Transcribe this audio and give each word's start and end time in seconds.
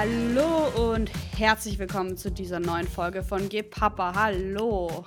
Hallo 0.00 0.92
und 0.92 1.10
herzlich 1.36 1.78
willkommen 1.78 2.16
zu 2.16 2.30
dieser 2.30 2.58
neuen 2.58 2.88
Folge 2.88 3.22
von 3.22 3.50
Geh 3.50 3.62
Papa. 3.62 4.14
Hallo. 4.14 5.04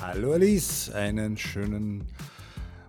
Hallo 0.00 0.34
Alice, 0.34 0.88
einen 0.92 1.36
schönen 1.36 2.06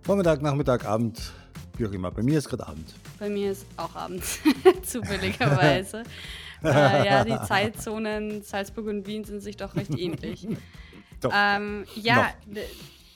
Vormittag, 0.04 0.44
Nachmittag, 0.44 0.86
Abend, 0.86 1.34
wie 1.80 1.88
auch 1.88 1.92
immer. 1.94 2.12
Bei 2.12 2.22
mir 2.22 2.38
ist 2.38 2.48
gerade 2.48 2.68
Abend. 2.68 2.94
Bei 3.18 3.28
mir 3.28 3.54
ist 3.54 3.66
auch 3.76 3.96
Abend, 3.96 4.24
zufälligerweise. 4.84 6.04
äh, 6.64 7.08
ja, 7.08 7.26
die 7.26 7.48
Zeitzonen 7.48 8.44
Salzburg 8.44 8.86
und 8.86 9.08
Wien 9.08 9.24
sind 9.24 9.40
sich 9.40 9.58
doch 9.58 9.76
recht 9.76 9.98
ähnlich. 9.98 10.48
Doch. 11.22 11.34
Ähm, 11.36 11.86
ja, 11.96 12.36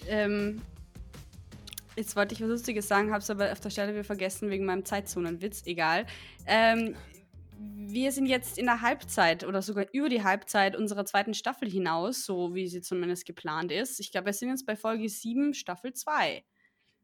ähm, 0.07 0.63
jetzt 1.95 2.15
wollte 2.15 2.33
ich 2.33 2.41
was 2.41 2.47
Lustiges 2.47 2.87
sagen, 2.87 3.11
habe 3.11 3.19
es 3.19 3.29
aber 3.29 3.51
auf 3.51 3.59
der 3.59 3.69
Stelle 3.69 3.93
wieder 3.93 4.03
vergessen 4.03 4.49
wegen 4.49 4.65
meinem 4.65 4.83
Zeitzonenwitz. 4.83 5.61
Egal. 5.67 6.07
Ähm, 6.47 6.95
wir 7.59 8.11
sind 8.11 8.25
jetzt 8.25 8.57
in 8.57 8.65
der 8.65 8.81
Halbzeit 8.81 9.45
oder 9.45 9.61
sogar 9.61 9.85
über 9.93 10.09
die 10.09 10.23
Halbzeit 10.23 10.75
unserer 10.75 11.05
zweiten 11.05 11.33
Staffel 11.33 11.69
hinaus, 11.69 12.25
so 12.25 12.53
wie 12.53 12.67
sie 12.67 12.81
zumindest 12.81 13.25
geplant 13.25 13.71
ist. 13.71 13.99
Ich 13.99 14.11
glaube, 14.11 14.27
wir 14.27 14.33
sind 14.33 14.49
jetzt 14.49 14.65
bei 14.65 14.75
Folge 14.75 15.07
7, 15.07 15.53
Staffel 15.53 15.93
2. 15.93 16.43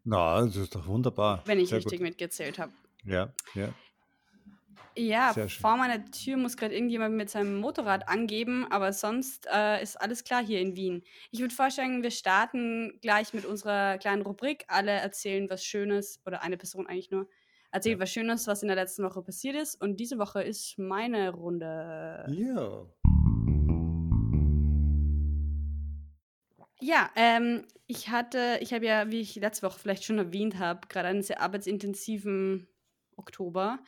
Na, 0.04 0.42
das 0.42 0.56
ist 0.56 0.76
doch 0.76 0.88
wunderbar. 0.88 1.44
Wenn 1.46 1.60
ich 1.60 1.70
Sehr 1.70 1.78
richtig 1.78 2.00
gut. 2.00 2.08
mitgezählt 2.08 2.60
habe. 2.60 2.74
Ja, 3.04 3.34
ja. 3.56 3.74
Ja, 4.98 5.34
vor 5.48 5.78
meiner 5.78 6.04
Tür 6.12 6.36
muss 6.36 6.58
gerade 6.58 6.74
irgendjemand 6.74 7.16
mit 7.16 7.30
seinem 7.30 7.62
Motorrad 7.62 8.10
angeben, 8.10 8.70
aber 8.70 8.92
sonst 8.92 9.48
äh, 9.50 9.82
ist 9.82 9.96
alles 9.96 10.26
klar 10.26 10.44
hier 10.44 10.60
in 10.60 10.76
Wien. 10.76 11.04
Ich 11.32 11.40
würde 11.40 11.56
vorschlagen, 11.56 12.04
wir 12.04 12.12
starten 12.12 13.00
gleich 13.02 13.34
mit 13.34 13.46
unserer 13.46 13.98
kleinen 14.00 14.22
Rubrik. 14.22 14.66
Alle 14.68 14.92
erzählen 14.92 15.50
was 15.50 15.64
Schönes, 15.64 16.20
oder 16.26 16.44
eine 16.44 16.58
Person 16.58 16.88
eigentlich 16.88 17.10
nur, 17.10 17.30
erzählt 17.72 18.00
was 18.00 18.12
Schönes, 18.12 18.48
was 18.48 18.62
in 18.62 18.68
der 18.68 18.76
letzten 18.76 19.04
Woche 19.04 19.22
passiert 19.22 19.56
ist. 19.56 19.82
Und 19.82 20.00
diese 20.00 20.18
Woche 20.18 20.44
ist 20.44 20.78
meine 20.78 21.32
Runde. 21.32 22.26
Ja. 22.30 22.86
Ja, 26.84 27.12
ähm, 27.16 27.66
ich 27.86 28.10
hatte, 28.10 28.58
ich 28.60 28.74
habe 28.74 28.86
ja, 28.86 29.12
wie 29.12 29.22
ich 29.22 29.36
letzte 29.36 29.68
Woche 29.68 29.80
vielleicht 29.80 30.04
schon 30.04 30.18
erwähnt 30.18 30.58
habe, 30.58 30.88
gerade 30.88 31.10
einen 31.10 31.22
sehr 31.22 31.40
arbeitsintensiven 31.40 32.68
Oktober 33.16 33.80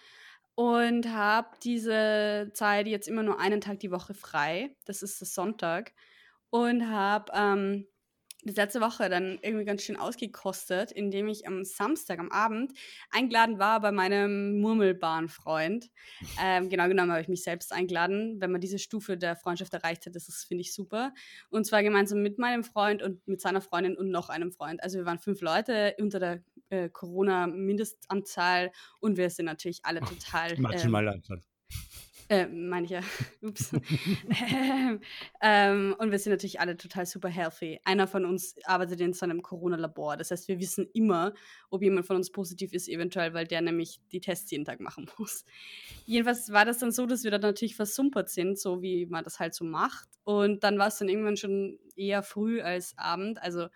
und 0.55 1.09
habe 1.09 1.49
diese 1.63 2.51
Zeit 2.53 2.87
jetzt 2.87 3.07
immer 3.07 3.23
nur 3.23 3.39
einen 3.39 3.61
Tag 3.61 3.79
die 3.79 3.91
Woche 3.91 4.13
frei. 4.13 4.75
Das 4.85 5.01
ist 5.01 5.19
der 5.19 5.27
Sonntag. 5.27 5.93
Und 6.51 6.87
habe 6.87 7.31
ähm, 7.33 7.87
das 8.45 8.55
letzte 8.55 8.81
Woche 8.81 9.09
dann 9.09 9.39
irgendwie 9.41 9.65
ganz 9.65 9.83
schön 9.83 9.95
ausgekostet, 9.95 10.91
indem 10.91 11.27
ich 11.27 11.47
am 11.47 11.63
Samstag 11.63 12.19
am 12.19 12.31
Abend 12.31 12.73
eingeladen 13.09 13.59
war 13.59 13.79
bei 13.81 13.91
meinem 13.91 14.59
Murmelbahnfreund. 14.59 15.89
Ähm, 16.41 16.69
genau 16.69 16.87
genommen 16.87 17.11
habe 17.11 17.21
ich 17.21 17.27
mich 17.27 17.43
selbst 17.43 17.71
eingeladen. 17.71 18.41
Wenn 18.41 18.51
man 18.51 18.61
diese 18.61 18.79
Stufe 18.79 19.17
der 19.17 19.35
Freundschaft 19.35 19.73
erreicht 19.73 20.05
hat, 20.05 20.15
das 20.15 20.27
ist, 20.27 20.45
finde 20.45 20.61
ich, 20.61 20.73
super. 20.73 21.13
Und 21.49 21.65
zwar 21.65 21.83
gemeinsam 21.83 22.21
mit 22.21 22.37
meinem 22.37 22.63
Freund 22.63 23.01
und 23.01 23.25
mit 23.27 23.41
seiner 23.41 23.61
Freundin 23.61 23.97
und 23.97 24.09
noch 24.09 24.29
einem 24.29 24.51
Freund. 24.51 24.83
Also 24.83 24.97
wir 24.97 25.05
waren 25.05 25.19
fünf 25.19 25.41
Leute 25.41 25.95
unter 25.99 26.19
der 26.19 26.43
äh, 26.69 26.89
Corona-Mindestanzahl 26.89 28.71
und 28.99 29.17
wir 29.17 29.29
sind 29.29 29.45
natürlich 29.45 29.81
alle 29.83 30.01
total. 30.01 30.57
Maximale 30.57 31.21
ähm. 31.29 31.41
Äh, 32.33 32.47
meine 32.47 32.85
ich 32.85 32.91
ja. 32.91 33.01
Ups. 33.43 33.71
ähm, 35.41 35.95
und 35.99 36.09
wir 36.09 36.17
sind 36.17 36.31
natürlich 36.31 36.59
alle 36.59 36.75
total 36.75 37.05
super 37.05 37.29
healthy. 37.29 37.79
Einer 37.83 38.07
von 38.07 38.25
uns 38.25 38.55
arbeitet 38.65 39.01
in 39.01 39.13
seinem 39.13 39.43
Corona-Labor. 39.43 40.17
Das 40.17 40.31
heißt, 40.31 40.47
wir 40.47 40.59
wissen 40.59 40.89
immer, 40.93 41.35
ob 41.69 41.83
jemand 41.83 42.07
von 42.07 42.15
uns 42.15 42.31
positiv 42.31 42.73
ist, 42.73 42.89
eventuell, 42.89 43.35
weil 43.35 43.45
der 43.45 43.61
nämlich 43.61 44.01
die 44.11 44.19
Tests 44.19 44.49
jeden 44.49 44.65
Tag 44.65 44.79
machen 44.79 45.07
muss. 45.19 45.45
Jedenfalls 46.07 46.51
war 46.51 46.65
das 46.65 46.79
dann 46.79 46.91
so, 46.91 47.05
dass 47.05 47.23
wir 47.23 47.29
dann 47.29 47.41
natürlich 47.41 47.75
versumpert 47.75 48.29
sind, 48.29 48.57
so 48.57 48.81
wie 48.81 49.05
man 49.05 49.23
das 49.23 49.39
halt 49.39 49.53
so 49.53 49.63
macht. 49.63 50.09
Und 50.23 50.63
dann 50.63 50.79
war 50.79 50.87
es 50.87 50.97
dann 50.97 51.09
irgendwann 51.09 51.37
schon 51.37 51.77
eher 51.95 52.23
früh 52.23 52.61
als 52.61 52.97
Abend. 52.97 53.39
Also 53.43 53.67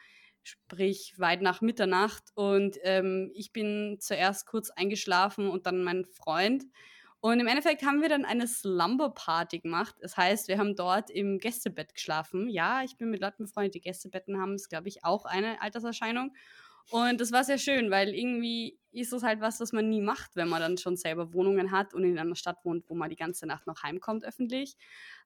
sprich 0.42 1.14
weit 1.18 1.44
nach 1.44 1.62
Mitternacht. 1.62 2.24
Und 2.34 2.78
ähm, 2.82 3.30
ich 3.36 3.52
bin 3.54 3.98
zuerst 4.00 4.48
kurz 4.48 4.72
eingeschlafen 4.72 5.48
und 5.48 5.68
dann 5.68 5.84
mein 5.84 6.06
Freund. 6.06 6.64
Und 7.28 7.42
im 7.42 7.48
Endeffekt 7.48 7.84
haben 7.84 8.02
wir 8.02 8.08
dann 8.08 8.24
eine 8.24 8.48
Slumber-Party 8.48 9.60
gemacht. 9.60 9.96
Das 10.00 10.16
heißt, 10.16 10.48
wir 10.48 10.58
haben 10.60 10.78
dort 10.78 11.10
im 11.10 11.40
Gästebett 11.40 11.94
geschlafen. 11.94 12.48
Ja, 12.48 12.84
ich 12.84 12.96
bin 12.96 13.10
mit 13.10 13.20
Leuten 13.20 13.44
befreundet, 13.44 13.76
die 13.76 13.82
Gästebetten 13.82 14.40
haben. 14.40 14.54
Das 14.54 14.62
ist, 14.62 14.70
glaube 14.70 14.88
ich, 14.88 15.04
auch 15.04 15.26
eine 15.26 15.62
Alterserscheinung. 15.62 16.34
Und 16.90 17.20
das 17.20 17.34
war 17.34 17.44
sehr 17.44 17.58
schön, 17.58 17.92
weil 17.92 18.16
irgendwie 18.16 18.80
ist 18.94 19.12
es 19.12 19.22
halt 19.22 19.42
was, 19.42 19.60
was 19.60 19.74
man 19.74 19.90
nie 19.90 20.00
macht, 20.00 20.38
wenn 20.38 20.48
man 20.48 20.62
dann 20.62 20.78
schon 20.78 20.96
selber 20.96 21.34
Wohnungen 21.34 21.72
hat 21.72 21.94
und 21.94 22.06
in 22.06 22.18
einer 22.18 22.36
Stadt 22.38 22.64
wohnt, 22.64 22.90
wo 22.90 22.96
man 22.96 23.10
die 23.10 23.18
ganze 23.18 23.46
Nacht 23.46 23.68
noch 23.68 23.84
heimkommt 23.84 24.24
öffentlich. 24.24 24.78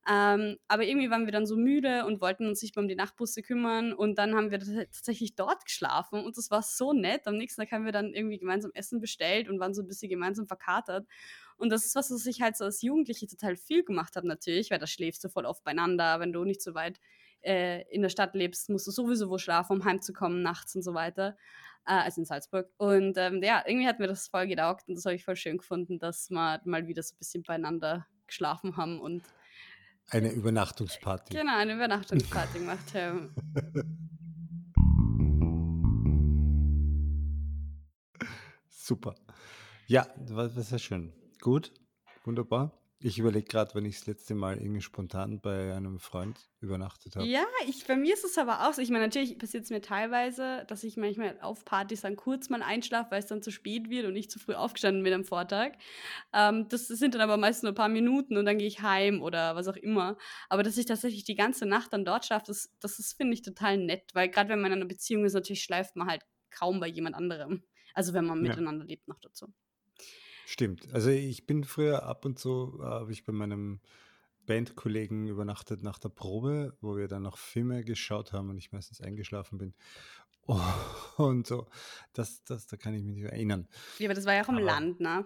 Ähm, 0.10 0.58
aber 0.68 0.86
irgendwie 0.86 1.12
waren 1.12 1.26
wir 1.26 1.32
dann 1.32 1.46
so 1.46 1.56
müde 1.56 2.06
und 2.08 2.20
wollten 2.20 2.48
uns 2.48 2.64
nicht 2.64 2.76
mehr 2.76 2.82
um 2.82 2.90
die 2.90 2.96
Nachtbusse 2.96 3.44
kümmern 3.44 3.94
und 3.94 4.18
dann 4.18 4.34
haben 4.34 4.50
wir 4.50 4.60
tatsächlich 4.60 5.36
dort 5.36 5.64
geschlafen 5.64 6.26
und 6.26 6.36
das 6.36 6.50
war 6.50 6.64
so 6.64 6.94
nett. 6.94 7.28
Am 7.28 7.38
nächsten 7.38 7.62
Tag 7.62 7.72
haben 7.72 7.86
wir 7.86 7.92
dann 7.92 8.12
irgendwie 8.12 8.40
gemeinsam 8.40 8.72
Essen 8.74 9.00
bestellt 9.00 9.48
und 9.48 9.60
waren 9.60 9.76
so 9.76 9.84
ein 9.84 9.88
bisschen 9.88 10.10
gemeinsam 10.10 10.48
verkatert. 10.48 11.06
Und 11.62 11.70
das 11.70 11.86
ist 11.86 11.96
was, 11.96 12.10
was 12.10 12.26
ich 12.26 12.42
halt 12.42 12.58
so 12.58 12.66
als 12.66 12.82
Jugendliche 12.82 13.28
total 13.28 13.56
viel 13.56 13.84
gemacht 13.84 14.16
habe 14.16 14.28
natürlich, 14.28 14.72
weil 14.72 14.80
da 14.80 14.88
schläfst 14.88 15.24
du 15.24 15.30
voll 15.30 15.46
oft 15.46 15.64
beieinander, 15.64 16.20
wenn 16.20 16.34
du 16.34 16.44
nicht 16.44 16.64
so 16.64 16.74
weit 16.74 17.00
äh, 17.42 17.84
in 17.94 18.02
der 18.02 18.10
Stadt 18.10 18.34
lebst, 18.34 18.68
musst 18.70 18.88
du 18.88 18.92
sowieso 18.92 19.30
wo 19.30 19.38
schlafen, 19.38 19.78
um 19.78 19.86
heimzukommen 19.86 20.42
nachts 20.42 20.76
und 20.76 20.82
so 20.82 20.96
weiter. 20.96 21.38
Äh, 21.86 21.94
also 21.94 22.22
in 22.22 22.26
Salzburg. 22.26 22.68
Und 22.78 23.16
ähm, 23.18 23.44
ja, 23.44 23.64
irgendwie 23.64 23.88
hat 23.88 24.00
mir 24.00 24.08
das 24.08 24.28
voll 24.28 24.48
gedaugt 24.48 24.88
und 24.88 24.96
das 24.96 25.06
habe 25.06 25.14
ich 25.14 25.24
voll 25.24 25.36
schön 25.36 25.60
gefunden, 25.60 26.00
dass 26.00 26.32
wir 26.32 26.62
mal 26.66 26.88
wieder 26.88 27.04
so 27.04 27.14
ein 27.14 27.20
bisschen 27.20 27.44
beieinander 27.44 28.08
geschlafen 28.26 28.76
haben 28.76 29.00
und 29.00 29.22
eine 30.10 30.32
Übernachtungsparty. 30.32 31.38
Genau, 31.38 31.58
eine 31.58 31.76
Übernachtungsparty 31.76 32.58
gemacht 32.58 32.96
haben. 32.96 33.36
Super. 38.68 39.14
Ja, 39.86 40.08
das 40.18 40.36
war 40.36 40.50
sehr 40.50 40.80
schön. 40.80 41.14
Gut, 41.42 41.74
wunderbar. 42.24 42.72
Ich 43.04 43.18
überlege 43.18 43.48
gerade, 43.48 43.74
wenn 43.74 43.84
ich 43.86 43.98
das 43.98 44.06
letzte 44.06 44.36
Mal 44.36 44.60
irgendwie 44.60 44.82
spontan 44.82 45.42
bei 45.42 45.74
einem 45.74 45.98
Freund 45.98 46.40
übernachtet 46.60 47.16
habe. 47.16 47.26
Ja, 47.26 47.44
ich, 47.68 47.88
bei 47.88 47.96
mir 47.96 48.14
ist 48.14 48.24
es 48.24 48.38
aber 48.38 48.68
auch 48.68 48.74
so. 48.74 48.82
Ich 48.84 48.92
meine, 48.92 49.06
natürlich 49.06 49.40
passiert 49.40 49.64
es 49.64 49.72
mir 49.72 49.82
teilweise, 49.82 50.66
dass 50.68 50.84
ich 50.84 50.98
manchmal 50.98 51.40
auf 51.42 51.66
Partys 51.66 52.02
dann 52.02 52.16
kurz 52.16 52.50
mal 52.50 52.62
einschlafe, 52.62 53.10
weil 53.10 53.20
es 53.20 53.26
dann 53.26 53.42
zu 53.42 53.50
spät 53.50 53.90
wird 53.90 54.06
und 54.06 54.16
ich 54.16 54.30
zu 54.30 54.38
früh 54.38 54.54
aufgestanden 54.54 55.04
bin 55.04 55.14
am 55.14 55.24
Vortag. 55.26 55.72
Ähm, 56.32 56.68
das 56.70 56.88
sind 56.90 57.16
dann 57.16 57.22
aber 57.22 57.38
meist 57.38 57.64
nur 57.64 57.72
ein 57.72 57.76
paar 57.76 57.90
Minuten 57.90 58.38
und 58.38 58.46
dann 58.46 58.60
gehe 58.60 58.68
ich 58.68 58.84
heim 58.84 59.24
oder 59.24 59.56
was 59.56 59.68
auch 59.68 59.78
immer. 59.78 60.16
Aber 60.48 60.62
dass 60.62 60.78
ich 60.78 60.86
tatsächlich 60.86 61.24
die 61.24 61.36
ganze 61.36 61.66
Nacht 61.66 61.92
dann 61.94 62.06
dort 62.06 62.26
schlafe, 62.26 62.46
das, 62.46 62.72
das 62.80 63.00
ist, 63.00 63.18
finde 63.18 63.34
ich, 63.34 63.42
total 63.42 63.80
nett. 63.80 64.12
Weil 64.14 64.30
gerade 64.30 64.50
wenn 64.50 64.62
man 64.62 64.72
in 64.74 64.78
einer 64.78 64.88
Beziehung 64.88 65.26
ist, 65.26 65.34
natürlich 65.34 65.64
schleift 65.64 65.96
man 65.96 66.08
halt 66.08 66.22
kaum 66.52 66.80
bei 66.80 66.88
jemand 66.88 67.16
anderem. 67.16 67.64
Also 67.96 68.14
wenn 68.14 68.26
man 68.26 68.42
miteinander 68.42 68.86
ja. 68.86 68.90
lebt 68.90 69.08
noch 69.08 69.20
dazu. 69.20 69.52
Stimmt. 70.52 70.94
Also 70.94 71.12
ich 71.12 71.48
bin 71.48 71.64
früher 71.64 72.04
ab 72.04 72.26
und 72.26 72.38
zu, 72.38 72.78
äh, 72.82 72.84
habe 72.84 73.14
ich 73.14 73.24
bei 73.24 73.32
meinem 73.32 73.80
Bandkollegen 74.46 75.30
übernachtet 75.30 75.82
nach 75.82 75.98
der 75.98 76.10
Probe, 76.10 76.76
wo 76.82 76.98
wir 76.98 77.08
dann 77.08 77.22
noch 77.22 77.38
Filme 77.38 77.86
geschaut 77.86 78.34
haben 78.34 78.50
und 78.50 78.58
ich 78.58 78.74
meistens 78.74 79.00
eingeschlafen 79.00 79.58
bin. 79.58 79.74
Oh, 80.48 80.60
und 81.16 81.48
so, 81.48 81.68
das, 82.12 82.44
das, 82.44 82.68
da 82.68 82.76
kann 82.76 82.94
ich 82.94 83.02
mich 83.02 83.16
nicht 83.16 83.32
erinnern. 83.32 83.66
Ja, 83.98 84.10
aber 84.10 84.14
das 84.14 84.26
war 84.26 84.34
ja 84.34 84.44
auch 84.44 84.50
im 84.50 84.58
aber, 84.58 84.66
Land, 84.66 85.00
ne? 85.00 85.26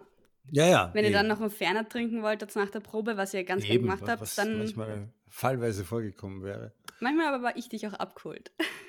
Ja, 0.51 0.67
ja. 0.67 0.91
Wenn 0.93 1.05
eben. 1.05 1.11
ihr 1.11 1.17
dann 1.17 1.27
noch 1.27 1.41
einen 1.41 1.49
Ferner 1.49 1.89
trinken 1.89 2.21
wolltet 2.21 2.55
nach 2.55 2.69
der 2.69 2.81
Probe, 2.81 3.17
was 3.17 3.33
ihr 3.33 3.43
ganz 3.45 3.63
gerne 3.63 3.79
gemacht 3.79 4.03
habt, 4.07 4.21
was 4.21 4.35
dann. 4.35 4.59
manchmal 4.59 5.11
fallweise 5.27 5.85
vorgekommen 5.85 6.43
wäre. 6.43 6.71
Manchmal 6.99 7.33
aber 7.33 7.43
war 7.43 7.57
ich 7.57 7.67
dich 7.67 7.87
auch 7.87 7.93
abgeholt. 7.93 8.51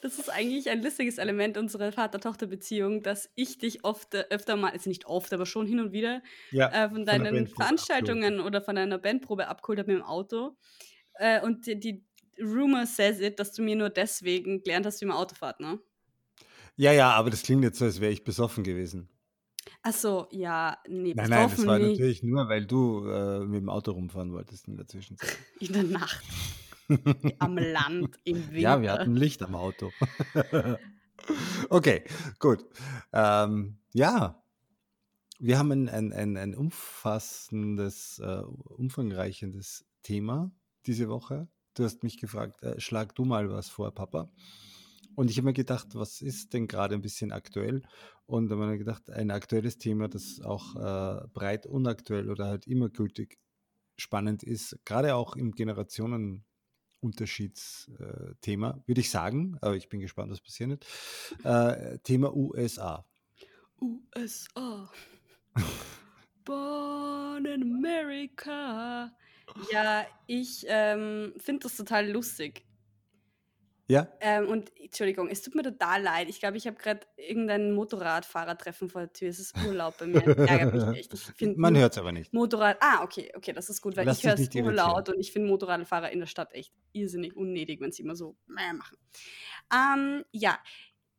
Das 0.00 0.18
ist 0.18 0.28
eigentlich 0.28 0.70
ein 0.70 0.82
lustiges 0.82 1.18
Element 1.18 1.56
unserer 1.56 1.92
Vater-Tochter-Beziehung, 1.92 3.02
dass 3.02 3.30
ich 3.34 3.58
dich 3.58 3.84
oft, 3.84 4.14
äh, 4.14 4.24
öfter 4.30 4.56
mal, 4.56 4.72
also 4.72 4.88
nicht 4.88 5.06
oft, 5.06 5.32
aber 5.32 5.46
schon 5.46 5.66
hin 5.66 5.80
und 5.80 5.92
wieder, 5.92 6.22
ja, 6.50 6.68
äh, 6.68 6.90
von 6.90 7.04
deinen 7.04 7.46
Veranstaltungen 7.46 8.24
abgeholt. 8.34 8.46
oder 8.46 8.62
von 8.62 8.78
einer 8.78 8.98
Bandprobe 8.98 9.48
abgeholt 9.48 9.78
habe 9.78 9.92
mit 9.92 10.00
dem 10.00 10.06
Auto. 10.06 10.56
Äh, 11.14 11.40
und 11.42 11.66
die, 11.66 11.78
die, 11.78 12.04
Rumor 12.40 12.86
says 12.86 13.20
it, 13.20 13.38
dass 13.38 13.52
du 13.52 13.62
mir 13.62 13.76
nur 13.76 13.90
deswegen 13.90 14.62
gelernt 14.62 14.86
hast, 14.86 15.00
wie 15.00 15.04
man 15.04 15.16
Auto 15.16 15.34
fährt, 15.34 15.60
ne? 15.60 15.78
Ja, 16.76 16.92
ja, 16.92 17.10
aber 17.12 17.30
das 17.30 17.42
klingt 17.42 17.62
jetzt 17.62 17.78
so, 17.78 17.84
als 17.84 18.00
wäre 18.00 18.12
ich 18.12 18.24
besoffen 18.24 18.64
gewesen. 18.64 19.08
Ach 19.82 19.92
so, 19.92 20.26
ja, 20.30 20.78
nee, 20.88 21.12
Nein, 21.14 21.30
nein, 21.30 21.50
das 21.50 21.66
war 21.66 21.78
nicht. 21.78 21.92
natürlich 21.92 22.22
nur, 22.22 22.48
weil 22.48 22.66
du 22.66 23.06
äh, 23.06 23.40
mit 23.40 23.60
dem 23.60 23.68
Auto 23.68 23.92
rumfahren 23.92 24.32
wolltest 24.32 24.66
in 24.68 24.76
der 24.76 24.86
Zwischenzeit. 24.86 25.36
In 25.60 25.72
der 25.72 25.82
Nacht. 25.84 26.24
am 27.38 27.56
Land 27.56 28.18
im 28.24 28.46
Winter. 28.48 28.58
Ja, 28.58 28.82
wir 28.82 28.92
hatten 28.92 29.16
Licht 29.16 29.42
am 29.42 29.54
Auto. 29.54 29.90
okay, 31.68 32.04
gut. 32.38 32.64
Ähm, 33.12 33.78
ja, 33.92 34.42
wir 35.38 35.58
haben 35.58 35.72
ein, 35.72 35.88
ein, 35.88 36.12
ein, 36.12 36.36
ein 36.36 36.54
umfassendes, 36.54 38.20
äh, 38.20 38.42
umfangreichendes 38.42 39.84
Thema 40.02 40.52
diese 40.86 41.08
Woche. 41.08 41.48
Du 41.74 41.84
hast 41.84 42.02
mich 42.02 42.18
gefragt, 42.18 42.62
äh, 42.62 42.78
schlag 42.80 43.14
du 43.14 43.24
mal 43.24 43.50
was 43.50 43.68
vor, 43.68 43.92
Papa. 43.92 44.30
Und 45.14 45.30
ich 45.30 45.36
habe 45.36 45.46
mir 45.46 45.52
gedacht, 45.52 45.88
was 45.94 46.22
ist 46.22 46.54
denn 46.54 46.68
gerade 46.68 46.94
ein 46.94 47.02
bisschen 47.02 47.32
aktuell? 47.32 47.82
Und 48.26 48.50
habe 48.50 48.62
ich 48.62 48.68
mir 48.68 48.78
gedacht, 48.78 49.10
ein 49.10 49.30
aktuelles 49.30 49.78
Thema, 49.78 50.08
das 50.08 50.40
auch 50.42 50.76
äh, 50.76 51.26
breit 51.32 51.66
unaktuell 51.66 52.30
oder 52.30 52.46
halt 52.46 52.66
immer 52.66 52.88
gültig 52.88 53.38
spannend 53.98 54.42
ist, 54.42 54.78
gerade 54.84 55.14
auch 55.14 55.36
im 55.36 55.52
Generationenunterschiedsthema, 55.52 56.51
äh, 57.98 58.34
würde 58.86 59.00
ich 59.00 59.10
sagen, 59.10 59.58
aber 59.60 59.76
ich 59.76 59.88
bin 59.88 60.00
gespannt, 60.00 60.30
was 60.30 60.40
passieren 60.40 60.70
wird. 60.70 60.86
Äh, 61.44 61.98
Thema 61.98 62.34
USA. 62.34 63.04
USA. 63.80 64.90
Born 66.44 67.44
in 67.44 67.62
America. 67.62 69.12
Ja, 69.70 70.06
ich 70.26 70.64
ähm, 70.68 71.34
finde 71.38 71.64
das 71.64 71.76
total 71.76 72.10
lustig. 72.10 72.64
Ja? 73.92 74.08
Ähm, 74.20 74.48
und 74.48 74.72
Entschuldigung, 74.80 75.28
es 75.28 75.42
tut 75.42 75.54
mir 75.54 75.62
total 75.62 76.02
leid. 76.02 76.30
Ich 76.30 76.40
glaube, 76.40 76.56
ich 76.56 76.66
habe 76.66 76.76
gerade 76.78 77.00
irgendein 77.16 77.72
Motorradfahrertreffen 77.72 78.88
vor 78.88 79.02
der 79.02 79.12
Tür. 79.12 79.28
Es 79.28 79.38
ist 79.38 79.54
Urlaub 79.66 79.98
bei 79.98 80.06
mir. 80.06 80.22
Ärgert 80.48 80.74
mich 80.74 80.98
echt. 80.98 81.14
Ich 81.38 81.56
Man 81.56 81.76
hört 81.76 81.92
es 81.92 81.98
aber 81.98 82.10
nicht. 82.10 82.32
Motorrad. 82.32 82.78
Ah, 82.80 83.02
okay, 83.02 83.30
okay, 83.36 83.52
das 83.52 83.68
ist 83.68 83.82
gut, 83.82 83.94
weil 83.96 84.06
Lass 84.06 84.18
ich 84.18 84.24
höre 84.24 84.34
es 84.34 84.50
so 84.50 84.70
laut 84.70 85.10
und 85.10 85.20
ich 85.20 85.30
finde 85.30 85.48
Motorradfahrer 85.48 86.10
in 86.10 86.20
der 86.20 86.26
Stadt 86.26 86.54
echt 86.54 86.72
irrsinnig 86.92 87.36
unnötig, 87.36 87.80
wenn 87.80 87.92
sie 87.92 88.02
immer 88.02 88.16
so 88.16 88.36
machen. 88.46 88.96
Ähm, 89.70 90.24
ja, 90.32 90.58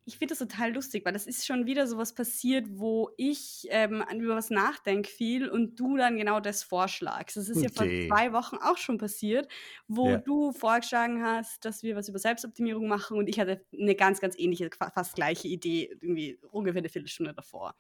ich 0.06 0.18
finde 0.18 0.36
das 0.36 0.40
total 0.40 0.74
lustig, 0.74 1.06
weil 1.06 1.14
das 1.14 1.28
ist 1.28 1.46
schon 1.46 1.66
wieder 1.66 1.88
so 1.88 1.98
was 1.98 2.14
passiert, 2.14 2.68
wo 2.70 3.12
ich 3.18 3.68
ähm, 3.70 4.04
über 4.16 4.36
was 4.36 4.50
nachdenke 4.50 5.10
viel 5.10 5.50
und 5.50 5.80
du 5.80 5.96
dann 5.96 6.18
genau 6.18 6.40
das 6.40 6.64
vorschlagst. 6.64 7.38
Das 7.38 7.48
ist 7.48 7.58
okay. 7.58 7.68
ja 7.68 8.10
vor 8.10 8.18
zwei 8.18 8.34
Wochen 8.34 8.58
auch 8.58 8.78
schon 8.78 8.98
passiert, 8.98 9.48
wo 9.88 10.10
ja. 10.10 10.18
du 10.18 10.52
vorgeschlagen 10.52 11.24
hast, 11.24 11.64
dass 11.64 11.84
wir 11.84 11.96
was 11.96 12.10
über 12.10 12.20
Selbstoptimierung 12.20 12.88
machen 12.88 13.18
und 13.18 13.30
ich 13.30 13.40
hatte 13.40 13.66
eine 13.72 13.96
ganz, 13.96 14.20
ganz 14.20 14.38
ähnliche, 14.38 14.70
fast 14.94 15.16
gleiche 15.16 15.48
Idee, 15.48 15.90
irgendwie 16.02 16.38
ungefähr 16.52 16.80
eine 16.80 16.90
Viertelstunde 16.90 17.34
davor. 17.34 17.76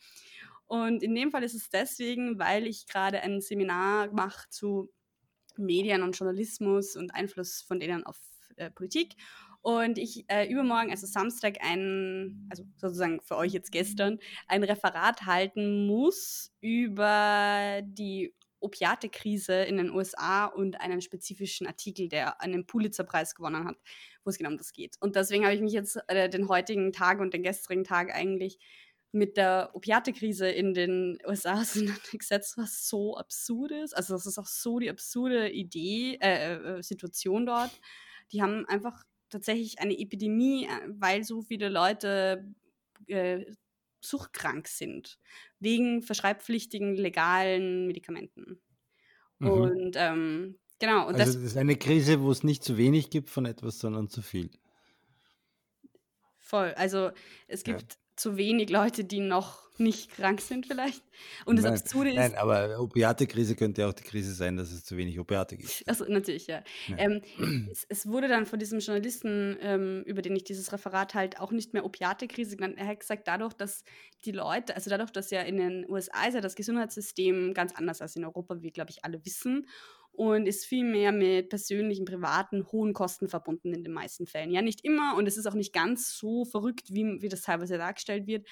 Und 0.65 1.03
in 1.03 1.13
dem 1.13 1.31
Fall 1.31 1.43
ist 1.43 1.55
es 1.55 1.69
deswegen, 1.69 2.39
weil 2.39 2.67
ich 2.67 2.87
gerade 2.87 3.21
ein 3.21 3.41
Seminar 3.41 4.11
mache 4.13 4.49
zu 4.49 4.89
Medien 5.57 6.01
und 6.01 6.17
Journalismus 6.17 6.95
und 6.95 7.13
Einfluss 7.13 7.61
von 7.61 7.79
denen 7.79 8.05
auf 8.05 8.19
äh, 8.55 8.71
Politik 8.71 9.15
und 9.63 9.97
ich 9.97 10.25
äh, 10.27 10.45
übermorgen, 10.51 10.91
also 10.91 11.07
Samstag, 11.07 11.55
ein, 11.61 12.45
also 12.49 12.63
sozusagen 12.75 13.21
für 13.21 13.37
euch 13.37 13.53
jetzt 13.53 13.71
gestern, 13.71 14.19
ein 14.45 14.61
Referat 14.61 15.25
halten 15.25 15.87
muss 15.87 16.51
über 16.59 17.79
die 17.81 18.35
Opiate-Krise 18.59 19.63
in 19.63 19.77
den 19.77 19.89
USA 19.89 20.45
und 20.47 20.81
einen 20.81 21.01
spezifischen 21.01 21.65
Artikel, 21.65 22.09
der 22.09 22.41
einen 22.41 22.65
Pulitzer-Preis 22.65 23.35
gewonnen 23.35 23.63
hat, 23.63 23.77
wo 24.25 24.29
es 24.29 24.37
genau 24.37 24.49
um 24.49 24.57
das 24.57 24.73
geht. 24.73 24.97
Und 24.99 25.15
deswegen 25.15 25.45
habe 25.45 25.55
ich 25.55 25.61
mich 25.61 25.73
jetzt 25.73 25.97
äh, 26.07 26.27
den 26.29 26.49
heutigen 26.49 26.91
Tag 26.91 27.21
und 27.21 27.33
den 27.33 27.43
gestrigen 27.43 27.85
Tag 27.85 28.13
eigentlich 28.13 28.59
mit 29.13 29.37
der 29.37 29.69
Opiate-Krise 29.73 30.49
in 30.49 30.73
den 30.73 31.19
USA 31.25 31.61
auseinandergesetzt, 31.61 32.57
was 32.57 32.89
so 32.89 33.15
absurd 33.15 33.71
ist. 33.71 33.95
Also 33.95 34.13
das 34.13 34.25
ist 34.25 34.37
auch 34.37 34.47
so 34.47 34.79
die 34.79 34.89
absurde 34.89 35.49
Idee, 35.49 36.17
äh, 36.21 36.55
äh 36.55 36.83
Situation 36.83 37.45
dort. 37.45 37.71
Die 38.33 38.41
haben 38.41 38.65
einfach 38.65 39.03
tatsächlich 39.33 39.79
eine 39.79 39.97
Epidemie, 39.97 40.65
äh, 40.65 40.69
weil 40.87 41.23
so 41.23 41.41
viele 41.41 41.69
Leute 41.69 42.45
äh, 43.07 43.45
suchtkrank 44.01 44.67
sind, 44.67 45.19
wegen 45.59 46.01
verschreibpflichtigen 46.01 46.95
legalen 46.95 47.87
Medikamenten. 47.87 48.61
Mhm. 49.39 49.49
Und 49.49 49.95
ähm, 49.97 50.59
genau. 50.79 51.07
Und 51.07 51.15
also 51.15 51.25
das, 51.25 51.33
das 51.33 51.43
ist 51.43 51.57
eine 51.57 51.75
Krise, 51.75 52.21
wo 52.21 52.31
es 52.31 52.43
nicht 52.43 52.63
zu 52.63 52.77
wenig 52.77 53.09
gibt 53.09 53.29
von 53.29 53.45
etwas, 53.45 53.79
sondern 53.79 54.09
zu 54.09 54.21
viel. 54.21 54.51
Voll. 56.37 56.73
Also 56.75 57.11
es 57.47 57.63
gibt. 57.63 57.97
Zu 58.15 58.37
wenig 58.37 58.69
Leute, 58.69 59.03
die 59.03 59.19
noch 59.19 59.63
nicht 59.79 60.11
krank 60.11 60.39
sind 60.39 60.67
vielleicht. 60.67 61.03
Und 61.45 61.55
das 61.55 61.65
nein, 61.65 61.73
Absurde 61.73 62.09
ist... 62.11 62.15
Nein, 62.15 62.35
aber 62.35 62.79
Opiate-Krise 62.79 63.55
könnte 63.55 63.81
ja 63.81 63.89
auch 63.89 63.93
die 63.93 64.03
Krise 64.03 64.33
sein, 64.33 64.55
dass 64.55 64.71
es 64.71 64.85
zu 64.85 64.97
wenig 64.97 65.19
Opiate 65.19 65.57
gibt. 65.57 65.83
Also 65.87 66.05
natürlich, 66.05 66.47
ja. 66.47 66.63
ja. 66.87 66.97
Ähm, 66.97 67.21
es, 67.71 67.85
es, 67.89 68.07
wurde 68.07 68.27
dann 68.27 68.45
von 68.45 68.59
diesem 68.59 68.79
Journalisten, 68.79 69.57
ähm, 69.61 70.03
über 70.05 70.21
den 70.21 70.35
ich 70.35 70.43
dieses 70.43 70.71
Referat 70.71 71.15
halt 71.15 71.39
auch 71.39 71.51
nicht 71.51 71.73
mehr 71.73 71.85
Opiate-Krise 71.85 72.55
genannt, 72.57 72.75
er 72.77 72.87
hat 72.87 72.99
gesagt, 72.99 73.27
dadurch, 73.27 73.53
dass 73.53 73.83
die 74.25 74.31
Leute, 74.31 74.75
also 74.75 74.89
dadurch, 74.89 75.11
dass 75.11 75.31
ja 75.31 75.41
in 75.41 75.57
den 75.57 75.89
USA 75.89 76.27
ist 76.27 76.35
ja 76.35 76.41
das 76.41 76.55
Gesundheitssystem 76.55 77.53
ganz 77.53 77.73
anders 77.73 78.01
als 78.01 78.15
in 78.15 78.25
Europa, 78.25 78.61
wie, 78.61 78.71
glaube 78.71 78.91
ich, 78.91 79.03
alle 79.03 79.25
wissen 79.25 79.67
und 80.13 80.45
ist 80.45 80.65
viel 80.65 80.85
mehr 80.85 81.11
mit 81.11 81.49
persönlichen, 81.49 82.05
privaten, 82.05 82.71
hohen 82.71 82.93
Kosten 82.93 83.27
verbunden 83.27 83.73
in 83.73 83.83
den 83.83 83.93
meisten 83.93 84.27
Fällen. 84.27 84.51
Ja, 84.51 84.61
nicht 84.61 84.85
immer 84.85 85.15
und 85.17 85.27
es 85.27 85.37
ist 85.37 85.47
auch 85.47 85.55
nicht 85.55 85.73
ganz 85.73 86.17
so 86.17 86.45
verrückt, 86.45 86.93
wie, 86.93 87.21
wie 87.21 87.29
das 87.29 87.41
teilweise 87.41 87.77
dargestellt 87.77 88.27
wird, 88.27 88.47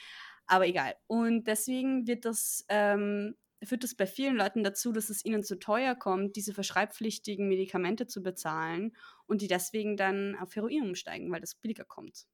aber 0.47 0.67
egal. 0.67 0.95
Und 1.07 1.45
deswegen 1.47 2.07
wird 2.07 2.25
das, 2.25 2.65
ähm, 2.67 3.35
führt 3.63 3.83
das 3.83 3.95
bei 3.95 4.07
vielen 4.07 4.35
Leuten 4.35 4.63
dazu, 4.63 4.91
dass 4.91 5.09
es 5.09 5.23
ihnen 5.23 5.43
zu 5.43 5.59
teuer 5.59 5.95
kommt, 5.95 6.35
diese 6.35 6.53
verschreibpflichtigen 6.53 7.47
Medikamente 7.47 8.07
zu 8.07 8.23
bezahlen 8.23 8.95
und 9.27 9.41
die 9.41 9.47
deswegen 9.47 9.97
dann 9.97 10.35
auf 10.35 10.55
Heroin 10.55 10.83
umsteigen, 10.83 11.31
weil 11.31 11.41
das 11.41 11.55
billiger 11.55 11.85
kommt. 11.85 12.25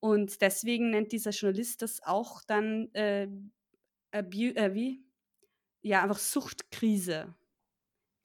Und 0.00 0.42
deswegen 0.42 0.90
nennt 0.90 1.12
dieser 1.12 1.30
Journalist 1.30 1.80
das 1.80 2.02
auch 2.02 2.42
dann 2.46 2.92
äh, 2.92 3.28
äh, 4.10 4.74
wie? 4.74 5.04
Ja, 5.82 6.02
einfach 6.02 6.18
Suchtkrise. 6.18 7.34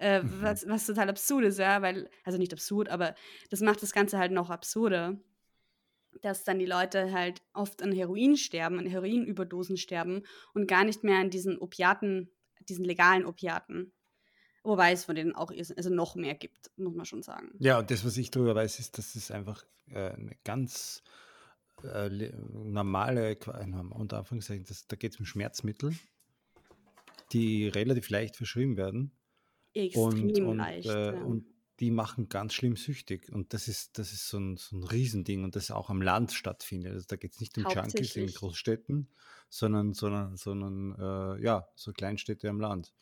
Äh, 0.02 0.24
mhm. 0.24 0.42
was, 0.42 0.68
was 0.68 0.86
total 0.88 1.10
absurd 1.10 1.46
ist, 1.46 1.60
ja, 1.60 1.82
weil, 1.82 2.10
also 2.24 2.38
nicht 2.38 2.54
absurd, 2.54 2.90
aber 2.90 3.14
das 3.50 3.62
macht 3.62 3.84
das 3.84 3.92
Ganze 3.94 4.18
halt 4.18 4.32
noch 4.32 4.50
absurder 4.50 5.18
dass 6.20 6.44
dann 6.44 6.60
die 6.60 6.66
Leute 6.66 7.12
halt 7.12 7.42
oft 7.54 7.82
an 7.82 7.92
Heroin 7.92 8.36
sterben, 8.36 8.80
an 8.80 8.86
Heroinüberdosen 8.86 9.78
sterben 9.78 10.24
und 10.54 10.68
gar 10.68 10.84
nicht 10.84 11.04
mehr 11.04 11.20
an 11.20 11.30
diesen 11.30 11.58
Opiaten, 11.58 12.30
diesen 12.68 12.86
legalen 12.86 13.26
Opiaten. 13.26 13.94
Wobei 14.64 14.92
es 14.92 15.06
von 15.06 15.16
denen 15.16 15.34
auch 15.34 15.52
also 15.52 15.90
noch 15.90 16.16
mehr 16.16 16.36
gibt, 16.36 16.70
muss 16.78 16.94
man 16.94 17.06
schon 17.06 17.24
sagen. 17.24 17.52
Ja, 17.60 17.80
und 17.80 17.90
das, 17.90 18.06
was 18.06 18.18
ich 18.18 18.30
darüber 18.30 18.54
weiß, 18.54 18.80
ist, 18.80 18.98
dass 18.98 19.16
es 19.16 19.32
einfach 19.32 19.66
äh, 19.88 20.12
eine 20.12 20.36
ganz 20.44 21.02
äh, 21.84 22.10
normale, 22.10 23.38
unter 23.92 24.20
Anführungszeichen, 24.20 24.66
das, 24.68 24.88
da 24.88 24.96
geht 24.96 25.14
es 25.14 25.20
um 25.20 25.26
Schmerzmittel, 25.26 25.96
die 27.32 27.70
relativ 27.70 28.10
leicht 28.10 28.36
verschrieben 28.36 28.78
werden. 28.78 29.12
Extrem 29.74 30.04
und, 30.04 30.42
und, 30.42 30.58
leicht. 30.58 30.88
Äh, 30.88 31.16
ja. 31.16 31.22
Und 31.22 31.46
die 31.82 31.90
machen 31.90 32.30
ganz 32.30 32.54
schlimm 32.54 32.76
süchtig. 32.76 33.32
Und 33.32 33.54
das 33.54 33.68
ist, 33.68 33.98
das 33.98 34.14
ist 34.14 34.30
so, 34.30 34.38
ein, 34.38 34.56
so 34.58 34.78
ein 34.78 34.84
Riesending 34.84 35.44
und 35.44 35.56
das 35.56 35.72
auch 35.72 35.90
am 35.90 36.02
Land 36.02 36.32
stattfindet. 36.32 36.94
Also 36.94 37.08
da 37.08 37.16
geht 37.16 37.34
es 37.34 37.40
nicht 37.40 37.58
um 37.58 37.66
Junkies 37.68 38.16
in 38.16 38.28
Großstädten, 38.28 39.10
sondern, 39.50 39.94
sondern, 39.94 40.38
sondern 40.38 40.96
äh, 41.40 41.44
ja, 41.44 41.68
so 41.76 41.92
Kleinstädte 41.92 42.50
am 42.50 42.60
Land. 42.60 42.94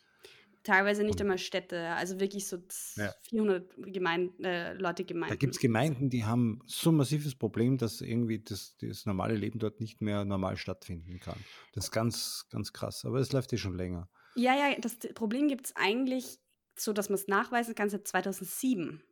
Teilweise 0.62 1.02
nicht 1.04 1.14
und, 1.14 1.22
einmal 1.22 1.38
Städte, 1.38 1.88
also 1.90 2.20
wirklich 2.20 2.46
so 2.46 2.58
ja. 2.96 3.14
400 3.28 3.70
Gemein 3.78 4.30
äh, 4.42 4.74
Leute 4.74 5.04
Gemeinden. 5.04 5.32
Da 5.32 5.36
gibt 5.36 5.54
es 5.54 5.60
Gemeinden, 5.60 6.10
die 6.10 6.24
haben 6.24 6.60
so 6.66 6.90
ein 6.90 6.96
massives 6.96 7.34
Problem, 7.34 7.78
dass 7.78 8.02
irgendwie 8.02 8.40
das, 8.40 8.76
das 8.78 9.06
normale 9.06 9.34
Leben 9.34 9.58
dort 9.58 9.80
nicht 9.80 10.02
mehr 10.02 10.24
normal 10.26 10.58
stattfinden 10.58 11.18
kann. 11.18 11.38
Das 11.72 11.84
ist 11.84 11.90
ganz, 11.92 12.46
ganz 12.50 12.72
krass, 12.74 13.06
aber 13.06 13.20
es 13.20 13.32
läuft 13.32 13.52
ja 13.52 13.58
schon 13.58 13.74
länger. 13.74 14.08
Ja, 14.36 14.54
ja, 14.54 14.78
das 14.78 14.98
Problem 15.14 15.48
gibt 15.48 15.66
es 15.66 15.76
eigentlich 15.76 16.38
so 16.76 16.92
dass 16.92 17.08
man 17.08 17.14
es 17.14 17.28
nachweisen 17.28 17.74
kann, 17.74 17.90
seit 17.90 18.06
2007. 18.06 19.02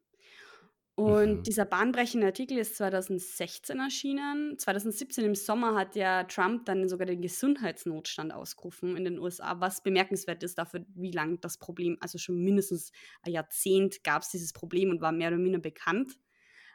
Und 0.98 1.30
mhm. 1.30 1.42
dieser 1.44 1.64
bahnbrechende 1.64 2.26
Artikel 2.26 2.58
ist 2.58 2.76
2016 2.76 3.78
erschienen. 3.78 4.58
2017 4.58 5.24
im 5.24 5.36
Sommer 5.36 5.76
hat 5.76 5.94
ja 5.94 6.24
Trump 6.24 6.66
dann 6.66 6.88
sogar 6.88 7.06
den 7.06 7.22
Gesundheitsnotstand 7.22 8.32
ausgerufen 8.32 8.96
in 8.96 9.04
den 9.04 9.20
USA, 9.20 9.60
was 9.60 9.80
bemerkenswert 9.80 10.42
ist 10.42 10.58
dafür, 10.58 10.84
wie 10.96 11.12
lange 11.12 11.38
das 11.38 11.56
Problem, 11.56 11.98
also 12.00 12.18
schon 12.18 12.42
mindestens 12.42 12.90
ein 13.22 13.30
Jahrzehnt 13.30 14.02
gab 14.02 14.22
es 14.22 14.30
dieses 14.30 14.52
Problem 14.52 14.90
und 14.90 15.00
war 15.00 15.12
mehr 15.12 15.28
oder 15.28 15.38
minder 15.38 15.60
bekannt. 15.60 16.18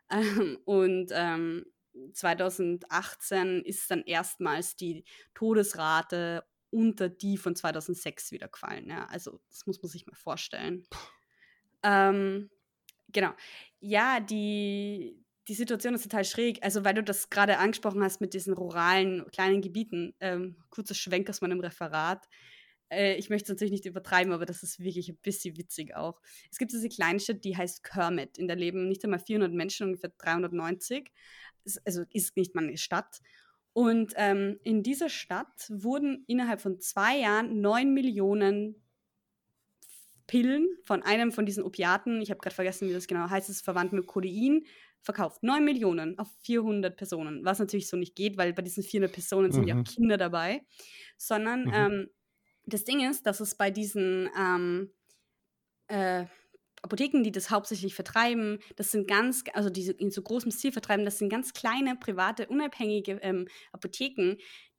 Ähm, 0.10 0.58
und 0.64 1.12
ähm, 1.12 1.66
2018 2.14 3.62
ist 3.66 3.92
dann 3.92 4.04
erstmals 4.04 4.78
die 4.78 5.04
Todesrate 5.34 6.46
unter 6.74 7.08
die 7.08 7.38
von 7.38 7.56
2006 7.56 8.32
wieder 8.32 8.48
gefallen. 8.48 8.90
Ja? 8.90 9.06
Also 9.06 9.40
das 9.50 9.66
muss 9.66 9.82
man 9.82 9.90
sich 9.90 10.06
mal 10.06 10.16
vorstellen. 10.16 10.86
Ähm, 11.84 12.50
genau. 13.10 13.32
Ja, 13.80 14.20
die, 14.20 15.24
die 15.48 15.54
Situation 15.54 15.94
ist 15.94 16.04
total 16.04 16.26
schräg. 16.26 16.64
Also 16.64 16.84
weil 16.84 16.94
du 16.94 17.04
das 17.04 17.30
gerade 17.30 17.58
angesprochen 17.58 18.02
hast 18.04 18.22
mit 18.22 18.34
diesen 18.34 18.54
ruralen 18.54 19.26
kleinen 19.32 19.62
Gebieten. 19.62 20.16
Ähm, 20.20 20.58
kurzer 20.70 20.96
Schwenk 20.96 21.30
aus 21.30 21.42
meinem 21.42 21.60
Referat. 21.60 22.28
Äh, 22.90 23.16
ich 23.16 23.30
möchte 23.30 23.46
es 23.46 23.50
natürlich 23.50 23.72
nicht 23.74 23.86
übertreiben, 23.86 24.34
aber 24.34 24.46
das 24.46 24.64
ist 24.64 24.80
wirklich 24.80 25.10
ein 25.10 25.18
bisschen 25.18 25.58
witzig 25.58 25.96
auch. 25.96 26.22
Es 26.52 26.58
gibt 26.58 26.72
diese 26.72 26.90
Kleinstadt, 26.90 27.44
die 27.44 27.58
heißt 27.58 27.84
Kermit. 27.84 28.38
In 28.38 28.48
der 28.48 28.56
leben 28.56 28.88
nicht 28.88 29.04
einmal 29.04 29.20
400 29.20 29.52
Menschen, 29.52 29.88
ungefähr 29.88 30.12
390. 30.18 31.12
Also 31.86 32.04
ist 32.12 32.36
nicht 32.38 32.56
mal 32.56 32.64
eine 32.64 32.78
Stadt. 32.78 33.20
Und 33.74 34.14
ähm, 34.18 34.60
in 34.64 34.84
dieser 34.84 35.10
Stadt 35.10 35.68
wurden 35.70 36.24
innerhalb 36.28 36.62
von 36.62 36.80
zwei 36.80 37.18
Jahren 37.20 37.60
neun 37.60 37.94
Millionen 37.94 38.84
Pillen 40.28 40.70
von 40.84 41.04
einem 41.04 41.32
von 41.32 41.46
diesen 41.46 41.64
Opiaten, 41.64 42.22
ich 42.22 42.30
habe 42.30 42.40
gerade 42.40 42.56
vergessen, 42.56 42.88
wie 42.88 42.94
das 42.94 43.08
genau 43.08 43.30
heißt, 43.30 43.50
es 43.50 43.58
ist 43.58 43.66
verwandt 43.66 43.94
mit 43.94 44.08
Codein, 44.08 44.64
verkauft. 45.04 45.44
9 45.44 45.64
Millionen 45.64 46.18
auf 46.18 46.30
400 46.44 46.96
Personen, 46.96 47.44
was 47.44 47.60
natürlich 47.60 47.90
so 47.90 47.98
nicht 47.98 48.16
geht, 48.16 48.38
weil 48.38 48.54
bei 48.54 48.62
diesen 48.62 48.84
400 48.84 49.12
Personen 49.12 49.52
sind 49.52 49.64
mhm. 49.64 49.68
ja 49.68 49.80
auch 49.80 49.84
Kinder 49.84 50.18
dabei. 50.18 50.66
Sondern 51.18 51.66
mhm. 51.66 51.74
ähm, 51.74 52.10
das 52.66 52.86
Ding 52.86 53.08
ist, 53.08 53.26
dass 53.28 53.42
es 53.42 53.56
bei 53.56 53.70
diesen 53.70 54.30
ähm, 54.40 54.92
äh, 55.88 56.26
Apotheken, 56.84 57.24
die 57.24 57.32
das 57.32 57.50
hauptsächlich 57.50 57.96
vertreiben, 57.96 58.60
das 58.76 58.92
sind 58.92 59.08
ganz, 59.08 59.44
also 59.54 59.70
diese 59.70 59.94
in 59.94 60.12
so 60.12 60.22
großem 60.22 60.52
Stil 60.52 60.72
vertreiben, 60.72 61.06
das 61.06 61.18
sind 61.18 61.30
ganz 61.30 61.54
kleine, 61.54 61.96
private, 61.96 62.48
unabhängige 62.48 63.20
ähm, 63.22 63.48
Apotheken, 63.72 64.38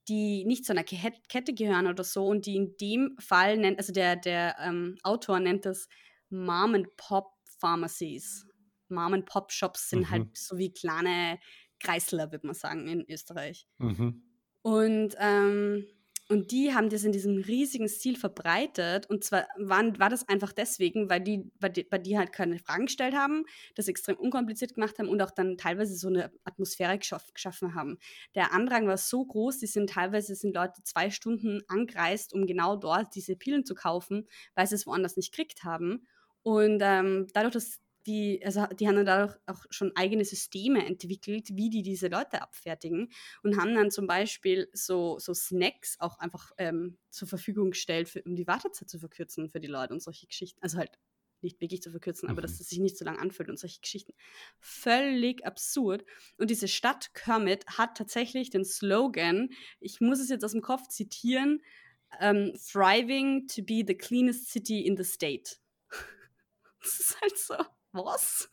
die 0.08 0.44
nicht 0.44 0.66
zu 0.66 0.72
einer 0.72 0.84
Kette 0.84 1.54
gehören 1.54 1.86
oder 1.86 2.04
so 2.04 2.26
und 2.26 2.44
die 2.44 2.56
in 2.56 2.76
dem 2.76 3.16
Fall 3.18 3.56
nennt, 3.56 3.78
also 3.78 3.92
der, 3.92 4.16
der 4.16 4.56
ähm, 4.60 4.98
Autor 5.02 5.40
nennt 5.40 5.64
das 5.64 5.88
Mom 6.28 6.74
and 6.74 6.94
Pop 6.96 7.32
Pharmacies. 7.58 8.46
Mom 8.88 9.14
and 9.14 9.24
Pop 9.24 9.50
Shops 9.50 9.88
sind 9.88 10.10
halt 10.10 10.24
mhm. 10.24 10.26
halt 10.26 10.36
so 10.36 10.58
wie 10.58 10.72
kleine 10.72 11.38
Kreisler, 11.80 12.30
würde 12.32 12.46
man 12.46 12.54
sagen, 12.54 12.86
in 12.86 13.04
Österreich. 13.08 13.66
Mhm. 13.78 14.22
Und 14.60 15.14
ähm, 15.18 15.86
und 16.30 16.52
die 16.52 16.72
haben 16.74 16.88
das 16.88 17.04
in 17.04 17.12
diesem 17.12 17.36
riesigen 17.36 17.88
Stil 17.88 18.16
verbreitet. 18.16 19.08
Und 19.10 19.24
zwar 19.24 19.46
waren, 19.58 19.98
war 19.98 20.08
das 20.08 20.26
einfach 20.26 20.52
deswegen, 20.52 21.10
weil 21.10 21.20
die, 21.20 21.50
weil 21.60 21.70
die, 21.70 21.84
bei 21.84 21.98
die 21.98 22.16
halt 22.16 22.32
keine 22.32 22.58
Fragen 22.58 22.86
gestellt 22.86 23.14
haben, 23.14 23.44
das 23.74 23.88
extrem 23.88 24.16
unkompliziert 24.16 24.74
gemacht 24.74 24.98
haben 24.98 25.08
und 25.08 25.20
auch 25.20 25.30
dann 25.30 25.58
teilweise 25.58 25.94
so 25.94 26.08
eine 26.08 26.32
Atmosphäre 26.44 26.98
geschaff, 26.98 27.32
geschaffen 27.34 27.74
haben. 27.74 27.98
Der 28.34 28.52
Andrang 28.54 28.86
war 28.86 28.96
so 28.96 29.24
groß, 29.24 29.58
die 29.58 29.66
sind 29.66 29.90
teilweise 29.90 30.34
sind 30.34 30.54
Leute 30.54 30.82
zwei 30.82 31.10
Stunden 31.10 31.60
angereist, 31.68 32.32
um 32.32 32.46
genau 32.46 32.76
dort 32.76 33.14
diese 33.14 33.36
Pillen 33.36 33.66
zu 33.66 33.74
kaufen, 33.74 34.26
weil 34.54 34.66
sie 34.66 34.76
es 34.76 34.86
woanders 34.86 35.16
nicht 35.16 35.32
gekriegt 35.32 35.64
haben. 35.64 36.06
Und 36.42 36.80
ähm, 36.82 37.26
dadurch, 37.32 37.54
dass 37.54 37.80
die, 38.06 38.44
also 38.44 38.66
die 38.66 38.86
haben 38.86 38.96
dann 38.96 39.06
dadurch 39.06 39.36
auch 39.46 39.64
schon 39.70 39.92
eigene 39.96 40.24
Systeme 40.24 40.84
entwickelt, 40.84 41.48
wie 41.52 41.70
die 41.70 41.82
diese 41.82 42.08
Leute 42.08 42.42
abfertigen 42.42 43.10
und 43.42 43.56
haben 43.56 43.74
dann 43.74 43.90
zum 43.90 44.06
Beispiel 44.06 44.68
so, 44.72 45.18
so 45.18 45.32
Snacks 45.34 45.96
auch 46.00 46.18
einfach 46.18 46.52
ähm, 46.58 46.98
zur 47.10 47.28
Verfügung 47.28 47.70
gestellt, 47.70 48.08
für, 48.08 48.22
um 48.22 48.36
die 48.36 48.46
Wartezeit 48.46 48.88
zu 48.90 48.98
verkürzen 48.98 49.48
für 49.48 49.60
die 49.60 49.68
Leute 49.68 49.94
und 49.94 50.02
solche 50.02 50.26
Geschichten. 50.26 50.60
Also 50.62 50.78
halt 50.78 50.98
nicht 51.44 51.60
wirklich 51.60 51.82
zu 51.82 51.90
verkürzen, 51.90 52.26
mhm. 52.26 52.32
aber 52.32 52.42
dass 52.42 52.52
mhm. 52.52 52.60
es 52.60 52.68
sich 52.68 52.78
nicht 52.80 52.98
so 52.98 53.04
lange 53.04 53.20
anfühlt 53.20 53.48
und 53.48 53.58
solche 53.58 53.80
Geschichten. 53.80 54.12
Völlig 54.58 55.46
absurd. 55.46 56.04
Und 56.38 56.50
diese 56.50 56.68
Stadt 56.68 57.14
Kermit 57.14 57.66
hat 57.66 57.96
tatsächlich 57.96 58.50
den 58.50 58.64
Slogan, 58.64 59.50
ich 59.80 60.00
muss 60.00 60.20
es 60.20 60.28
jetzt 60.28 60.44
aus 60.44 60.52
dem 60.52 60.62
Kopf 60.62 60.88
zitieren, 60.88 61.62
um, 62.20 62.20
ähm, 62.20 62.52
Thriving 62.54 63.48
to 63.48 63.62
be 63.62 63.82
the 63.86 63.96
cleanest 63.96 64.50
city 64.50 64.86
in 64.86 64.96
the 64.96 65.04
state. 65.04 65.56
das 66.80 67.00
ist 67.00 67.20
halt 67.20 67.38
so 67.38 67.54
was? 67.94 68.50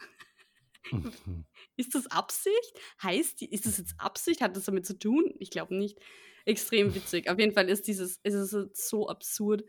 Mhm. 0.91 1.45
Ist 1.77 1.95
das 1.95 2.07
Absicht? 2.07 2.79
Heißt, 3.01 3.41
ist 3.41 3.65
das 3.65 3.77
jetzt 3.77 3.95
Absicht? 3.97 4.41
Hat 4.41 4.55
das 4.55 4.65
damit 4.65 4.85
zu 4.85 4.97
tun? 4.97 5.33
Ich 5.39 5.49
glaube 5.49 5.75
nicht. 5.75 5.99
Extrem 6.45 6.93
witzig. 6.95 7.29
Auf 7.29 7.39
jeden 7.39 7.53
Fall 7.53 7.69
ist 7.69 7.87
dieses, 7.87 8.19
ist 8.23 8.33
es 8.33 8.89
so 8.89 9.07
absurd. 9.07 9.63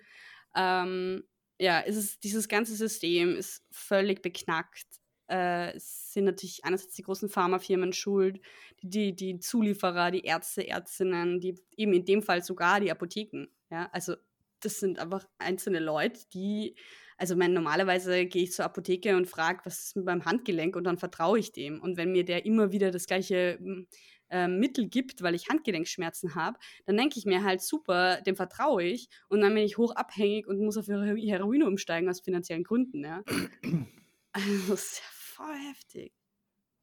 Ähm, 0.55 1.25
ja, 1.59 1.81
ist 1.81 1.97
es, 1.97 2.19
dieses 2.19 2.49
ganze 2.49 2.75
System 2.75 3.37
ist 3.37 3.65
völlig 3.71 4.23
beknackt. 4.23 4.87
Äh, 5.29 5.77
es 5.77 6.13
sind 6.13 6.25
natürlich 6.25 6.65
einerseits 6.65 6.95
die 6.95 7.03
großen 7.03 7.29
Pharmafirmen 7.29 7.93
schuld, 7.93 8.41
die, 8.83 9.15
die 9.15 9.39
Zulieferer, 9.39 10.11
die 10.11 10.25
Ärzte, 10.25 10.67
Ärztinnen, 10.67 11.41
die 11.41 11.55
eben 11.77 11.93
in 11.93 12.05
dem 12.05 12.23
Fall 12.23 12.43
sogar 12.43 12.81
die 12.81 12.91
Apotheken. 12.91 13.47
Ja, 13.71 13.89
also 13.93 14.17
das 14.61 14.81
sind 14.81 14.99
einfach 14.99 15.27
einzelne 15.39 15.79
Leute, 15.79 16.21
die 16.33 16.75
also 17.17 17.37
mein, 17.37 17.53
normalerweise 17.53 18.27
gehe 18.27 18.45
ich 18.45 18.53
zur 18.53 18.65
Apotheke 18.65 19.17
und 19.17 19.27
frage, 19.27 19.61
was 19.65 19.81
ist 19.81 19.97
mit 19.97 20.05
meinem 20.05 20.25
Handgelenk 20.25 20.77
und 20.77 20.85
dann 20.85 20.99
vertraue 20.99 21.39
ich 21.39 21.53
dem. 21.53 21.81
Und 21.81 21.97
wenn 21.97 22.13
mir 22.13 22.25
der 22.25 22.45
immer 22.47 22.73
wieder 22.73 22.91
das 22.91 23.07
gleiche 23.07 23.59
hm, 23.59 23.87
äh, 24.31 24.49
Mittel 24.49 24.89
gibt, 24.89 25.23
weil 25.23 25.35
ich 25.35 25.49
Handgelenkschmerzen 25.49 26.35
habe, 26.35 26.59
dann 26.87 26.97
denke 26.97 27.19
ich 27.19 27.27
mir 27.27 27.45
halt, 27.45 27.61
super, 27.61 28.21
dem 28.23 28.35
vertraue 28.35 28.83
ich. 28.83 29.09
Und 29.29 29.41
dann 29.41 29.55
bin 29.55 29.63
ich 29.63 29.79
hoch 29.79 29.95
abhängig 29.95 30.47
und 30.47 30.59
muss 30.59 30.77
auf 30.77 30.89
Heroin 30.89 31.63
umsteigen 31.63 32.09
aus 32.09 32.21
finanziellen 32.21 32.65
Gründen. 32.65 33.05
Ja. 33.05 33.23
Also 34.35 34.73
das 34.73 34.85
ist 34.85 34.97
ja 34.97 35.05
voll 35.11 35.55
heftig. 35.69 36.15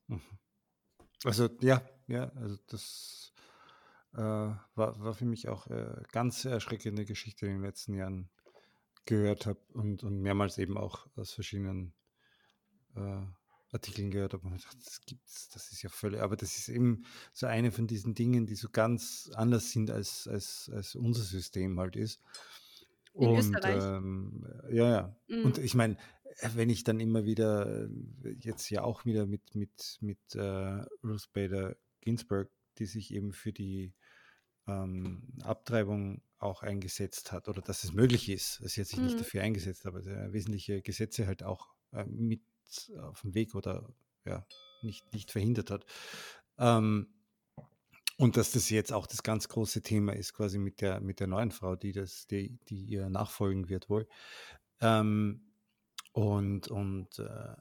Mhm. 0.06 0.22
Also 1.24 1.50
ja, 1.62 1.82
ja, 2.08 2.32
also 2.36 2.58
das 2.68 3.34
äh, 4.14 4.20
war, 4.20 4.60
war 4.76 5.14
für 5.14 5.26
mich 5.26 5.50
auch 5.50 5.68
äh, 5.68 6.04
ganz 6.12 6.46
erschreckende 6.46 7.06
Geschichte 7.06 7.46
in 7.48 7.54
den 7.54 7.62
letzten 7.64 7.96
Jahren 7.96 8.30
gehört 9.06 9.46
habe 9.46 9.60
und, 9.74 10.04
und 10.04 10.22
mehrmals 10.22 10.58
eben 10.58 10.78
auch 10.78 11.08
aus 11.16 11.32
verschiedenen 11.32 11.94
äh, 12.96 13.22
Artikeln 13.72 14.12
gehört 14.12 14.34
habe. 14.34 14.48
Und 14.48 14.56
ich 14.56 14.64
dachte, 14.64 14.80
das 14.84 15.02
gibt's, 15.06 15.50
das 15.50 15.72
ist 15.72 15.82
ja 15.82 15.90
völlig, 15.90 16.22
aber 16.22 16.36
das 16.36 16.58
ist 16.58 16.70
eben 16.70 17.06
so 17.34 17.46
eine 17.48 17.72
von 17.72 17.88
diesen 17.88 18.16
Dingen, 18.16 18.46
die 18.46 18.56
so 18.56 18.70
ganz 18.70 19.30
anders 19.34 19.72
sind 19.72 19.92
als, 19.92 20.28
als, 20.28 20.72
als 20.74 20.96
unser 20.96 21.24
System 21.24 21.80
halt 21.80 21.96
ist. 21.96 22.22
In 23.14 23.30
und, 23.30 23.40
Österreich. 23.40 23.84
Ähm, 23.84 24.46
ja, 24.70 24.90
ja. 24.90 25.16
Mhm. 25.28 25.46
Und 25.46 25.58
ich 25.58 25.76
meine, 25.76 25.98
wenn 26.54 26.70
ich 26.70 26.84
dann 26.84 27.00
immer 27.00 27.26
wieder, 27.26 27.90
jetzt 28.40 28.70
ja 28.70 28.84
auch 28.84 29.06
wieder 29.06 29.26
mit, 29.26 29.56
mit, 29.56 29.98
mit 30.02 30.20
äh, 30.36 30.86
Ruth 31.04 31.30
Bader 31.34 31.76
Ginsburg, 32.02 32.50
die 32.78 32.86
sich 32.86 33.14
eben 33.14 33.34
für 33.34 33.52
die 33.52 33.94
ähm, 34.68 35.34
Abtreibung 35.44 36.22
auch 36.40 36.64
eingesetzt 36.64 37.32
hat 37.32 37.48
oder 37.50 37.62
dass 37.62 37.84
es 37.84 37.94
möglich 37.94 38.30
ist. 38.30 38.62
Sie 38.64 38.82
hat 38.82 38.88
sich 38.88 39.00
mhm. 39.00 39.06
nicht 39.06 39.20
dafür 39.20 39.44
eingesetzt, 39.44 39.86
aber 39.86 40.04
wesentliche 40.32 40.82
Gesetze 40.82 41.28
halt 41.28 41.44
auch 41.44 41.74
äh, 41.92 42.06
mit 42.06 42.42
auf 43.02 43.22
dem 43.22 43.34
Weg 43.34 43.56
oder 43.56 43.90
ja, 44.26 44.46
nicht, 44.82 45.12
nicht 45.14 45.32
verhindert 45.32 45.72
hat. 45.72 45.86
Ähm, 46.58 47.08
und 48.18 48.36
dass 48.36 48.52
das 48.52 48.70
jetzt 48.70 48.92
auch 48.92 49.08
das 49.08 49.24
ganz 49.24 49.48
große 49.48 49.82
Thema 49.82 50.14
ist, 50.14 50.34
quasi 50.34 50.58
mit 50.58 50.82
der, 50.82 51.00
mit 51.00 51.20
der 51.20 51.28
neuen 51.28 51.52
Frau, 51.52 51.76
die 51.76 51.94
das, 51.94 52.28
die, 52.28 52.60
die 52.68 52.84
ihr 52.84 53.10
nachfolgen 53.10 53.70
wird 53.70 53.90
wohl. 53.90 54.08
Ähm, 54.82 55.54
und, 56.12 56.68
und 56.68 57.20
äh, 57.20 57.56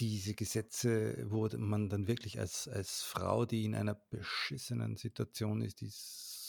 diese 0.00 0.34
Gesetze, 0.34 1.24
wo 1.30 1.48
man 1.56 1.88
dann 1.88 2.08
wirklich 2.08 2.40
als, 2.40 2.66
als 2.66 3.02
Frau, 3.02 3.46
die 3.46 3.64
in 3.64 3.76
einer 3.76 3.94
beschissenen 3.94 4.96
Situation 4.96 5.60
ist, 5.60 5.80
die 5.80 5.86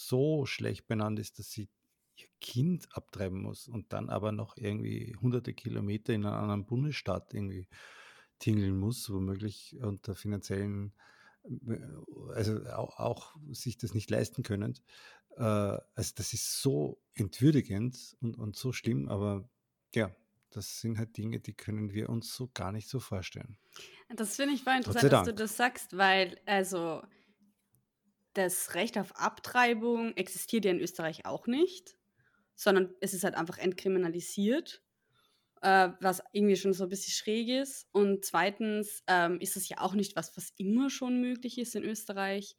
so 0.07 0.45
schlecht 0.45 0.87
benannt 0.87 1.19
ist, 1.19 1.39
dass 1.39 1.51
sie 1.51 1.69
ihr 2.17 2.27
Kind 2.39 2.87
abtreiben 2.95 3.41
muss 3.41 3.67
und 3.67 3.91
dann 3.91 4.09
aber 4.09 4.31
noch 4.31 4.57
irgendwie 4.57 5.15
hunderte 5.21 5.53
Kilometer 5.53 6.13
in 6.13 6.25
einem 6.25 6.35
anderen 6.35 6.65
Bundesstaat 6.65 7.33
irgendwie 7.33 7.67
tingeln 8.39 8.77
muss, 8.77 9.09
womöglich 9.09 9.77
unter 9.81 10.15
finanziellen, 10.15 10.93
also 12.33 12.65
auch, 12.67 12.99
auch 12.99 13.35
sich 13.51 13.77
das 13.77 13.93
nicht 13.93 14.09
leisten 14.09 14.43
können. 14.43 14.77
Äh, 15.37 15.41
also 15.41 16.13
das 16.15 16.33
ist 16.33 16.61
so 16.61 17.01
entwürdigend 17.13 18.15
und, 18.21 18.37
und 18.37 18.55
so 18.55 18.71
schlimm, 18.73 19.09
aber 19.09 19.49
ja, 19.93 20.11
das 20.51 20.79
sind 20.79 20.97
halt 20.97 21.17
Dinge, 21.17 21.39
die 21.39 21.53
können 21.53 21.91
wir 21.93 22.09
uns 22.09 22.33
so 22.33 22.49
gar 22.53 22.71
nicht 22.71 22.87
so 22.87 22.99
vorstellen. 22.99 23.57
Das 24.15 24.35
finde 24.37 24.53
ich 24.53 24.63
voll 24.63 24.77
interessant, 24.77 25.11
dass 25.11 25.25
du 25.25 25.33
das 25.33 25.57
sagst, 25.57 25.97
weil 25.97 26.39
also 26.45 27.01
das 28.35 28.75
Recht 28.75 28.97
auf 28.97 29.15
Abtreibung 29.15 30.15
existiert 30.15 30.65
ja 30.65 30.71
in 30.71 30.79
Österreich 30.79 31.25
auch 31.25 31.47
nicht, 31.47 31.97
sondern 32.55 32.93
es 33.01 33.13
ist 33.13 33.23
halt 33.23 33.35
einfach 33.35 33.57
entkriminalisiert, 33.57 34.83
äh, 35.61 35.89
was 35.99 36.21
irgendwie 36.31 36.57
schon 36.57 36.73
so 36.73 36.83
ein 36.83 36.89
bisschen 36.89 37.13
schräg 37.13 37.49
ist. 37.49 37.87
Und 37.91 38.25
zweitens 38.25 39.03
ähm, 39.07 39.39
ist 39.39 39.57
es 39.57 39.69
ja 39.69 39.79
auch 39.79 39.93
nicht 39.93 40.15
was, 40.15 40.35
was 40.37 40.53
immer 40.57 40.89
schon 40.89 41.21
möglich 41.21 41.57
ist 41.57 41.75
in 41.75 41.83
Österreich. 41.83 42.55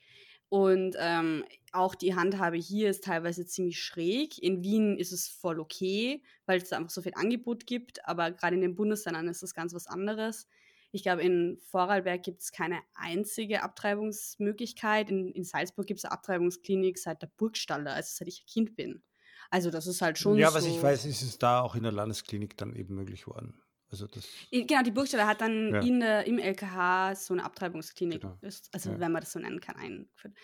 Und 0.49 0.97
ähm, 0.99 1.45
auch 1.73 1.95
die 1.95 2.15
Handhabe 2.15 2.57
hier 2.57 2.89
ist 2.89 3.05
teilweise 3.05 3.47
ziemlich 3.47 3.81
schräg. 3.81 4.39
In 4.43 4.63
Wien 4.63 4.97
ist 4.97 5.13
es 5.13 5.29
voll 5.29 5.59
okay, 5.59 6.23
weil 6.47 6.61
es 6.61 6.73
einfach 6.73 6.91
so 6.91 7.03
viel 7.03 7.15
Angebot 7.15 7.67
gibt, 7.67 8.07
aber 8.07 8.31
gerade 8.31 8.55
in 8.55 8.63
den 8.63 8.77
Bundesländern 8.77 9.29
ist 9.29 9.43
das 9.43 9.55
ganz 9.55 9.75
was 9.75 9.89
anderes. 9.89 10.47
Ich 10.93 11.03
glaube, 11.03 11.23
in 11.23 11.59
Vorarlberg 11.71 12.23
gibt 12.23 12.41
es 12.41 12.53
keine 12.53 12.81
einzige 12.95 13.63
Abtreibungsmöglichkeit. 13.63 15.11
In, 15.11 15.33
in 15.33 15.45
Salzburg 15.45 15.87
gibt 15.87 15.99
es 15.99 16.05
eine 16.05 16.13
Abtreibungsklinik 16.13 16.99
seit 16.99 17.23
der 17.23 17.31
Burgstaller, 17.37 17.93
also 17.93 18.09
seit 18.13 18.29
ich 18.29 18.43
ein 18.43 18.47
Kind 18.47 18.77
bin. 18.77 19.03
Also 19.51 19.71
das 19.71 19.87
ist 19.87 20.03
halt 20.03 20.19
schon 20.19 20.39
Ja, 20.39 20.53
was 20.55 20.65
so 20.65 20.71
ich 20.71 20.83
weiß, 20.83 21.05
ist 21.05 21.23
es 21.23 21.39
da 21.39 21.61
auch 21.61 21.75
in 21.75 21.83
der 21.83 21.93
Landesklinik 21.93 22.57
dann 22.57 22.75
eben 22.75 22.95
möglich 22.95 23.27
worden. 23.27 23.61
Also 23.91 24.07
das 24.07 24.27
genau, 24.51 24.83
die 24.83 24.91
Burgstaller 24.91 25.27
hat 25.27 25.41
dann 25.41 25.75
ja. 25.75 25.81
in 25.81 26.01
der, 26.01 26.27
im 26.27 26.39
LKH 26.39 27.15
so 27.15 27.35
eine 27.35 27.45
Abtreibungsklinik, 27.45 28.23
genau. 28.23 28.37
also 28.73 28.91
ja. 28.91 29.01
wenn 29.01 29.13
man 29.13 29.21
das 29.21 29.33
so 29.33 29.39
nennen 29.39 29.61
kann, 29.61 29.77
eingeführt. 29.77 30.35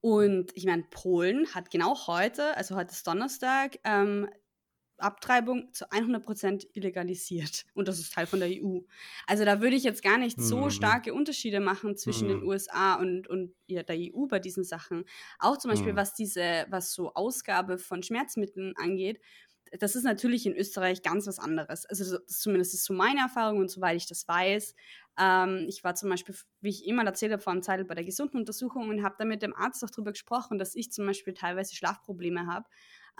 Und 0.00 0.56
ich 0.56 0.64
meine, 0.64 0.84
Polen 0.90 1.52
hat 1.54 1.70
genau 1.70 2.06
heute, 2.06 2.56
also 2.56 2.76
heute 2.76 2.92
ist 2.92 3.06
Donnerstag, 3.06 3.78
ähm, 3.84 4.28
Abtreibung 4.98 5.72
zu 5.72 5.90
100% 5.90 6.66
illegalisiert. 6.72 7.64
Und 7.74 7.88
das 7.88 7.98
ist 7.98 8.12
Teil 8.12 8.26
von 8.26 8.40
der 8.40 8.48
EU. 8.48 8.80
Also 9.26 9.44
da 9.44 9.60
würde 9.60 9.76
ich 9.76 9.84
jetzt 9.84 10.02
gar 10.02 10.18
nicht 10.18 10.40
so 10.40 10.64
mhm. 10.64 10.70
starke 10.70 11.14
Unterschiede 11.14 11.60
machen 11.60 11.96
zwischen 11.96 12.28
mhm. 12.28 12.32
den 12.32 12.42
USA 12.44 12.94
und, 12.94 13.28
und 13.28 13.54
ja, 13.66 13.82
der 13.82 13.96
EU 13.96 14.26
bei 14.26 14.38
diesen 14.38 14.64
Sachen. 14.64 15.04
Auch 15.38 15.56
zum 15.56 15.70
Beispiel, 15.70 15.92
mhm. 15.92 15.96
was 15.96 16.14
diese, 16.14 16.66
was 16.68 16.92
so 16.92 17.14
Ausgabe 17.14 17.78
von 17.78 18.02
Schmerzmitteln 18.02 18.74
angeht, 18.76 19.20
das 19.78 19.96
ist 19.96 20.04
natürlich 20.04 20.46
in 20.46 20.56
Österreich 20.56 21.02
ganz 21.02 21.26
was 21.26 21.38
anderes. 21.38 21.86
Also 21.86 22.18
zumindest 22.26 22.74
ist 22.74 22.84
so 22.84 22.94
meine 22.94 23.20
Erfahrung 23.20 23.58
und 23.58 23.70
soweit 23.70 23.96
ich 23.96 24.06
das 24.06 24.26
weiß. 24.26 24.74
Ähm, 25.18 25.66
ich 25.68 25.84
war 25.84 25.94
zum 25.94 26.08
Beispiel, 26.08 26.34
wie 26.60 26.70
ich 26.70 26.86
immer 26.86 27.04
erzählt 27.04 27.32
habe, 27.32 27.42
vor 27.42 27.52
einem 27.52 27.62
Zeit 27.62 27.86
bei 27.86 27.94
der 27.94 28.04
gesunden 28.04 28.38
Untersuchung 28.38 28.88
und 28.88 29.02
habe 29.02 29.16
da 29.18 29.24
mit 29.24 29.42
dem 29.42 29.54
Arzt 29.54 29.84
auch 29.84 29.90
darüber 29.90 30.12
gesprochen, 30.12 30.58
dass 30.58 30.74
ich 30.74 30.92
zum 30.92 31.06
Beispiel 31.06 31.34
teilweise 31.34 31.74
Schlafprobleme 31.74 32.46
habe. 32.46 32.68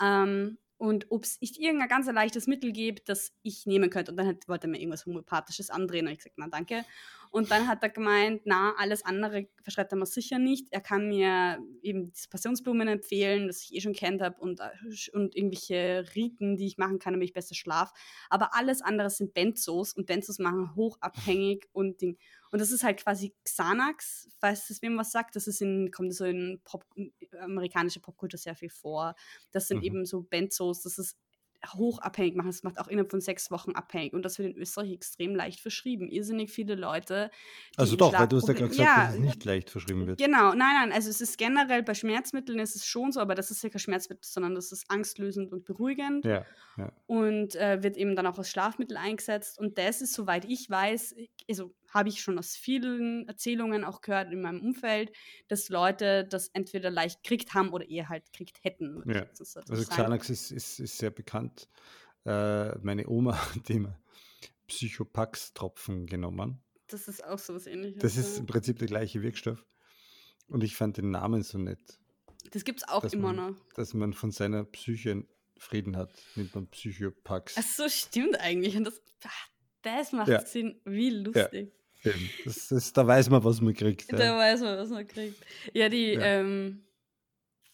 Ähm, 0.01 0.57
und 0.79 1.07
ob 1.09 1.25
es 1.25 1.41
nicht 1.41 1.59
irgendein 1.59 1.89
ganz 1.89 2.07
leichtes 2.07 2.47
Mittel 2.47 2.71
gibt, 2.71 3.09
das 3.09 3.33
ich 3.43 3.65
nehmen 3.65 3.89
könnte. 3.89 4.11
Und 4.11 4.17
dann 4.17 4.27
hat, 4.27 4.47
wollte 4.47 4.67
er 4.67 4.69
mir 4.69 4.79
irgendwas 4.79 5.05
Homöopathisches 5.05 5.69
andrehen 5.69 6.07
und 6.07 6.13
ich 6.13 6.19
gesagt, 6.19 6.37
na 6.37 6.47
danke. 6.47 6.85
Und 7.31 7.51
dann 7.51 7.67
hat 7.67 7.83
er 7.83 7.89
gemeint, 7.89 8.43
na, 8.45 8.73
alles 8.77 9.03
andere 9.03 9.49
verschreibt 9.61 9.91
er 9.91 9.97
mir 9.97 10.05
sicher 10.05 10.39
nicht. 10.39 10.67
Er 10.71 10.79
kann 10.79 11.09
mir 11.09 11.59
eben 11.81 12.13
diese 12.13 12.29
Passionsblumen 12.29 12.87
empfehlen, 12.87 13.47
das 13.47 13.61
ich 13.63 13.75
eh 13.75 13.81
schon 13.81 13.93
kennt 13.93 14.21
habe 14.21 14.39
und, 14.39 14.61
äh, 14.61 14.69
und 15.11 15.35
irgendwelche 15.35 16.05
Riten, 16.15 16.55
die 16.55 16.67
ich 16.67 16.77
machen 16.77 16.97
kann, 16.97 17.13
damit 17.13 17.27
ich 17.27 17.33
besser 17.33 17.55
schlaf. 17.55 17.91
Aber 18.29 18.55
alles 18.55 18.81
andere 18.81 19.09
sind 19.09 19.33
Benzos 19.33 19.93
und 19.93 20.05
Benzos 20.05 20.39
machen 20.39 20.75
hochabhängig 20.75 21.67
und 21.73 21.99
Ding. 21.99 22.17
Und 22.51 22.59
das 22.59 22.71
ist 22.71 22.83
halt 22.83 23.03
quasi 23.03 23.33
Xanax, 23.43 24.27
falls 24.39 24.67
das 24.67 24.81
wem 24.81 24.97
was 24.97 25.11
sagt. 25.11 25.35
Das 25.35 25.47
ist 25.47 25.61
in, 25.61 25.91
kommt 25.91 26.13
so 26.13 26.25
in 26.25 26.59
Pop, 26.63 26.85
amerikanische 27.39 27.99
Popkultur 27.99 28.37
sehr 28.37 28.55
viel 28.55 28.69
vor. 28.69 29.15
Das 29.51 29.67
sind 29.67 29.77
mhm. 29.77 29.83
eben 29.83 30.05
so 30.05 30.21
Benzos, 30.21 30.81
das 30.81 30.97
ist 30.97 31.17
hochabhängig 31.67 32.35
machen. 32.35 32.47
Das 32.47 32.63
macht 32.63 32.79
auch 32.79 32.87
innerhalb 32.87 33.11
von 33.11 33.21
sechs 33.21 33.51
Wochen 33.51 33.71
abhängig. 33.71 34.13
Und 34.13 34.23
das 34.23 34.39
wird 34.39 34.55
in 34.55 34.61
Österreich 34.61 34.91
extrem 34.91 35.35
leicht 35.35 35.59
verschrieben. 35.59 36.09
Irrsinnig 36.09 36.51
viele 36.51 36.75
Leute. 36.75 37.29
Also 37.75 37.95
doch, 37.95 38.13
weil 38.13 38.27
du 38.27 38.37
hast 38.37 38.47
ja 38.47 38.53
gerade 38.53 38.69
gesagt, 38.69 38.87
ja, 38.87 39.05
dass 39.05 39.15
es 39.15 39.19
nicht 39.19 39.45
leicht 39.45 39.69
verschrieben 39.69 40.07
wird. 40.07 40.19
Genau, 40.19 40.53
nein, 40.53 40.75
nein. 40.79 40.91
Also 40.91 41.09
es 41.09 41.21
ist 41.21 41.37
generell 41.37 41.83
bei 41.83 41.93
Schmerzmitteln 41.93 42.59
ist 42.59 42.75
es 42.75 42.85
schon 42.85 43.11
so, 43.11 43.19
aber 43.19 43.35
das 43.35 43.51
ist 43.51 43.63
ja 43.63 43.69
kein 43.69 43.79
Schmerzmittel, 43.79 44.23
sondern 44.23 44.55
das 44.55 44.71
ist 44.71 44.89
angstlösend 44.89 45.51
und 45.51 45.65
beruhigend. 45.65 46.25
Ja, 46.25 46.45
ja. 46.77 46.91
Und 47.07 47.55
äh, 47.55 47.83
wird 47.83 47.97
eben 47.97 48.15
dann 48.15 48.27
auch 48.27 48.37
als 48.37 48.49
Schlafmittel 48.49 48.97
eingesetzt. 48.97 49.59
Und 49.59 49.77
das 49.77 50.01
ist, 50.01 50.13
soweit 50.13 50.45
ich 50.45 50.69
weiß, 50.69 51.15
also 51.49 51.73
habe 51.89 52.09
ich 52.09 52.21
schon 52.21 52.37
aus 52.37 52.55
vielen 52.55 53.27
Erzählungen 53.27 53.83
auch 53.83 54.01
gehört 54.01 54.31
in 54.31 54.41
meinem 54.41 54.61
Umfeld, 54.61 55.11
dass 55.47 55.69
Leute 55.69 56.25
das 56.25 56.49
entweder 56.49 56.89
leicht 56.89 57.23
gekriegt 57.23 57.53
haben 57.53 57.69
oder 57.69 57.89
eher 57.89 58.09
halt 58.09 58.25
gekriegt 58.31 58.63
hätten. 58.63 59.03
Ja. 59.09 59.25
also 59.27 59.85
Xanax 59.89 60.29
ist, 60.29 60.51
ist, 60.51 60.79
ist, 60.79 60.97
sehr 60.97 61.11
bekannt. 61.11 61.67
Äh, 62.25 62.77
meine 62.79 63.07
Oma 63.07 63.37
hat 63.55 63.69
immer 63.69 63.99
Psychopax-Tropfen 64.67 66.05
genommen. 66.05 66.61
Das 66.87 67.07
ist 67.07 67.23
auch 67.23 67.39
so 67.39 67.53
was 67.53 67.67
ähnliches. 67.67 68.01
Das 68.01 68.17
ist 68.17 68.39
im 68.39 68.45
Prinzip 68.45 68.79
der 68.79 68.87
gleiche 68.87 69.21
Wirkstoff. 69.21 69.65
Und 70.47 70.63
ich 70.63 70.75
fand 70.75 70.97
den 70.97 71.11
Namen 71.11 71.43
so 71.43 71.57
nett. 71.57 71.99
Das 72.51 72.63
gibt 72.63 72.81
es 72.81 72.87
auch 72.87 73.03
immer 73.03 73.33
man, 73.33 73.53
noch. 73.53 73.55
Dass 73.75 73.93
man 73.93 74.13
von 74.13 74.31
seiner 74.31 74.63
Psyche 74.63 75.25
Frieden 75.57 75.97
hat, 75.97 76.11
nimmt 76.35 76.55
man 76.55 76.67
Psychopax. 76.67 77.55
Ach 77.57 77.63
so, 77.63 77.89
stimmt 77.89 78.39
eigentlich. 78.39 78.75
Und 78.77 78.85
das, 78.85 79.01
das 79.81 80.11
macht 80.11 80.29
ja. 80.29 80.45
Sinn. 80.45 80.79
Wie 80.85 81.09
lustig. 81.09 81.53
Eben. 81.53 81.71
Das, 82.45 82.67
das, 82.69 82.93
da 82.93 83.05
weiß 83.05 83.29
man, 83.29 83.43
was 83.43 83.61
man 83.61 83.73
kriegt. 83.73 84.11
Ja. 84.11 84.17
Da 84.17 84.37
weiß 84.37 84.61
man, 84.61 84.77
was 84.77 84.89
man 84.89 85.07
kriegt. 85.07 85.37
Ja, 85.73 85.89
die, 85.89 86.13
ja. 86.13 86.21
Ähm, 86.21 86.85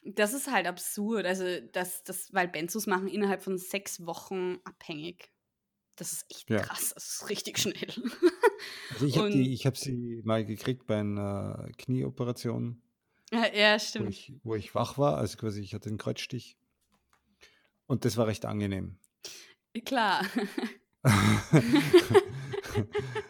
das 0.03 0.33
ist 0.33 0.51
halt 0.51 0.67
absurd. 0.67 1.25
Also, 1.25 1.45
das, 1.71 2.03
das, 2.03 2.33
weil 2.33 2.47
Benzos 2.47 2.87
machen 2.87 3.07
innerhalb 3.07 3.43
von 3.43 3.57
sechs 3.57 4.05
Wochen 4.05 4.59
abhängig. 4.63 5.31
Das 5.95 6.11
ist 6.11 6.25
echt 6.29 6.49
ja. 6.49 6.59
krass. 6.59 6.93
Das 6.93 7.07
ist 7.07 7.29
richtig 7.29 7.59
schnell. 7.59 7.75
Also 8.91 9.05
ich 9.05 9.17
habe 9.17 9.31
hab 9.31 9.77
sie 9.77 10.21
mal 10.23 10.45
gekriegt 10.45 10.87
bei 10.87 10.99
einer 10.99 11.69
Knieoperation. 11.77 12.81
Ja, 13.31 13.77
stimmt. 13.77 14.05
Wo 14.05 14.09
ich, 14.09 14.33
wo 14.43 14.55
ich 14.55 14.73
wach 14.73 14.97
war, 14.97 15.17
also 15.17 15.37
quasi 15.37 15.61
ich 15.61 15.73
hatte 15.73 15.89
einen 15.89 15.97
Kreuzstich. 15.97 16.57
Und 17.85 18.05
das 18.05 18.17
war 18.17 18.27
recht 18.27 18.45
angenehm. 18.45 18.97
Klar. 19.85 20.25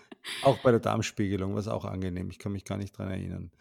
Auch 0.45 0.59
bei 0.59 0.71
der 0.71 0.79
Darmspiegelung 0.79 1.53
war 1.53 1.59
es 1.59 1.67
auch 1.67 1.85
angenehm. 1.85 2.29
Ich 2.29 2.39
kann 2.39 2.51
mich 2.51 2.65
gar 2.65 2.77
nicht 2.77 2.97
dran 2.97 3.09
erinnern. 3.09 3.51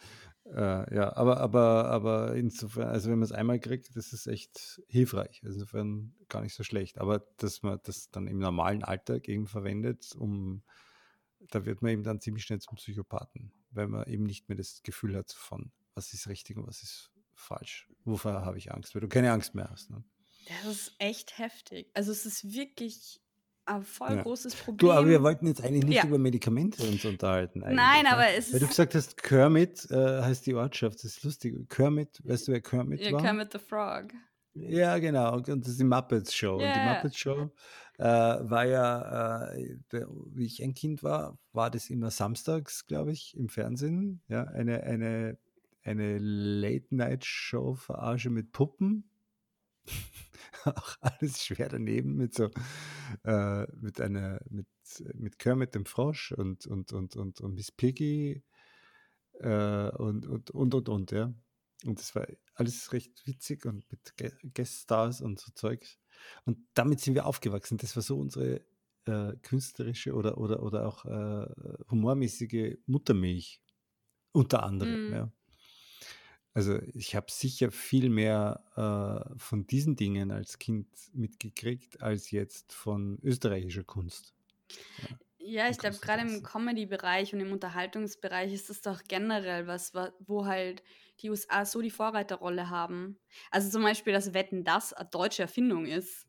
Äh, 0.46 0.94
ja, 0.94 1.16
aber, 1.16 1.38
aber, 1.38 1.86
aber 1.86 2.34
insofern, 2.36 2.88
also 2.88 3.10
wenn 3.10 3.18
man 3.18 3.24
es 3.24 3.32
einmal 3.32 3.58
kriegt, 3.58 3.96
das 3.96 4.12
ist 4.12 4.26
echt 4.26 4.82
hilfreich. 4.88 5.40
Also 5.44 5.56
insofern 5.60 6.14
gar 6.28 6.42
nicht 6.42 6.54
so 6.54 6.62
schlecht. 6.62 6.98
Aber 6.98 7.20
dass 7.38 7.62
man 7.62 7.80
das 7.84 8.10
dann 8.10 8.26
im 8.26 8.38
normalen 8.38 8.84
Alltag 8.84 9.28
eben 9.28 9.46
verwendet, 9.46 10.14
um 10.16 10.62
da 11.50 11.64
wird 11.64 11.82
man 11.82 11.92
eben 11.92 12.02
dann 12.02 12.20
ziemlich 12.20 12.44
schnell 12.44 12.60
zum 12.60 12.76
Psychopathen, 12.76 13.52
weil 13.70 13.88
man 13.88 14.06
eben 14.06 14.24
nicht 14.24 14.48
mehr 14.48 14.56
das 14.56 14.82
Gefühl 14.82 15.16
hat 15.16 15.32
von, 15.32 15.72
was 15.94 16.12
ist 16.12 16.28
richtig 16.28 16.56
und 16.56 16.66
was 16.66 16.82
ist 16.82 17.10
falsch. 17.34 17.88
Wovor 18.04 18.44
habe 18.44 18.58
ich 18.58 18.72
Angst? 18.72 18.94
Weil 18.94 19.02
du 19.02 19.08
keine 19.08 19.32
Angst 19.32 19.54
mehr 19.54 19.68
hast. 19.70 19.90
Ne? 19.90 20.02
Das 20.46 20.72
ist 20.72 20.94
echt 20.98 21.38
heftig. 21.38 21.90
Also 21.94 22.12
es 22.12 22.26
ist 22.26 22.52
wirklich 22.52 23.20
ein 23.66 23.82
voll 23.82 24.16
ja. 24.16 24.22
großes 24.22 24.54
Problem. 24.56 24.78
Du, 24.78 24.92
aber 24.92 25.08
wir 25.08 25.22
wollten 25.22 25.46
jetzt 25.46 25.62
eigentlich 25.62 25.84
nicht 25.84 25.96
ja. 25.96 26.06
über 26.06 26.18
Medikamente 26.18 26.82
uns 26.82 27.04
unterhalten. 27.04 27.60
Nein, 27.60 28.06
aber 28.06 28.28
es 28.28 28.46
ist. 28.46 28.54
Weil 28.54 28.60
du 28.60 28.68
gesagt 28.68 28.94
hast, 28.94 29.22
Kermit 29.22 29.90
äh, 29.90 30.22
heißt 30.22 30.46
die 30.46 30.54
Ortschaft, 30.54 30.98
das 30.98 31.16
ist 31.16 31.24
lustig. 31.24 31.68
Kermit, 31.68 32.20
weißt 32.24 32.48
du, 32.48 32.52
wer 32.52 32.60
Kermit 32.60 33.00
ja, 33.00 33.12
war? 33.12 33.22
Kermit 33.22 33.52
the 33.52 33.58
Frog. 33.58 34.06
Ja, 34.54 34.98
genau. 34.98 35.36
Und 35.36 35.48
das 35.48 35.68
ist 35.68 35.80
die 35.80 35.84
Muppets 35.84 36.34
Show. 36.34 36.60
Yeah. 36.60 36.68
Und 36.68 36.76
die 36.76 36.94
Muppets 36.94 37.18
Show 37.18 37.50
äh, 37.98 38.04
war 38.04 38.66
ja, 38.66 39.52
äh, 39.52 39.78
wie 40.32 40.46
ich 40.46 40.62
ein 40.62 40.74
Kind 40.74 41.02
war, 41.02 41.38
war 41.52 41.70
das 41.70 41.90
immer 41.90 42.10
samstags, 42.10 42.86
glaube 42.86 43.12
ich, 43.12 43.36
im 43.36 43.48
Fernsehen. 43.48 44.22
Ja, 44.28 44.44
eine, 44.44 44.84
eine, 44.84 45.38
eine 45.82 46.18
Late-Night-Show-Verarsche 46.18 48.30
mit 48.30 48.52
Puppen 48.52 49.10
auch 50.64 50.96
alles 51.00 51.44
schwer 51.44 51.68
daneben 51.68 52.16
mit 52.16 52.34
so 52.34 52.50
äh, 53.24 53.66
mit 53.76 54.00
einer 54.00 54.40
mit 54.48 54.66
mit 55.14 55.38
Kermit 55.38 55.74
dem 55.74 55.86
Frosch 55.86 56.32
und 56.32 56.66
und 56.66 56.92
und 56.92 57.16
und, 57.16 57.40
und 57.40 57.54
Miss 57.54 57.72
Piggy 57.72 58.42
äh, 59.40 59.90
und, 59.90 60.26
und 60.26 60.50
und 60.50 60.74
und 60.74 60.88
und 60.88 61.10
ja. 61.12 61.32
Und 61.84 61.98
das 61.98 62.14
war 62.14 62.26
alles 62.54 62.92
recht 62.92 63.26
witzig 63.26 63.66
und 63.66 63.84
mit 63.90 64.14
Guest 64.54 64.82
Stars 64.82 65.20
und 65.20 65.38
so 65.38 65.52
Zeugs. 65.54 65.98
Und 66.44 66.58
damit 66.72 67.00
sind 67.00 67.14
wir 67.14 67.26
aufgewachsen. 67.26 67.76
Das 67.76 67.94
war 67.94 68.02
so 68.02 68.18
unsere 68.18 68.62
äh, 69.04 69.36
künstlerische 69.42 70.14
oder 70.14 70.38
oder 70.38 70.62
oder 70.62 70.86
auch 70.86 71.04
äh, 71.04 71.46
humormäßige 71.90 72.78
Muttermilch. 72.86 73.60
Unter 74.32 74.62
anderem 74.62 75.10
mm. 75.10 75.12
ja 75.12 75.32
also 76.54 76.78
ich 76.94 77.16
habe 77.16 77.26
sicher 77.30 77.72
viel 77.72 78.08
mehr 78.08 78.62
äh, 78.76 79.38
von 79.38 79.66
diesen 79.66 79.96
Dingen 79.96 80.30
als 80.30 80.60
Kind 80.60 80.86
mitgekriegt, 81.12 82.00
als 82.00 82.30
jetzt 82.30 82.72
von 82.72 83.18
österreichischer 83.22 83.82
Kunst. 83.82 84.34
Ja, 84.98 85.08
ja 85.64 85.68
ich 85.68 85.78
glaube, 85.78 85.98
gerade 85.98 86.22
im 86.22 86.44
Comedy-Bereich 86.44 87.34
und 87.34 87.40
im 87.40 87.50
Unterhaltungsbereich 87.50 88.52
ist 88.52 88.70
das 88.70 88.82
doch 88.82 89.02
generell 89.02 89.66
was, 89.66 89.92
wo 90.20 90.46
halt 90.46 90.84
die 91.20 91.30
USA 91.30 91.64
so 91.64 91.80
die 91.80 91.90
Vorreiterrolle 91.90 92.70
haben. 92.70 93.18
Also 93.50 93.68
zum 93.68 93.82
Beispiel, 93.82 94.12
dass 94.12 94.32
Wetten 94.32 94.62
das 94.62 94.92
eine 94.92 95.08
deutsche 95.08 95.42
Erfindung 95.42 95.86
ist, 95.86 96.28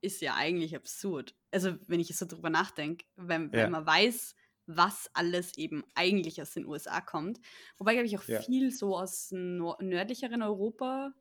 ist 0.00 0.20
ja 0.20 0.36
eigentlich 0.36 0.76
absurd. 0.76 1.34
Also 1.50 1.74
wenn 1.88 1.98
ich 1.98 2.08
jetzt 2.10 2.18
so 2.18 2.26
drüber 2.26 2.50
nachdenke, 2.50 3.04
wenn, 3.16 3.50
wenn 3.52 3.58
ja. 3.58 3.70
man 3.70 3.86
weiß, 3.86 4.36
was 4.66 5.10
alles 5.12 5.56
eben 5.58 5.84
eigentlich 5.94 6.40
aus 6.40 6.52
den 6.52 6.66
USA 6.66 7.00
kommt. 7.00 7.40
Wobei, 7.78 7.92
glaube 7.94 8.06
ich, 8.06 8.18
auch 8.18 8.24
ja. 8.24 8.40
viel 8.40 8.70
so 8.70 8.96
aus 8.96 9.30
nördlicheren 9.32 10.42
Europa, 10.42 11.12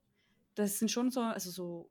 das 0.56 0.80
sind 0.80 0.92
schon 0.92 1.12
so, 1.12 1.22
also 1.22 1.52
so 1.52 1.90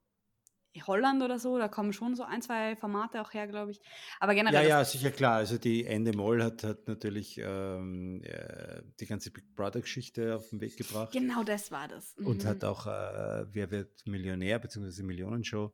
Holland 0.86 1.22
oder 1.22 1.38
so, 1.38 1.58
da 1.58 1.68
kommen 1.68 1.92
schon 1.92 2.14
so 2.14 2.22
ein, 2.22 2.40
zwei 2.40 2.76
Formate 2.76 3.20
auch 3.20 3.34
her, 3.34 3.46
glaube 3.46 3.72
ich. 3.72 3.80
Aber 4.20 4.34
generell. 4.34 4.62
Ja, 4.62 4.78
ja, 4.78 4.84
sicher 4.84 5.10
klar. 5.10 5.36
Also 5.36 5.58
die 5.58 5.84
Ende 5.84 6.16
Moll 6.16 6.42
hat, 6.42 6.64
hat 6.64 6.88
natürlich 6.88 7.38
ähm, 7.38 8.22
äh, 8.24 8.82
die 8.98 9.06
ganze 9.06 9.30
Big 9.30 9.54
Brother-Geschichte 9.54 10.36
auf 10.36 10.48
den 10.48 10.60
Weg 10.60 10.76
gebracht. 10.78 11.12
Genau, 11.12 11.42
das 11.42 11.70
war 11.70 11.88
das. 11.88 12.16
Mhm. 12.16 12.26
Und 12.26 12.44
hat 12.46 12.64
auch 12.64 12.86
äh, 12.86 13.44
Wer 13.52 13.70
wird 13.70 14.06
Millionär, 14.06 14.58
beziehungsweise 14.58 15.02
Millionenshow 15.02 15.72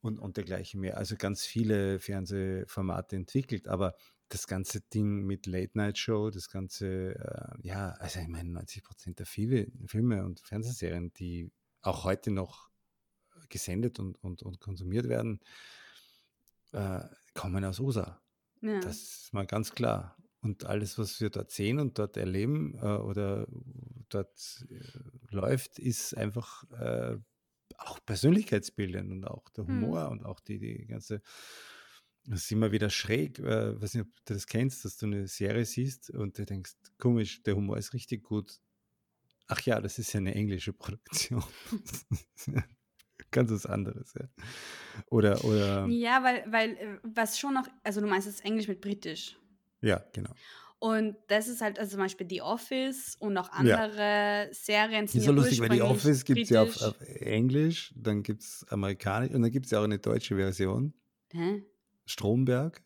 und, 0.00 0.18
und 0.18 0.36
dergleichen 0.36 0.80
mehr. 0.80 0.98
Also 0.98 1.16
ganz 1.16 1.44
viele 1.46 1.98
Fernsehformate 1.98 3.16
entwickelt. 3.16 3.68
Aber 3.68 3.94
das 4.28 4.46
ganze 4.46 4.80
Ding 4.80 5.24
mit 5.24 5.46
Late 5.46 5.76
Night 5.76 5.98
Show, 5.98 6.30
das 6.30 6.48
ganze, 6.48 7.14
äh, 7.14 7.66
ja, 7.66 7.90
also 7.92 8.20
ich 8.20 8.28
meine, 8.28 8.50
90 8.50 8.82
Prozent 8.82 9.18
der 9.18 9.26
Filme, 9.26 9.68
Filme 9.86 10.24
und 10.24 10.40
Fernsehserien, 10.40 11.12
die 11.14 11.50
auch 11.82 12.04
heute 12.04 12.30
noch 12.30 12.68
gesendet 13.48 13.98
und, 13.98 14.22
und, 14.22 14.42
und 14.42 14.60
konsumiert 14.60 15.08
werden, 15.08 15.40
äh, 16.72 17.00
kommen 17.34 17.64
aus 17.64 17.80
USA. 17.80 18.20
Ja. 18.60 18.80
Das 18.80 18.96
ist 18.96 19.32
mal 19.32 19.46
ganz 19.46 19.72
klar. 19.72 20.16
Und 20.40 20.64
alles, 20.64 20.98
was 20.98 21.20
wir 21.20 21.30
dort 21.30 21.50
sehen 21.50 21.80
und 21.80 21.98
dort 21.98 22.16
erleben 22.16 22.74
äh, 22.80 22.98
oder 22.98 23.46
dort 24.08 24.66
äh, 24.70 25.34
läuft, 25.34 25.78
ist 25.78 26.16
einfach 26.16 26.64
äh, 26.72 27.16
auch 27.76 27.98
persönlichkeitsbildend 28.04 29.10
und 29.10 29.24
auch 29.24 29.48
der 29.50 29.66
hm. 29.66 29.82
Humor 29.82 30.04
hm. 30.04 30.12
und 30.12 30.24
auch 30.24 30.40
die, 30.40 30.58
die 30.58 30.86
ganze 30.86 31.22
das 32.28 32.44
ist 32.44 32.52
immer 32.52 32.72
wieder 32.72 32.90
schräg, 32.90 33.38
äh, 33.38 33.80
weiß 33.80 33.94
nicht, 33.94 34.04
ob 34.04 34.24
du 34.26 34.34
das 34.34 34.46
kennst, 34.46 34.84
dass 34.84 34.96
du 34.98 35.06
eine 35.06 35.26
Serie 35.26 35.64
siehst 35.64 36.10
und 36.10 36.38
du 36.38 36.44
denkst, 36.44 36.74
komisch, 36.98 37.42
der 37.42 37.56
Humor 37.56 37.78
ist 37.78 37.94
richtig 37.94 38.22
gut. 38.22 38.60
Ach 39.46 39.60
ja, 39.62 39.80
das 39.80 39.98
ist 39.98 40.12
ja 40.12 40.18
eine 40.18 40.34
englische 40.34 40.72
Produktion. 40.74 41.42
ganz 43.30 43.50
was 43.50 43.66
anderes, 43.66 44.12
ja. 44.14 44.28
Oder, 45.06 45.42
oder. 45.44 45.86
Ja, 45.88 46.22
weil, 46.22 46.44
weil, 46.50 46.70
äh, 46.76 46.98
was 47.02 47.38
schon 47.38 47.54
noch, 47.54 47.66
also 47.82 48.00
du 48.00 48.06
meinst 48.06 48.26
jetzt 48.26 48.44
Englisch 48.44 48.68
mit 48.68 48.80
Britisch. 48.80 49.38
Ja, 49.80 50.04
genau. 50.12 50.32
Und 50.80 51.16
das 51.26 51.48
ist 51.48 51.60
halt, 51.60 51.78
also 51.78 51.92
zum 51.92 52.00
Beispiel 52.00 52.26
The 52.28 52.42
Office 52.42 53.16
und 53.18 53.36
auch 53.36 53.50
andere 53.50 54.46
ja. 54.46 54.52
Serien. 54.52 55.06
Das 55.06 55.14
ist 55.14 55.24
so 55.24 55.32
lustig, 55.32 55.60
weil 55.60 55.72
The 55.72 55.82
Office 55.82 56.24
gibt 56.24 56.40
es 56.40 56.50
ja 56.50 56.62
auf, 56.62 56.80
auf, 56.82 57.00
Englisch, 57.00 57.92
dann 57.96 58.22
gibt 58.22 58.42
es 58.42 58.64
amerikanisch 58.68 59.32
und 59.32 59.42
dann 59.42 59.50
gibt 59.50 59.66
es 59.66 59.72
ja 59.72 59.80
auch 59.80 59.84
eine 59.84 59.98
deutsche 59.98 60.36
Version. 60.36 60.94
Hä? 61.32 61.64
Stromberg. 62.08 62.82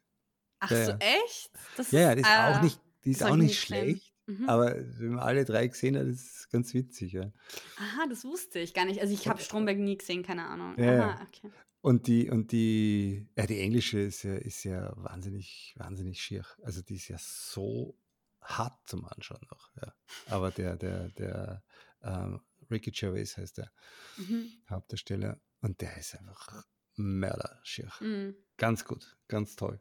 Ach 0.60 0.68
so, 0.68 0.74
ja. 0.76 0.98
echt? 0.98 1.50
Das 1.76 1.90
ja, 1.90 2.00
ja, 2.00 2.14
die 2.14 2.20
ist 2.20 2.28
äh, 2.28 2.54
auch 2.54 2.62
nicht, 2.62 2.80
die 3.04 3.10
ist 3.10 3.22
auch 3.22 3.36
nicht 3.36 3.60
schlecht. 3.60 4.12
Mhm. 4.26 4.48
Aber 4.48 4.76
wenn 4.76 5.14
man 5.14 5.20
alle 5.20 5.44
drei 5.44 5.66
gesehen 5.66 5.96
hat, 5.96 6.06
ist 6.06 6.36
es 6.36 6.48
ganz 6.48 6.72
witzig, 6.74 7.12
ja. 7.12 7.32
Aha, 7.76 8.06
das 8.08 8.24
wusste 8.24 8.60
ich 8.60 8.72
gar 8.72 8.84
nicht. 8.84 9.00
Also 9.00 9.12
ich 9.12 9.26
habe 9.26 9.40
Stromberg 9.40 9.78
nie 9.78 9.98
gesehen, 9.98 10.22
keine 10.22 10.46
Ahnung. 10.46 10.78
Ja, 10.78 11.10
Aha, 11.10 11.26
okay. 11.26 11.50
Und 11.80 12.06
die, 12.06 12.30
und 12.30 12.52
die, 12.52 13.28
ja, 13.36 13.46
die 13.46 13.58
englische 13.58 13.98
ist 13.98 14.22
ja, 14.22 14.36
ist 14.36 14.62
ja 14.62 14.92
wahnsinnig, 14.96 15.74
wahnsinnig 15.76 16.22
schier. 16.22 16.46
Also 16.62 16.80
die 16.80 16.94
ist 16.94 17.08
ja 17.08 17.16
so 17.18 17.98
hart 18.40 18.78
zum 18.86 19.04
Anschauen 19.04 19.44
auch, 19.50 19.70
ja. 19.80 19.92
Aber 20.26 20.52
der, 20.52 20.76
der, 20.76 21.08
der 21.10 21.64
ähm, 22.02 22.40
Ricky 22.70 22.92
Gervais 22.92 23.36
heißt 23.36 23.58
der 23.58 23.72
mhm. 24.16 24.52
Hauptdarsteller 24.70 25.40
und 25.60 25.80
der 25.80 25.96
ist 25.96 26.16
einfach 26.16 26.64
mörderschier. 26.94 27.90
Mhm. 28.00 28.36
Ganz 28.62 28.84
gut, 28.84 29.16
ganz 29.26 29.56
toll. 29.56 29.80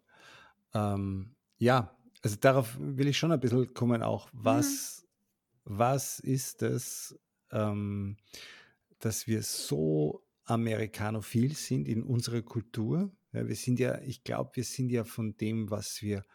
Ähm, 0.74 1.36
ja, 1.60 1.96
also 2.24 2.36
darauf 2.36 2.80
will 2.80 3.10
ich 3.10 3.18
schon 3.20 3.32
ein 3.32 3.40
bisschen 3.40 3.76
kommen 3.76 4.02
auch. 4.02 4.28
Was, 4.34 5.06
mhm. 5.66 5.78
was 5.78 6.20
ist 6.20 6.64
das, 6.64 7.16
ähm, 7.52 8.18
dass 8.98 9.28
wir 9.28 9.44
so 9.44 10.26
amerikanophil 10.46 11.54
sind 11.54 11.88
in 11.88 12.02
unserer 12.02 12.42
Kultur? 12.42 13.12
Ja, 13.34 13.48
wir 13.48 13.56
sind 13.56 13.80
ja, 13.80 14.02
ich 14.02 14.24
glaube, 14.24 14.50
wir 14.56 14.64
sind 14.64 14.90
ja 14.90 15.04
von 15.04 15.38
dem, 15.38 15.70
was 15.70 16.02
wir 16.02 16.26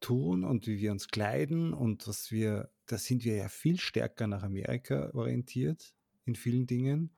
tun 0.00 0.42
und 0.42 0.66
wie 0.66 0.80
wir 0.80 0.90
uns 0.90 1.06
kleiden 1.06 1.72
und 1.72 2.08
was 2.08 2.32
wir, 2.32 2.72
da 2.86 2.98
sind 2.98 3.24
wir 3.24 3.36
ja 3.36 3.48
viel 3.48 3.78
stärker 3.78 4.26
nach 4.26 4.42
Amerika 4.42 5.12
orientiert 5.14 5.94
in 6.24 6.34
vielen 6.34 6.66
Dingen, 6.66 7.16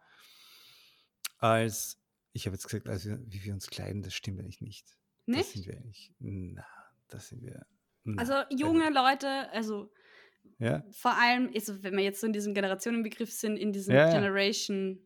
als, 1.39 2.04
ich 2.35 2.47
habe 2.47 2.57
jetzt 2.57 2.65
gesagt, 2.65 2.89
also 2.89 3.17
wie 3.27 3.45
wir 3.45 3.55
uns 3.55 3.71
kleiden, 3.71 4.03
das 4.03 4.13
stimmt 4.13 4.41
eigentlich 4.41 4.61
nicht. 4.61 4.99
Nicht? 5.25 5.41
Das 5.41 5.53
sind 5.53 5.67
wir 5.67 5.77
eigentlich, 5.77 6.13
na, 6.19 6.67
das 7.09 7.29
sind 7.29 7.43
wir, 7.43 7.65
na, 8.03 8.21
also 8.21 8.35
junge 8.51 8.85
also, 8.85 9.01
Leute, 9.01 9.51
also 9.53 9.93
ja. 10.59 10.85
vor 10.91 11.17
allem, 11.17 11.51
also 11.55 11.83
wenn 11.83 11.97
wir 11.97 12.03
jetzt 12.03 12.21
so 12.21 12.27
in 12.27 12.33
diesem 12.33 12.53
Generationenbegriff 12.53 13.33
sind, 13.33 13.57
in 13.57 13.73
diesem 13.73 13.95
ja, 13.95 14.11
Generation 14.11 14.99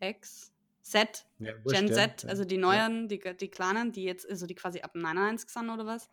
X, 0.00 0.52
Z, 0.82 1.26
ja, 1.40 1.52
Gen 1.66 1.92
Z, 1.92 2.24
also 2.26 2.44
die 2.44 2.58
neuen, 2.58 3.08
die, 3.08 3.18
die 3.18 3.48
kleinen, 3.48 3.92
die 3.92 4.04
jetzt, 4.04 4.28
also 4.28 4.46
die 4.46 4.54
quasi 4.54 4.80
ab 4.80 4.94
99 4.94 5.50
sind 5.50 5.68
oder 5.68 5.84
was, 5.84 6.08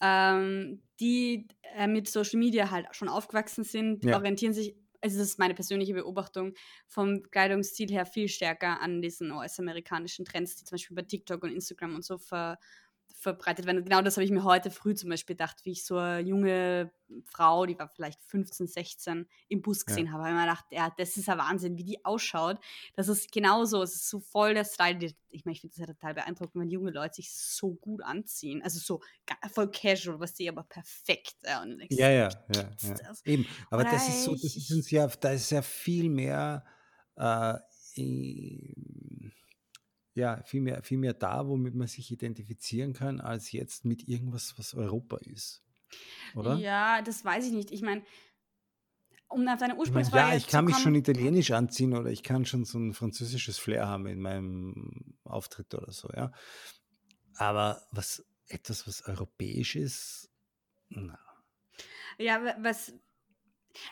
ähm, 0.00 0.82
die 1.00 1.48
äh, 1.76 1.86
mit 1.86 2.08
Social 2.08 2.38
Media 2.38 2.70
halt 2.70 2.86
schon 2.92 3.08
aufgewachsen 3.08 3.62
sind, 3.64 4.06
orientieren 4.06 4.54
sich 4.54 4.74
also 5.04 5.18
das 5.18 5.28
ist 5.28 5.38
meine 5.38 5.54
persönliche 5.54 5.94
Beobachtung, 5.94 6.54
vom 6.86 7.22
Kleidungsstil 7.30 7.90
her 7.90 8.06
viel 8.06 8.28
stärker 8.28 8.80
an 8.80 9.02
diesen 9.02 9.30
US-amerikanischen 9.32 10.24
Trends, 10.24 10.56
die 10.56 10.64
zum 10.64 10.76
Beispiel 10.76 10.96
bei 10.96 11.02
TikTok 11.02 11.42
und 11.44 11.52
Instagram 11.52 11.94
und 11.94 12.04
so 12.04 12.16
ver, 12.18 12.58
verbreitet 13.16 13.64
werden. 13.66 13.84
Genau 13.84 14.02
das 14.02 14.16
habe 14.16 14.24
ich 14.24 14.30
mir 14.30 14.44
heute 14.44 14.70
früh 14.70 14.94
zum 14.94 15.08
Beispiel 15.08 15.34
gedacht, 15.34 15.64
wie 15.64 15.72
ich 15.72 15.84
so 15.84 15.96
eine 15.96 16.20
junge 16.20 16.90
Frau, 17.24 17.64
die 17.64 17.78
war 17.78 17.88
vielleicht 17.88 18.22
15, 18.24 18.66
16, 18.66 19.26
im 19.48 19.62
Bus 19.62 19.86
gesehen 19.86 20.06
ja. 20.06 20.12
habe. 20.12 20.24
Habe 20.24 20.32
ich 20.32 20.36
mir 20.36 20.42
gedacht, 20.42 20.64
ja, 20.70 20.92
das 20.96 21.16
ist 21.16 21.26
ja 21.26 21.38
Wahnsinn, 21.38 21.78
wie 21.78 21.84
die 21.84 22.04
ausschaut. 22.04 22.58
Das 22.94 23.08
ist 23.08 23.30
genauso, 23.32 23.82
es 23.82 23.94
ist 23.94 24.08
so 24.08 24.20
voll 24.20 24.54
der 24.54 24.64
Style. 24.64 24.98
Ich 25.30 25.44
meine, 25.44 25.54
ich 25.54 25.60
finde 25.60 25.74
das 25.76 25.78
ja 25.78 25.86
total 25.86 26.14
beeindruckend, 26.14 26.60
wenn 26.60 26.70
junge 26.70 26.90
Leute 26.90 27.14
sich 27.16 27.32
so 27.32 27.74
gut 27.74 28.02
anziehen. 28.02 28.62
Also 28.62 28.78
so 28.78 29.00
voll 29.52 29.70
casual, 29.70 30.20
was 30.20 30.36
sie 30.36 30.48
aber 30.48 30.64
perfekt. 30.64 31.36
Ja, 31.44 31.64
ja, 31.64 32.10
ja, 32.10 32.28
ja, 32.54 32.70
ja. 32.82 33.12
Eben, 33.24 33.46
aber 33.70 33.82
Oder 33.82 33.92
das 33.92 34.08
ist 34.08 34.24
so, 34.24 34.32
das 34.32 34.56
ist 34.56 34.70
uns 34.70 34.90
ja, 34.90 35.06
da 35.06 35.30
ist 35.30 35.50
ja 35.50 35.62
viel 35.62 36.10
mehr 36.10 36.64
äh, 37.16 37.54
ja, 40.14 40.42
viel 40.44 40.60
mehr, 40.60 40.82
viel 40.82 40.98
mehr 40.98 41.14
da, 41.14 41.46
womit 41.46 41.74
man 41.74 41.88
sich 41.88 42.10
identifizieren 42.10 42.92
kann, 42.92 43.20
als 43.20 43.52
jetzt 43.52 43.84
mit 43.84 44.08
irgendwas, 44.08 44.54
was 44.56 44.74
Europa 44.74 45.18
ist. 45.18 45.62
Oder? 46.34 46.56
Ja, 46.56 47.02
das 47.02 47.24
weiß 47.24 47.46
ich 47.46 47.52
nicht. 47.52 47.70
Ich 47.70 47.82
meine, 47.82 48.02
um 49.28 49.46
auf 49.48 49.58
deine 49.58 49.76
Ursprungsfrage 49.76 50.06
ich 50.06 50.12
mein, 50.12 50.30
Ja, 50.30 50.36
ich 50.36 50.46
kann 50.46 50.64
mich 50.64 50.76
schon 50.78 50.94
italienisch 50.94 51.50
anziehen 51.50 51.94
oder 51.94 52.10
ich 52.10 52.22
kann 52.22 52.46
schon 52.46 52.64
so 52.64 52.78
ein 52.78 52.94
französisches 52.94 53.58
Flair 53.58 53.88
haben 53.88 54.06
in 54.06 54.20
meinem 54.20 55.16
Auftritt 55.24 55.74
oder 55.74 55.92
so, 55.92 56.08
ja. 56.14 56.32
Aber 57.36 57.82
was 57.90 58.24
etwas, 58.46 58.86
was 58.86 59.04
europäisch 59.06 59.74
ist, 59.74 60.30
na. 60.88 61.18
Ja, 62.18 62.40
was, 62.60 62.94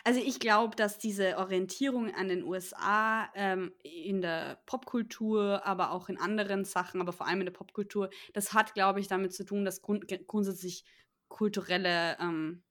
also 0.05 0.21
ich 0.21 0.41
glaube, 0.41 0.77
dass 0.77 0.99
diese 0.99 1.39
Orientierung 1.39 2.15
an 2.15 2.29
den 2.29 2.45
USA 2.45 3.29
ähm, 3.35 3.73
in 3.83 4.21
der 4.21 4.61
Popkultur, 4.67 5.65
aber 5.65 5.93
auch 5.93 6.09
in 6.09 6.19
anderen 6.19 6.65
Sachen, 6.65 7.01
aber 7.01 7.13
vor 7.13 7.27
allem 7.27 7.41
in 7.41 7.47
der 7.47 7.53
Popkultur, 7.53 8.11
das 8.33 8.53
hat, 8.53 8.75
glaube 8.75 9.01
ich, 9.01 9.09
damit 9.09 9.35
zu 9.35 9.45
tun, 9.45 9.65
dass 9.65 9.83
grund 9.83 10.07
grundsätzlich 10.27 10.85
kulturelle 11.29 12.17
ähm, 12.21 12.63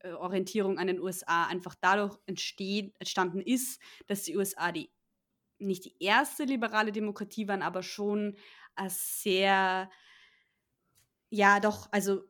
äh, 0.00 0.12
Orientierung 0.12 0.78
an 0.78 0.86
den 0.86 1.00
USA 1.00 1.46
einfach 1.46 1.74
dadurch 1.80 2.18
entsteht, 2.26 2.94
entstanden 2.98 3.40
ist, 3.40 3.80
dass 4.06 4.22
die 4.22 4.36
USA 4.36 4.72
die 4.72 4.90
nicht 5.58 5.86
die 5.86 5.96
erste 6.00 6.44
liberale 6.44 6.92
Demokratie 6.92 7.48
waren, 7.48 7.62
aber 7.62 7.82
schon 7.82 8.36
sehr, 8.88 9.90
ja, 11.30 11.60
doch, 11.60 11.88
also 11.92 12.22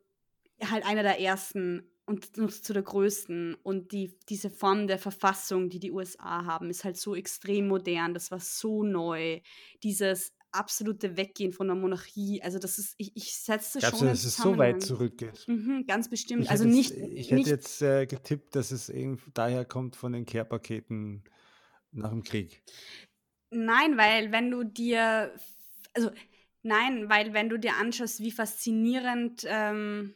halt 0.62 0.86
einer 0.86 1.02
der 1.02 1.20
ersten 1.20 1.90
und 2.06 2.36
zu 2.64 2.72
der 2.72 2.82
größten. 2.82 3.56
Und 3.62 3.92
die, 3.92 4.18
diese 4.28 4.48
Form 4.48 4.86
der 4.86 4.98
Verfassung, 4.98 5.68
die 5.68 5.80
die 5.80 5.90
USA 5.90 6.44
haben, 6.44 6.70
ist 6.70 6.84
halt 6.84 6.96
so 6.96 7.14
extrem 7.14 7.68
modern. 7.68 8.14
Das 8.14 8.30
war 8.30 8.40
so 8.40 8.84
neu. 8.84 9.40
Dieses 9.82 10.32
absolute 10.52 11.16
Weggehen 11.16 11.52
von 11.52 11.66
der 11.66 11.76
Monarchie. 11.76 12.40
Also 12.42 12.58
das 12.58 12.78
ist, 12.78 12.94
ich, 12.96 13.12
ich 13.16 13.36
setze 13.36 13.80
schon. 13.80 13.92
Also, 13.92 14.06
dass 14.06 14.24
es 14.24 14.36
so 14.36 14.56
weit 14.56 14.82
zurückgeht. 14.82 15.44
Mhm, 15.48 15.84
ganz 15.86 16.08
bestimmt. 16.08 16.44
Ich 16.44 16.50
also 16.50 16.64
nicht. 16.64 16.90
Jetzt, 16.90 17.12
ich 17.12 17.26
hätte 17.26 17.34
nicht, 17.34 17.48
jetzt 17.48 17.82
äh, 17.82 18.06
getippt, 18.06 18.54
dass 18.54 18.70
es 18.70 18.88
eben 18.88 19.20
daher 19.34 19.64
kommt 19.64 19.96
von 19.96 20.12
den 20.12 20.24
Care-Paketen 20.26 21.24
nach 21.92 22.10
dem 22.10 22.22
Krieg. 22.22 22.62
Nein, 23.50 23.96
weil 23.96 24.32
wenn 24.32 24.50
du 24.50 24.64
dir, 24.64 25.34
also 25.92 26.10
nein, 26.62 27.08
weil 27.08 27.32
wenn 27.32 27.48
du 27.48 27.58
dir 27.58 27.74
anschaust, 27.76 28.20
wie 28.20 28.30
faszinierend 28.30 29.44
ähm, 29.46 30.14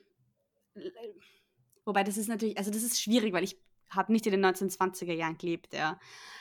Wobei 1.91 2.05
das 2.05 2.17
ist 2.17 2.29
natürlich, 2.29 2.57
also 2.57 2.71
das 2.71 2.85
ist 2.85 3.03
schwierig, 3.03 3.33
weil 3.33 3.43
ich 3.43 3.59
habe 3.89 4.13
nicht 4.13 4.25
in 4.25 4.31
den 4.31 4.47
1920er 4.47 5.13
Jahren 5.13 5.37
gelebt, 5.37 5.75
ja. 5.75 5.99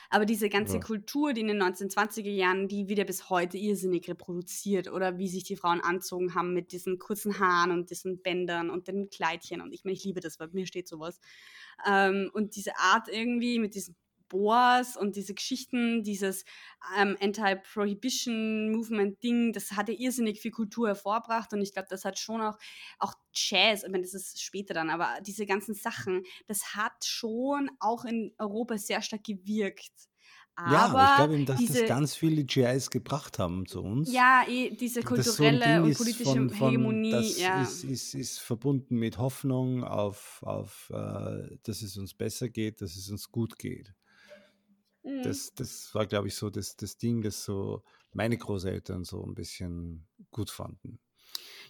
Aber 0.08 0.24
diese 0.24 0.48
ganze 0.48 0.74
ja. 0.74 0.80
Kultur, 0.80 1.32
die 1.32 1.40
in 1.40 1.48
den 1.48 1.60
1920er 1.60 2.30
Jahren, 2.30 2.68
die 2.68 2.88
wieder 2.88 3.02
bis 3.02 3.28
heute 3.30 3.58
irrsinnig 3.58 4.08
reproduziert 4.08 4.88
oder 4.92 5.18
wie 5.18 5.26
sich 5.26 5.42
die 5.42 5.56
Frauen 5.56 5.80
anzogen 5.80 6.36
haben 6.36 6.54
mit 6.54 6.70
diesen 6.70 7.00
kurzen 7.00 7.40
Haaren 7.40 7.72
und 7.72 7.90
diesen 7.90 8.22
Bändern 8.22 8.70
und 8.70 8.86
den 8.86 9.10
Kleidchen. 9.10 9.60
Und 9.60 9.72
ich 9.72 9.82
meine, 9.82 9.94
ich 9.94 10.04
liebe 10.04 10.20
das, 10.20 10.38
weil 10.38 10.50
mir 10.52 10.66
steht 10.68 10.86
sowas. 10.86 11.18
Ähm, 11.84 12.30
und 12.32 12.54
diese 12.54 12.76
Art 12.76 13.08
irgendwie 13.08 13.58
mit 13.58 13.74
diesen 13.74 13.96
Boas 14.30 14.96
und 14.96 15.16
diese 15.16 15.34
Geschichten, 15.34 16.02
dieses 16.02 16.46
ähm, 16.98 17.18
Anti-Prohibition-Movement-Ding, 17.20 19.52
das 19.52 19.72
hatte 19.72 19.92
irrsinnig 19.92 20.40
viel 20.40 20.52
Kultur 20.52 20.88
hervorgebracht 20.88 21.52
und 21.52 21.60
ich 21.60 21.74
glaube, 21.74 21.88
das 21.90 22.06
hat 22.06 22.18
schon 22.18 22.40
auch, 22.40 22.56
auch 22.98 23.12
Jazz, 23.34 23.82
ich 23.82 23.90
meine, 23.90 24.04
das 24.04 24.14
ist 24.14 24.40
später 24.40 24.72
dann, 24.72 24.88
aber 24.88 25.20
diese 25.20 25.44
ganzen 25.44 25.74
Sachen, 25.74 26.22
das 26.46 26.74
hat 26.74 27.04
schon 27.04 27.70
auch 27.78 28.06
in 28.06 28.32
Europa 28.38 28.78
sehr 28.78 29.02
stark 29.02 29.24
gewirkt. 29.24 30.08
Aber 30.56 30.72
ja, 30.72 30.86
aber 30.86 31.02
ich 31.02 31.16
glaube 31.16 31.34
eben, 31.34 31.46
dass 31.46 31.58
diese, 31.58 31.80
das 31.80 31.88
ganz 31.88 32.14
viele 32.14 32.44
GIs 32.44 32.90
gebracht 32.90 33.38
haben 33.38 33.66
zu 33.66 33.82
uns. 33.82 34.12
Ja, 34.12 34.44
eh, 34.46 34.70
diese 34.70 35.02
kulturelle 35.02 35.78
so 35.78 35.84
und 35.84 35.96
politische 35.96 36.24
von, 36.24 36.50
von, 36.50 36.70
Hegemonie. 36.70 37.12
Das 37.12 37.38
ja. 37.38 37.62
ist, 37.62 37.84
ist, 37.84 38.14
ist, 38.14 38.40
verbunden 38.40 38.96
mit 38.96 39.18
Hoffnung 39.18 39.84
auf, 39.84 40.42
auf 40.42 40.90
äh, 40.92 41.56
dass 41.62 41.82
es 41.82 41.96
uns 41.96 42.14
besser 42.14 42.48
geht, 42.48 42.82
dass 42.82 42.96
es 42.96 43.10
uns 43.10 43.30
gut 43.30 43.58
geht. 43.58 43.94
Mhm. 45.02 45.22
Das, 45.22 45.52
das 45.54 45.94
war, 45.94 46.06
glaube 46.06 46.28
ich, 46.28 46.34
so 46.34 46.50
das, 46.50 46.76
das 46.76 46.96
Ding, 46.96 47.22
das 47.22 47.44
so 47.44 47.82
meine 48.12 48.36
Großeltern 48.36 49.04
so 49.04 49.24
ein 49.24 49.34
bisschen 49.34 50.06
gut 50.30 50.50
fanden. 50.50 50.98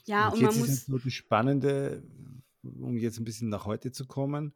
Ja, 0.06 0.28
und, 0.28 0.34
und 0.34 0.40
jetzt 0.40 0.56
man 0.56 0.68
ist 0.68 0.88
muss. 0.88 1.02
das 1.04 1.12
Spannende, 1.12 2.02
um 2.62 2.96
jetzt 2.96 3.18
ein 3.18 3.24
bisschen 3.24 3.48
nach 3.48 3.66
heute 3.66 3.92
zu 3.92 4.06
kommen, 4.06 4.54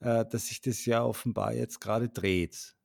äh, 0.00 0.24
dass 0.26 0.46
sich 0.48 0.60
das 0.60 0.84
ja 0.84 1.04
offenbar 1.04 1.54
jetzt 1.54 1.80
gerade 1.80 2.08
dreht. 2.08 2.75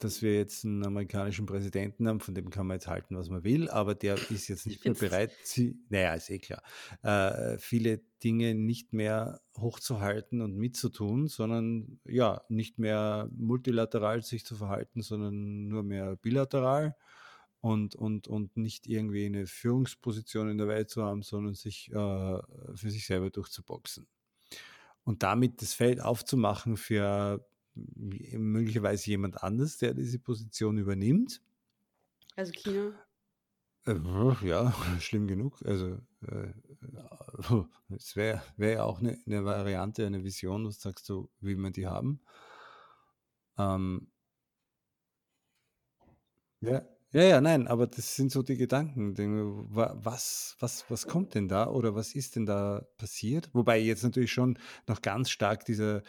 Dass 0.00 0.22
wir 0.22 0.34
jetzt 0.34 0.64
einen 0.64 0.84
amerikanischen 0.84 1.46
Präsidenten 1.46 2.08
haben, 2.08 2.20
von 2.20 2.34
dem 2.34 2.50
kann 2.50 2.66
man 2.66 2.76
jetzt 2.76 2.88
halten, 2.88 3.16
was 3.16 3.28
man 3.28 3.44
will, 3.44 3.68
aber 3.68 3.94
der 3.94 4.16
ist 4.30 4.48
jetzt 4.48 4.66
nicht 4.66 4.84
mehr 4.84 4.94
bereit, 4.94 5.30
sie, 5.44 5.78
naja, 5.88 6.14
ist 6.14 6.30
eh 6.30 6.38
klar, 6.38 6.62
äh, 7.02 7.58
viele 7.58 8.02
Dinge 8.24 8.54
nicht 8.54 8.92
mehr 8.92 9.40
hochzuhalten 9.58 10.40
und 10.40 10.56
mitzutun, 10.56 11.28
sondern 11.28 12.00
ja, 12.04 12.42
nicht 12.48 12.78
mehr 12.78 13.28
multilateral 13.36 14.22
sich 14.22 14.44
zu 14.44 14.56
verhalten, 14.56 15.02
sondern 15.02 15.68
nur 15.68 15.82
mehr 15.82 16.16
bilateral 16.16 16.96
und, 17.60 17.94
und, 17.94 18.26
und 18.26 18.56
nicht 18.56 18.86
irgendwie 18.86 19.26
eine 19.26 19.46
Führungsposition 19.46 20.50
in 20.50 20.58
der 20.58 20.68
Welt 20.68 20.90
zu 20.90 21.04
haben, 21.04 21.22
sondern 21.22 21.54
sich 21.54 21.90
äh, 21.90 21.94
für 21.94 22.90
sich 22.90 23.06
selber 23.06 23.30
durchzuboxen. 23.30 24.06
Und 25.04 25.22
damit 25.22 25.60
das 25.62 25.74
Feld 25.74 26.00
aufzumachen 26.00 26.76
für 26.76 27.44
möglicherweise 27.94 29.10
jemand 29.10 29.42
anders, 29.42 29.78
der 29.78 29.94
diese 29.94 30.18
Position 30.18 30.78
übernimmt. 30.78 31.42
Also 32.36 32.52
China? 32.52 32.92
Äh, 33.86 33.96
ja, 34.42 34.74
schlimm 35.00 35.26
genug. 35.26 35.62
Also 35.64 35.98
äh, 36.26 36.52
es 37.96 38.16
wäre 38.16 38.42
wär 38.56 38.72
ja 38.72 38.82
auch 38.84 39.00
eine, 39.00 39.18
eine, 39.26 39.44
Variante, 39.44 40.06
eine 40.06 40.24
Vision, 40.24 40.66
was 40.66 40.80
sagst 40.80 41.08
du, 41.08 41.30
wie 41.40 41.54
man 41.54 41.72
die 41.72 41.86
haben. 41.86 42.20
Ähm, 43.58 44.10
ja, 46.60 46.82
ja, 47.12 47.22
ja, 47.22 47.40
nein, 47.40 47.66
aber 47.66 47.88
das 47.88 48.14
sind 48.14 48.30
so 48.30 48.42
die 48.42 48.56
Gedanken. 48.56 49.16
Was, 49.74 50.56
was, 50.60 50.84
was 50.88 51.08
kommt 51.08 51.34
denn 51.34 51.48
da 51.48 51.66
oder 51.66 51.96
was 51.96 52.14
ist 52.14 52.36
denn 52.36 52.46
da 52.46 52.86
passiert? 52.98 53.50
Wobei 53.52 53.80
jetzt 53.80 54.04
natürlich 54.04 54.30
schon 54.32 54.58
noch 54.86 55.02
ganz 55.02 55.30
stark 55.30 55.64
dieser 55.64 56.02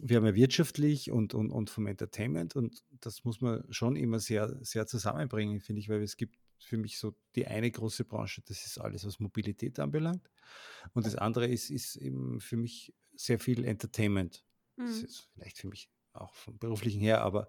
wir 0.00 0.16
haben 0.16 0.26
ja 0.26 0.34
wirtschaftlich 0.34 1.10
und, 1.10 1.34
und, 1.34 1.50
und 1.50 1.70
vom 1.70 1.86
Entertainment 1.86 2.56
und 2.56 2.82
das 3.00 3.24
muss 3.24 3.40
man 3.40 3.64
schon 3.70 3.96
immer 3.96 4.20
sehr, 4.20 4.56
sehr 4.64 4.86
zusammenbringen, 4.86 5.60
finde 5.60 5.80
ich, 5.80 5.88
weil 5.88 6.02
es 6.02 6.16
gibt 6.16 6.38
für 6.58 6.76
mich 6.76 6.98
so 6.98 7.14
die 7.34 7.46
eine 7.46 7.70
große 7.70 8.04
Branche, 8.04 8.42
das 8.46 8.64
ist 8.64 8.78
alles, 8.78 9.04
was 9.04 9.20
Mobilität 9.20 9.78
anbelangt. 9.80 10.30
Und 10.94 11.06
das 11.06 11.16
andere 11.16 11.46
ist, 11.46 11.70
ist 11.70 11.96
eben 11.96 12.40
für 12.40 12.56
mich 12.56 12.94
sehr 13.14 13.38
viel 13.38 13.64
Entertainment. 13.64 14.44
Mhm. 14.76 14.86
Das 14.86 15.02
ist 15.02 15.28
vielleicht 15.34 15.58
für 15.58 15.68
mich 15.68 15.90
auch 16.12 16.34
vom 16.34 16.58
beruflichen 16.58 17.00
her, 17.00 17.22
aber 17.22 17.48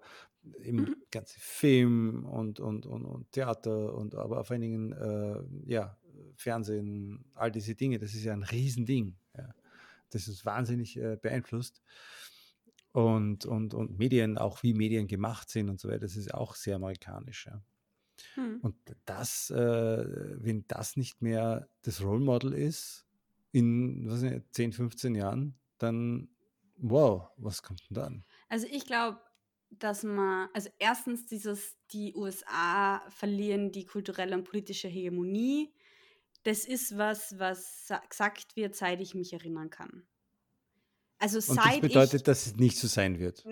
eben 0.58 0.78
mhm. 0.78 0.96
ganze 1.10 1.38
Film 1.38 2.24
und, 2.24 2.60
und, 2.60 2.86
und, 2.86 3.04
und 3.04 3.32
Theater 3.32 3.94
und 3.94 4.14
aber 4.14 4.50
allen 4.50 4.60
Dingen 4.60 4.92
äh, 4.92 5.70
ja, 5.70 5.96
Fernsehen, 6.34 7.24
all 7.34 7.52
diese 7.52 7.74
Dinge, 7.74 7.98
das 7.98 8.14
ist 8.14 8.24
ja 8.24 8.32
ein 8.32 8.42
Riesending. 8.42 9.16
Ja. 9.36 9.54
Das 10.10 10.28
ist 10.28 10.44
wahnsinnig 10.44 10.96
äh, 10.96 11.16
beeinflusst 11.20 11.82
und, 12.94 13.44
und, 13.44 13.74
und 13.74 13.98
Medien, 13.98 14.38
auch 14.38 14.62
wie 14.62 14.72
Medien 14.72 15.08
gemacht 15.08 15.50
sind 15.50 15.68
und 15.68 15.80
so 15.80 15.88
weiter, 15.88 15.98
das 16.00 16.14
ist 16.14 16.32
auch 16.32 16.54
sehr 16.54 16.76
amerikanisch. 16.76 17.46
Ja. 17.46 17.60
Hm. 18.34 18.60
Und 18.62 18.76
das, 19.04 19.50
äh, 19.50 19.56
wenn 19.56 20.64
das 20.68 20.96
nicht 20.96 21.20
mehr 21.20 21.68
das 21.82 22.00
Role 22.02 22.24
Model 22.24 22.52
ist, 22.52 23.04
in 23.50 24.08
was 24.08 24.22
nicht, 24.22 24.54
10, 24.54 24.72
15 24.74 25.16
Jahren, 25.16 25.58
dann 25.78 26.28
wow, 26.76 27.30
was 27.36 27.64
kommt 27.64 27.82
denn 27.90 27.96
dann? 27.96 28.24
Also 28.48 28.68
ich 28.70 28.86
glaube, 28.86 29.20
dass 29.70 30.04
man, 30.04 30.48
also 30.54 30.70
erstens 30.78 31.26
dieses, 31.26 31.76
die 31.90 32.14
USA 32.14 33.00
verlieren 33.10 33.72
die 33.72 33.86
kulturelle 33.86 34.36
und 34.36 34.44
politische 34.44 34.86
Hegemonie. 34.86 35.74
Das 36.44 36.64
ist 36.64 36.96
was, 36.96 37.40
was 37.40 37.92
gesagt 38.08 38.54
wird, 38.54 38.76
seit 38.76 39.00
ich 39.00 39.16
mich 39.16 39.32
erinnern 39.32 39.70
kann. 39.70 40.06
Also 41.18 41.38
Und 41.38 41.58
das 41.58 41.80
bedeutet, 41.80 42.14
ich, 42.14 42.22
dass 42.22 42.46
es 42.46 42.56
nicht 42.56 42.76
so 42.76 42.86
sein 42.88 43.18
wird. 43.18 43.44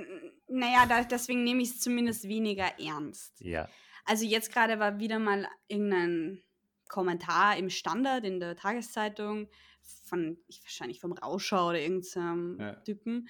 Naja, 0.48 0.87
da, 0.87 1.05
deswegen 1.05 1.44
nehme 1.44 1.62
ich 1.62 1.70
es 1.70 1.81
zumindest 1.81 2.25
weniger 2.25 2.79
ernst. 2.79 3.40
Ja. 3.40 3.68
Also 4.05 4.25
jetzt 4.25 4.53
gerade 4.53 4.79
war 4.79 4.98
wieder 4.98 5.18
mal 5.18 5.48
irgendein 5.68 6.42
Kommentar 6.88 7.57
im 7.57 7.70
Standard 7.70 8.25
in 8.25 8.40
der 8.40 8.57
Tageszeitung 8.57 9.48
von, 10.05 10.38
ich, 10.46 10.62
wahrscheinlich 10.62 11.01
vom 11.01 11.12
Rauschau 11.12 11.70
oder 11.70 11.81
irgendeinem 11.81 12.59
ja. 12.61 12.75
Typen, 12.81 13.29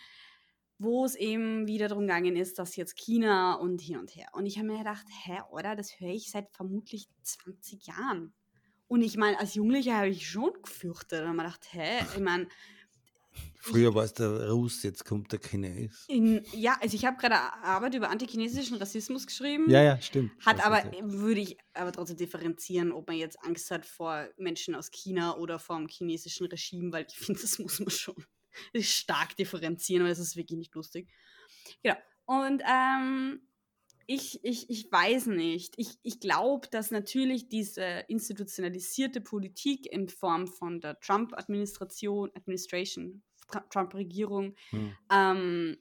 wo 0.79 1.05
es 1.05 1.15
eben 1.15 1.69
wieder 1.69 1.89
darum 1.89 2.07
gegangen 2.07 2.35
ist, 2.35 2.59
dass 2.59 2.75
jetzt 2.75 2.97
China 2.97 3.55
und 3.55 3.81
hin 3.81 3.99
und 3.99 4.15
her. 4.17 4.27
Und 4.33 4.47
ich 4.47 4.59
habe 4.59 4.67
mir 4.67 4.79
gedacht, 4.79 5.07
hä, 5.25 5.41
oder, 5.51 5.77
das 5.77 6.01
höre 6.01 6.11
ich 6.11 6.31
seit 6.31 6.51
vermutlich 6.51 7.09
20 7.23 7.87
Jahren. 7.87 8.35
Und 8.89 9.03
ich 9.03 9.17
meine, 9.17 9.39
als 9.39 9.55
Jugendlicher 9.55 9.97
habe 9.97 10.09
ich 10.09 10.29
schon 10.29 10.53
gefürchtet. 10.61 11.21
Und 11.21 11.29
habe 11.29 11.37
mir 11.37 11.45
gedacht, 11.45 11.69
hä, 11.71 12.05
ich 12.15 12.21
meine, 12.21 12.49
Früher 13.65 13.95
war 13.95 14.03
es 14.03 14.13
der 14.13 14.51
Russ, 14.51 14.83
jetzt 14.83 15.05
kommt 15.05 15.31
der 15.31 15.39
Chines. 15.39 16.05
In, 16.09 16.45
ja, 16.53 16.77
also 16.81 16.97
ich 16.97 17.05
habe 17.05 17.17
gerade 17.17 17.37
Arbeit 17.37 17.95
über 17.95 18.11
antichinesischen 18.11 18.77
Rassismus 18.77 19.25
geschrieben. 19.25 19.71
Ja, 19.71 19.81
ja, 19.81 20.01
stimmt. 20.01 20.33
Hat 20.45 20.65
aber, 20.67 20.83
würde 21.01 21.41
ich 21.43 21.57
aber 21.73 21.93
trotzdem 21.93 22.17
differenzieren, 22.17 22.91
ob 22.91 23.07
man 23.07 23.17
jetzt 23.17 23.39
Angst 23.45 23.71
hat 23.71 23.87
vor 23.87 24.29
Menschen 24.37 24.75
aus 24.75 24.91
China 24.91 25.37
oder 25.37 25.61
vor 25.61 25.79
dem 25.79 25.87
chinesischen 25.87 26.49
Regime, 26.49 26.93
weil 26.93 27.07
ich 27.09 27.17
finde, 27.17 27.41
das 27.41 27.61
muss 27.61 27.79
man 27.79 27.91
schon 27.91 28.17
stark 28.81 29.37
differenzieren, 29.37 30.03
weil 30.03 30.11
es 30.11 30.19
ist 30.19 30.35
wirklich 30.35 30.59
nicht 30.59 30.75
lustig. 30.75 31.09
Genau. 31.85 31.97
Und 32.25 32.63
ähm, 32.69 33.43
ich, 34.09 34.45
ich, 34.45 34.69
ich 34.71 34.91
weiß 34.91 35.27
nicht. 35.27 35.75
Ich, 35.77 35.99
ich 36.03 36.19
glaube, 36.19 36.67
dass 36.69 36.91
natürlich 36.91 37.49
diese 37.49 38.05
institutionalisierte 38.09 39.21
Politik 39.21 39.87
in 39.87 40.09
Form 40.09 40.49
von 40.49 40.81
der 40.81 40.99
Trump-Administration, 40.99 42.31
Administration, 42.35 43.23
Trump-Regierung, 43.71 44.55
hm. 44.71 44.97
ähm, 45.13 45.77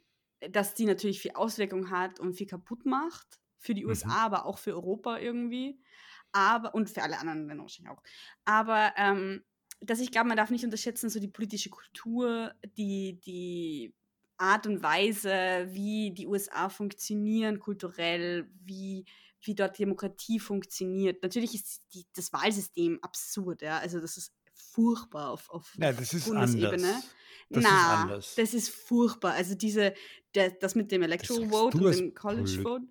dass 0.50 0.74
die 0.74 0.86
natürlich 0.86 1.21
viel 1.21 1.32
Auswirkung 1.32 1.91
hat 1.91 2.19
und 2.19 2.34
viel 2.34 2.47
kaputt 2.47 2.86
macht. 2.86 3.39
Für 3.63 3.76
die 3.76 3.86
USA, 3.86 4.08
mhm. 4.08 4.13
aber 4.34 4.45
auch 4.47 4.58
für 4.58 4.74
Europa 4.74 5.19
irgendwie. 5.19 5.80
Aber, 6.32 6.74
und 6.74 6.89
für 6.89 7.04
alle 7.04 7.19
anderen 7.19 7.47
Länder 7.47 7.62
wahrscheinlich 7.62 7.91
auch. 7.91 8.02
Aber 8.43 8.91
ähm, 8.97 9.43
dass 9.82 10.00
ich 10.00 10.12
glaube, 10.12 10.30
man 10.30 10.38
darf 10.38 10.50
nicht 10.50 10.63
unterschätzen, 10.63 11.10
so 11.10 11.19
die 11.19 11.28
politische 11.28 11.69
Kultur, 11.69 12.54
die, 12.78 13.19
die 13.21 13.93
Art 14.38 14.65
und 14.67 14.82
Weise, 14.82 15.67
wie 15.69 16.12
die 16.12 16.28
USA 16.28 16.69
funktionieren 16.69 17.60
kulturell, 17.60 18.50
wie, 18.63 19.06
wie 19.41 19.56
dort 19.56 19.78
Demokratie 19.78 20.39
funktioniert. 20.39 21.21
Natürlich 21.21 21.56
ist 21.56 21.93
die, 21.93 22.06
das 22.15 22.32
Wahlsystem 22.32 23.00
absurd, 23.02 23.62
ja. 23.62 23.78
Also 23.80 24.00
das 24.00 24.17
ist 24.17 24.34
furchtbar 24.72 25.30
auf, 25.30 25.50
auf 25.50 25.74
ja, 25.78 25.92
das 25.92 26.14
ist 26.14 26.26
Bundesebene. 26.26 26.74
Anders. 26.74 27.16
Das 27.50 27.64
Na, 27.64 27.70
ist 27.70 28.00
anders. 28.00 28.36
das 28.36 28.54
ist 28.54 28.70
furchtbar. 28.70 29.34
Also 29.34 29.56
diese, 29.56 29.94
der, 30.34 30.52
das 30.52 30.76
mit 30.76 30.92
dem 30.92 31.02
Electoral 31.02 31.50
Vote 31.50 31.78
und 31.78 31.96
dem 31.96 32.14
College 32.14 32.52
blöd. 32.52 32.64
Vote. 32.64 32.86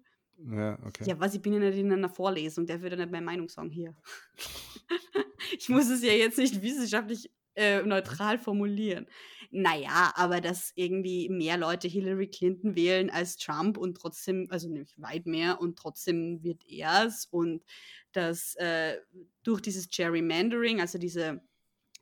Ja, 0.52 0.78
okay. 0.86 1.04
Ja, 1.06 1.20
was, 1.20 1.34
ich 1.34 1.42
bin 1.42 1.52
ja 1.52 1.58
nicht 1.58 1.78
in 1.78 1.92
einer 1.92 2.08
Vorlesung, 2.08 2.66
der 2.66 2.80
würde 2.80 2.96
nicht 2.96 3.10
meine 3.10 3.24
Meinung 3.24 3.48
sagen 3.48 3.70
hier. 3.70 3.94
ich 5.58 5.68
muss 5.68 5.88
es 5.88 6.02
ja 6.02 6.12
jetzt 6.12 6.38
nicht 6.38 6.62
wissenschaftlich 6.62 7.30
äh, 7.54 7.82
neutral 7.82 8.38
formulieren. 8.38 9.06
Naja, 9.50 10.12
aber 10.14 10.40
dass 10.40 10.72
irgendwie 10.76 11.28
mehr 11.28 11.58
Leute 11.58 11.88
Hillary 11.88 12.28
Clinton 12.28 12.76
wählen 12.76 13.10
als 13.10 13.36
Trump 13.36 13.76
und 13.76 13.96
trotzdem, 13.96 14.46
also 14.50 14.68
nämlich 14.68 14.94
weit 14.96 15.26
mehr 15.26 15.60
und 15.60 15.76
trotzdem 15.76 16.42
wird 16.44 16.64
er 16.68 17.06
es 17.06 17.26
und 17.26 17.64
dass 18.12 18.54
äh, 18.56 18.96
durch 19.42 19.60
dieses 19.60 19.88
Gerrymandering, 19.88 20.80
also 20.80 20.98
diese 20.98 21.42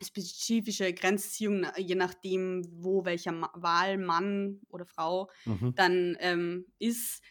spezifische 0.03 0.93
Grenzziehung, 0.93 1.67
je 1.77 1.95
nachdem, 1.95 2.65
wo 2.71 3.05
welcher 3.05 3.33
Ma 3.33 3.51
Wahlmann 3.55 4.61
oder 4.69 4.87
Frau 4.87 5.31
mhm. 5.45 5.75
dann 5.75 6.17
ähm, 6.21 6.67
ist, 6.79 7.23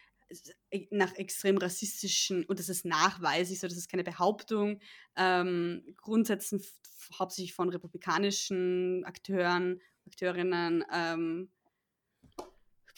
äh, 0.69 0.87
nach 0.91 1.15
extrem 1.15 1.57
rassistischen, 1.57 2.45
und 2.45 2.59
das 2.59 2.69
ist 2.69 2.85
nachweislich, 2.85 3.59
so 3.59 3.67
das 3.67 3.77
ist 3.77 3.89
keine 3.89 4.03
Behauptung, 4.03 4.79
ähm, 5.15 5.83
Grundsätzen 5.97 6.61
hauptsächlich 7.17 7.53
von 7.53 7.69
republikanischen 7.69 9.03
Akteuren, 9.05 9.81
Akteurinnen 10.05 10.83
ähm, 10.93 11.49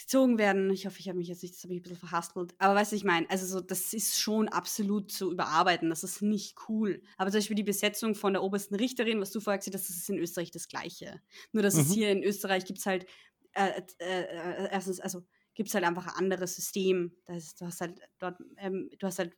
gezogen 0.10 0.40
werden. 0.40 0.72
Ich 0.72 0.88
hoffe, 0.88 1.00
ich 1.00 1.08
habe 1.08 1.20
mich 1.20 1.28
jetzt 1.28 1.44
nicht, 1.44 1.54
das 1.54 1.64
habe 1.64 1.74
ich 1.74 1.80
ein 1.80 1.84
bisschen 1.84 2.00
verhaspelt. 2.00 2.56
Aber 2.58 2.74
weißt 2.74 2.92
du, 2.92 2.96
ich 2.96 3.04
meine, 3.04 3.30
also 3.30 3.46
so, 3.46 3.62
das 3.62 3.94
ist 3.94 4.20
schon 4.20 4.50
absolut 4.50 5.12
zu 5.12 5.32
überarbeiten. 5.32 5.88
Das 5.90 6.04
ist 6.04 6.24
nicht 6.24 6.56
cool. 6.68 7.04
Aber 7.18 7.30
zum 7.30 7.38
Beispiel 7.38 7.56
die 7.56 7.64
Besetzung 7.64 8.16
von 8.16 8.34
der 8.34 8.42
obersten 8.42 8.74
Richterin, 8.74 9.22
was 9.22 9.30
du 9.30 9.40
vorher 9.40 9.60
gesagt 9.60 9.76
hast, 9.76 9.88
das 9.88 9.96
ist 9.96 10.10
in 10.10 10.18
Österreich 10.18 10.50
das 10.50 10.68
Gleiche. 10.68 11.22
Nur, 11.52 11.62
dass 11.62 11.76
mhm. 11.76 11.82
es 11.82 11.94
hier 11.94 12.10
in 12.10 12.24
Österreich 12.24 12.66
gibt 12.66 12.80
es 12.80 12.88
halt 12.88 13.06
äh, 13.54 13.84
äh, 14.00 14.22
äh, 14.22 14.70
erstens, 14.72 15.00
also 15.00 15.24
gibt 15.54 15.70
es 15.70 15.76
halt 15.76 15.86
einfach 15.86 16.08
ein 16.08 16.16
anderes 16.16 16.56
System. 16.56 17.16
Das, 17.26 17.54
du 17.54 17.68
hast 17.68 17.80
halt 17.80 18.02
dort, 18.18 18.40
ähm, 18.58 18.90
du 18.98 19.06
hast 19.06 19.20
halt 19.20 19.38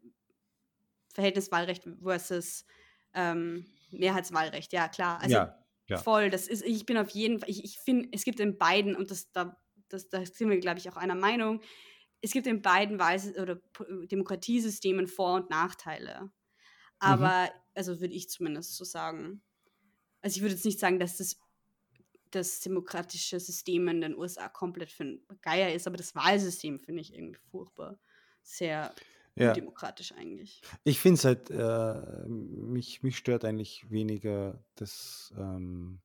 Verhältniswahlrecht 1.13 1.83
versus 2.01 2.65
ähm, 3.13 3.65
Mehrheitswahlrecht, 3.91 4.71
ja 4.71 4.87
klar. 4.87 5.19
Also 5.19 5.35
ja, 5.35 5.65
ja. 5.89 5.97
voll, 5.97 6.29
das 6.29 6.47
ist, 6.47 6.63
ich 6.63 6.85
bin 6.85 6.97
auf 6.97 7.09
jeden 7.09 7.39
Fall, 7.39 7.49
ich, 7.49 7.65
ich 7.65 7.77
finde, 7.77 8.07
es 8.13 8.23
gibt 8.23 8.39
in 8.39 8.57
beiden, 8.57 8.95
und 8.95 9.11
das, 9.11 9.33
da, 9.33 9.60
das, 9.93 10.09
da 10.09 10.25
sind 10.25 10.49
wir, 10.49 10.59
glaube 10.59 10.79
ich, 10.79 10.89
auch 10.89 10.97
einer 10.97 11.15
Meinung, 11.15 11.61
es 12.21 12.31
gibt 12.31 12.47
in 12.47 12.61
beiden 12.61 12.99
Weise 12.99 13.41
oder 13.41 13.59
Demokratiesystemen 14.11 15.07
Vor- 15.07 15.35
und 15.35 15.49
Nachteile. 15.49 16.31
Aber, 16.99 17.43
mhm. 17.45 17.61
also 17.73 17.99
würde 17.99 18.13
ich 18.13 18.29
zumindest 18.29 18.75
so 18.75 18.85
sagen. 18.85 19.41
Also 20.21 20.37
ich 20.37 20.41
würde 20.41 20.53
jetzt 20.53 20.65
nicht 20.65 20.79
sagen, 20.79 20.99
dass 20.99 21.17
das 21.17 21.39
das 22.29 22.61
demokratische 22.61 23.39
System 23.39 23.87
in 23.89 24.01
den 24.01 24.15
USA 24.15 24.47
komplett 24.47 24.91
für 24.91 25.03
ein 25.03 25.25
Geier 25.41 25.73
ist, 25.73 25.85
aber 25.85 25.97
das 25.97 26.15
Wahlsystem 26.15 26.79
finde 26.79 27.01
ich 27.01 27.13
irgendwie 27.13 27.39
furchtbar. 27.49 27.99
sehr 28.43 28.93
Ja. 29.35 29.53
demokratisch 29.53 30.13
eigentlich. 30.13 30.61
Ich 30.83 30.99
finde 30.99 31.17
es 31.19 31.25
halt, 31.25 31.49
äh, 31.49 32.27
mich, 32.27 33.03
mich 33.03 33.17
stört 33.17 33.45
eigentlich 33.45 33.89
weniger 33.89 34.63
das 34.75 35.33
ähm, 35.37 36.01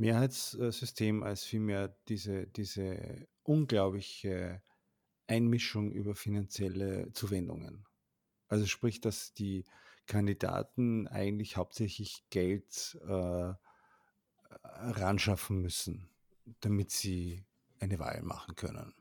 Mehrheitssystem 0.00 1.22
als 1.22 1.44
vielmehr 1.44 1.96
diese, 2.08 2.46
diese 2.46 3.28
unglaubliche 3.42 4.62
Einmischung 5.26 5.92
über 5.92 6.14
finanzielle 6.14 7.12
Zuwendungen. 7.12 7.86
Also 8.48 8.66
sprich, 8.66 9.00
dass 9.00 9.34
die 9.34 9.64
Kandidaten 10.06 11.06
eigentlich 11.08 11.56
hauptsächlich 11.56 12.24
Geld 12.30 12.98
äh, 13.06 13.54
ranschaffen 14.62 15.60
müssen, 15.60 16.08
damit 16.60 16.90
sie 16.90 17.44
eine 17.78 17.98
Wahl 17.98 18.22
machen 18.22 18.54
können. 18.56 18.94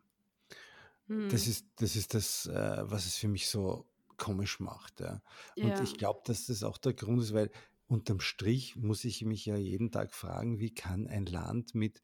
Das 1.30 1.46
Hm. 1.46 1.48
ist 1.48 1.68
das, 1.78 1.96
ist 1.96 2.14
das 2.14 2.46
äh, 2.48 2.82
was 2.90 3.06
es 3.06 3.16
für 3.18 3.28
mich 3.28 3.48
so 3.48 3.86
komisch 4.18 4.60
macht. 4.60 5.00
Ja. 5.00 5.22
Und 5.62 5.80
ich 5.80 5.92
Ja. 5.92 5.98
glaube, 5.98 6.22
dass 6.26 6.48
das 6.48 6.64
auch 6.64 6.78
der 6.78 6.94
Grund 6.94 7.22
ist, 7.22 7.34
weil 7.34 7.52
unterm 7.90 8.20
Strich 8.22 8.76
muss 8.78 9.06
ich 9.06 9.24
mich 9.26 9.46
ja 9.46 9.58
jeden 9.58 9.92
Tag 9.92 10.14
fragen, 10.14 10.60
wie 10.60 10.74
kann 10.74 11.08
ein 11.08 11.26
Land 11.26 11.76
mit, 11.76 12.02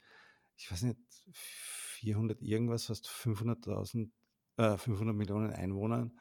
ich 0.58 0.72
weiß 0.72 0.84
nicht, 0.84 1.00
400 1.34 2.42
irgendwas, 2.42 2.86
fast 2.86 3.08
500.000, 3.08 4.12
äh, 4.58 4.78
500 4.78 5.16
Millionen 5.16 5.52
Einwohnern, 5.54 6.20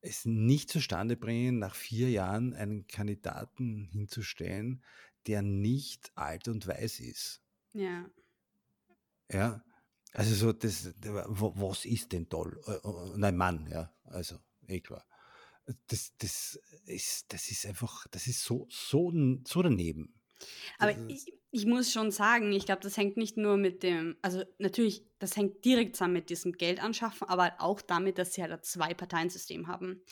es 0.00 0.24
nicht 0.24 0.70
zustande 0.70 1.16
bringen, 1.16 1.58
nach 1.58 1.74
vier 1.74 2.10
Jahren 2.10 2.54
einen 2.54 2.86
Kandidaten 2.86 3.84
hinzustellen, 3.90 4.82
der 5.26 5.42
nicht 5.42 6.12
alt 6.16 6.48
und 6.48 6.66
weiß 6.66 7.00
ist. 7.00 7.42
Ja. 7.74 8.08
Ja, 9.30 9.62
also 10.12 10.34
so 10.34 10.52
das, 10.52 10.94
wa- 11.02 11.26
was 11.56 11.84
ist 11.84 12.12
denn 12.12 12.28
toll? 12.28 12.60
Äh, 12.66 12.72
äh, 12.88 13.16
Nein, 13.18 13.36
Mann, 13.36 13.66
ja, 13.70 13.92
also 14.04 14.36
eh 14.66 14.80
klar. 14.80 15.07
Das, 15.88 16.12
das 16.18 16.58
ist, 16.86 17.32
das 17.32 17.50
ist 17.50 17.66
einfach, 17.66 18.06
das 18.10 18.26
ist 18.26 18.42
so, 18.42 18.66
so, 18.70 19.12
so 19.46 19.62
daneben. 19.62 20.14
Aber 20.78 20.94
ich, 21.08 21.32
ich 21.50 21.66
muss 21.66 21.92
schon 21.92 22.10
sagen, 22.10 22.52
ich 22.52 22.66
glaube, 22.66 22.82
das 22.82 22.96
hängt 22.96 23.16
nicht 23.16 23.36
nur 23.36 23.56
mit 23.56 23.82
dem, 23.82 24.16
also 24.22 24.44
natürlich, 24.58 25.04
das 25.18 25.36
hängt 25.36 25.64
direkt 25.64 25.96
zusammen 25.96 26.14
mit 26.14 26.30
diesem 26.30 26.52
Geld 26.52 26.82
anschaffen, 26.82 27.28
aber 27.28 27.54
auch 27.58 27.80
damit, 27.80 28.18
dass 28.18 28.34
sie 28.34 28.42
halt 28.42 28.52
ein 28.52 28.62
Zwei-Parteien-System 28.62 29.66
haben. 29.66 30.02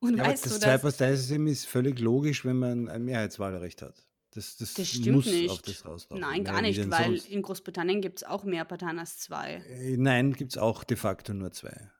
Und 0.00 0.16
ja, 0.16 0.24
aber 0.24 0.32
weißt 0.32 0.46
du, 0.46 0.50
das 0.50 0.60
Zwei-Parteien-System 0.60 1.46
ist 1.46 1.66
völlig 1.66 1.98
logisch, 1.98 2.44
wenn 2.44 2.58
man 2.58 2.88
ein 2.88 3.04
Mehrheitswahlrecht 3.04 3.82
hat. 3.82 4.06
Das, 4.34 4.56
das 4.56 4.74
das 4.74 4.88
stimmt 4.88 5.16
muss 5.16 5.26
auf 5.26 5.32
nicht. 5.32 5.68
das 5.68 5.84
rauslaufen. 5.84 6.20
Nein, 6.20 6.42
gar 6.42 6.62
nicht, 6.62 6.90
weil 6.90 7.18
sonst? 7.18 7.28
in 7.28 7.42
Großbritannien 7.42 8.00
gibt 8.00 8.18
es 8.18 8.24
auch 8.24 8.44
mehr 8.44 8.64
Parteien 8.64 8.98
als 8.98 9.18
zwei. 9.18 9.62
Äh, 9.68 9.96
Nein, 9.98 10.32
gibt 10.32 10.52
es 10.52 10.58
auch 10.58 10.84
de 10.84 10.96
facto 10.96 11.34
nur 11.34 11.52
zwei. 11.52 11.90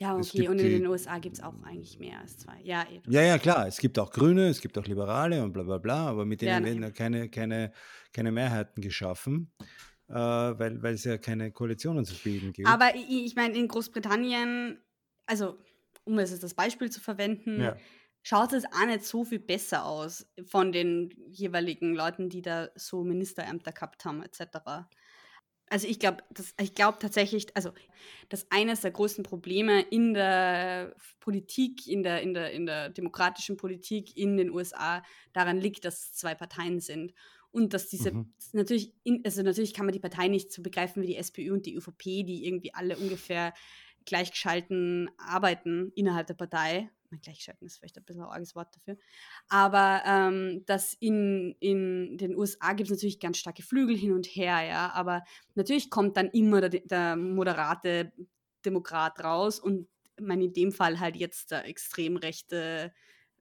Ja, 0.00 0.18
okay, 0.18 0.48
gibt 0.48 0.48
und 0.48 0.58
in 0.58 0.72
den 0.72 0.86
USA 0.86 1.18
gibt 1.18 1.36
es 1.36 1.42
auch 1.42 1.62
eigentlich 1.62 1.98
mehr 2.00 2.18
als 2.20 2.38
zwei. 2.38 2.60
Ja, 2.62 2.82
eh, 2.90 3.02
Ja, 3.06 3.22
ja, 3.22 3.38
klar. 3.38 3.66
Es 3.66 3.78
gibt 3.78 3.98
auch 3.98 4.10
Grüne, 4.10 4.48
es 4.48 4.60
gibt 4.60 4.76
auch 4.78 4.84
Liberale 4.86 5.42
und 5.42 5.52
bla 5.52 5.62
bla 5.62 5.78
bla, 5.78 6.06
aber 6.08 6.26
mit 6.26 6.42
Ja, 6.42 6.58
denen 6.58 6.60
na 6.60 6.64
werden 6.64 6.82
ja 6.82 6.90
keine, 6.90 7.30
keine, 7.30 7.72
keine 8.12 8.30
Mehrheiten 8.30 8.82
geschaffen, 8.82 9.52
äh, 10.08 10.14
weil, 10.14 10.82
weil 10.82 10.94
es 10.94 11.04
ja 11.04 11.18
keine 11.18 11.50
Koalitionen 11.52 12.04
zu 12.04 12.18
bilden 12.20 12.52
gilt. 12.52 12.82
Aber 12.82 12.94
ich, 12.94 13.08
ich 13.10 13.34
meine, 13.36 13.56
in 13.58 13.68
Großbritannien, 13.68 14.82
also 15.26 15.58
um 16.04 16.18
es 16.18 16.32
als 16.32 16.40
das 16.40 16.54
Beispiel 16.54 16.90
zu 16.90 17.00
verwenden, 17.00 17.70
Ja. 17.70 17.80
schaut 18.22 18.52
es 18.52 18.64
auch 18.66 18.86
nicht 18.86 19.04
so 19.04 19.24
viel 19.24 19.38
besser 19.40 19.84
aus 19.84 20.26
von 20.46 20.72
den 20.72 21.10
jeweiligen 21.30 21.94
Leuten, 21.94 22.28
die 22.28 22.42
da 22.42 22.68
so 22.74 23.02
Ministerämter 23.04 23.72
gehabt 23.72 24.04
haben, 24.04 24.22
etc. 24.22 24.90
Also 25.70 25.86
ich 25.86 25.98
glaube, 26.00 26.24
ich 26.60 26.74
glaube 26.74 26.98
tatsächlich, 27.00 27.56
also 27.56 27.72
dass 28.28 28.50
eines 28.50 28.80
der 28.80 28.90
größten 28.90 29.24
Probleme 29.24 29.80
in 29.82 30.14
der 30.14 30.94
Politik, 31.20 31.86
in 31.86 32.02
der, 32.02 32.22
in 32.22 32.34
der, 32.34 32.50
in 32.52 32.66
der 32.66 32.90
demokratischen 32.90 33.56
Politik 33.56 34.16
in 34.16 34.36
den 34.36 34.50
USA 34.50 35.02
daran 35.32 35.58
liegt, 35.58 35.84
dass 35.84 36.00
es 36.00 36.14
zwei 36.14 36.34
Parteien 36.34 36.80
sind. 36.80 37.14
Und 37.52 37.72
dass 37.72 37.88
diese, 37.88 38.12
Mhm. 38.12 38.32
natürlich, 38.52 38.92
in, 39.04 39.22
also 39.24 39.42
natürlich 39.42 39.74
kann 39.74 39.86
man 39.86 39.92
die 39.92 40.00
Partei 40.00 40.28
nicht 40.28 40.52
so 40.52 40.62
begreifen 40.62 41.02
wie 41.02 41.06
die 41.06 41.16
SPÖ 41.16 41.52
und 41.52 41.66
die 41.66 41.74
ÖVP, 41.74 42.24
die 42.24 42.46
irgendwie 42.46 42.74
alle 42.74 42.96
ungefähr 42.96 43.54
gleichgeschalten 44.04 45.10
arbeiten 45.18 45.92
innerhalb 45.94 46.26
der 46.26 46.34
Partei. 46.34 46.90
Mein 47.10 47.20
gleichgeschalten 47.20 47.66
ist 47.66 47.78
vielleicht 47.78 47.98
ein 47.98 48.04
bisschen 48.04 48.22
ein 48.22 48.28
arges 48.28 48.54
Wort 48.54 48.74
dafür. 48.74 48.96
Aber 49.48 50.02
ähm, 50.06 50.64
dass 50.66 50.94
in, 50.94 51.56
in 51.60 52.18
den 52.18 52.36
USA 52.36 52.72
gibt 52.72 52.90
es 52.90 52.96
natürlich 52.96 53.20
ganz 53.20 53.38
starke 53.38 53.62
Flügel 53.62 53.96
hin 53.96 54.12
und 54.12 54.26
her, 54.26 54.62
ja. 54.62 54.92
Aber 54.92 55.24
natürlich 55.54 55.90
kommt 55.90 56.16
dann 56.16 56.28
immer 56.28 56.60
der, 56.60 56.80
der 56.80 57.16
moderate 57.16 58.12
Demokrat 58.64 59.22
raus 59.24 59.58
und 59.58 59.88
meine, 60.20 60.44
in 60.44 60.52
dem 60.52 60.72
Fall 60.72 61.00
halt 61.00 61.16
jetzt 61.16 61.50
der 61.50 61.64
extrem 61.66 62.16
rechte 62.16 62.92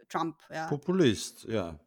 Trump, 0.08 0.38
ja. 0.50 0.68
Populist, 0.68 1.46
ja. 1.46 1.80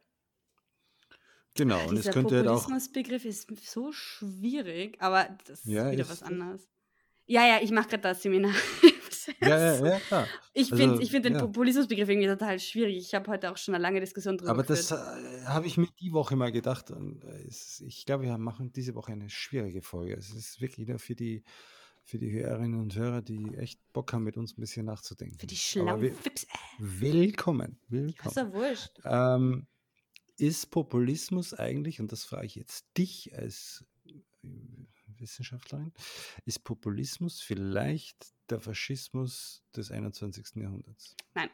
Genau, 1.55 1.87
und 1.87 1.97
es 1.97 2.09
könnte 2.09 2.37
halt 2.37 2.47
auch, 2.47 2.63
Populismusbegriff 2.63 3.25
ist 3.25 3.47
so 3.69 3.91
schwierig, 3.91 4.99
aber 4.99 5.37
das 5.45 5.59
ist 5.59 5.67
ja, 5.67 5.91
wieder 5.91 6.01
ist, 6.01 6.09
was 6.09 6.21
ist 6.21 6.23
anderes. 6.23 6.67
Ja, 7.25 7.45
ja, 7.45 7.59
ich 7.61 7.71
mache 7.71 7.89
gerade 7.89 8.03
das 8.03 8.21
Seminar. 8.21 8.53
Ja, 9.41 9.47
ja, 9.75 9.85
ja, 9.85 9.99
klar. 9.99 10.27
ich 10.53 10.69
finde 10.69 10.89
Also, 10.91 11.01
ich 11.01 11.11
find 11.11 11.25
den 11.25 11.33
ja. 11.33 11.39
Populismusbegriff 11.39 12.09
irgendwie 12.09 12.27
total 12.27 12.59
schwierig. 12.59 12.97
Ich 12.97 13.13
habe 13.13 13.29
heute 13.31 13.51
auch 13.51 13.57
schon 13.57 13.75
eine 13.75 13.81
lange 13.81 13.99
Diskussion 13.99 14.37
darüber 14.37 14.51
Aber 14.51 14.63
das 14.63 14.89
geführt. 14.89 15.01
äh, 15.43 15.45
habe 15.45 15.67
ich 15.67 15.77
mir 15.77 15.87
die 15.99 16.11
Woche 16.13 16.35
mal 16.35 16.51
gedacht. 16.51 16.91
Und 16.91 17.23
äh, 17.23 17.43
es, 17.47 17.81
ich 17.81 18.05
glaube, 18.05 18.23
wir 18.25 18.37
machen 18.37 18.71
diese 18.73 18.95
Woche 18.95 19.11
eine 19.11 19.29
schwierige 19.29 19.81
Folge. 19.81 20.15
Es 20.15 20.29
ist 20.31 20.61
wirklich 20.61 20.87
wieder 20.87 20.99
für 20.99 21.15
die, 21.15 21.43
für 22.03 22.17
die 22.19 22.31
Hörerinnen 22.31 22.79
und 22.79 22.95
Hörer, 22.95 23.21
die 23.21 23.55
echt 23.55 23.79
Bock 23.93 24.11
haben, 24.13 24.23
mit 24.23 24.35
uns 24.37 24.57
ein 24.57 24.61
bisschen 24.61 24.81
Für 24.83 24.87
die 24.87 24.91
nachzudenken. 24.91 25.49
Schlauen 25.55 26.01
wi- 26.01 26.11
Fips. 26.11 26.45
willkommen, 26.79 27.77
ist 27.83 27.91
willkommen. 27.91 28.35
ja 28.35 28.53
wurscht. 28.53 28.91
Ähm, 29.05 29.67
ist 30.37 30.71
Populismus 30.71 31.53
eigentlich, 31.53 31.99
und 32.01 32.11
das 32.11 32.23
frage 32.25 32.45
ich 32.47 32.55
jetzt 32.55 32.85
dich 32.97 33.33
als 33.37 33.85
äh, 34.07 34.13
Wissenschaftlerin, 35.19 35.93
ist 36.45 36.63
Populismus 36.63 37.39
vielleicht 37.39 38.32
der 38.49 38.59
Faschismus 38.59 39.63
des 39.75 39.91
21. 39.91 40.55
Jahrhunderts? 40.55 41.15
Nein. 41.33 41.49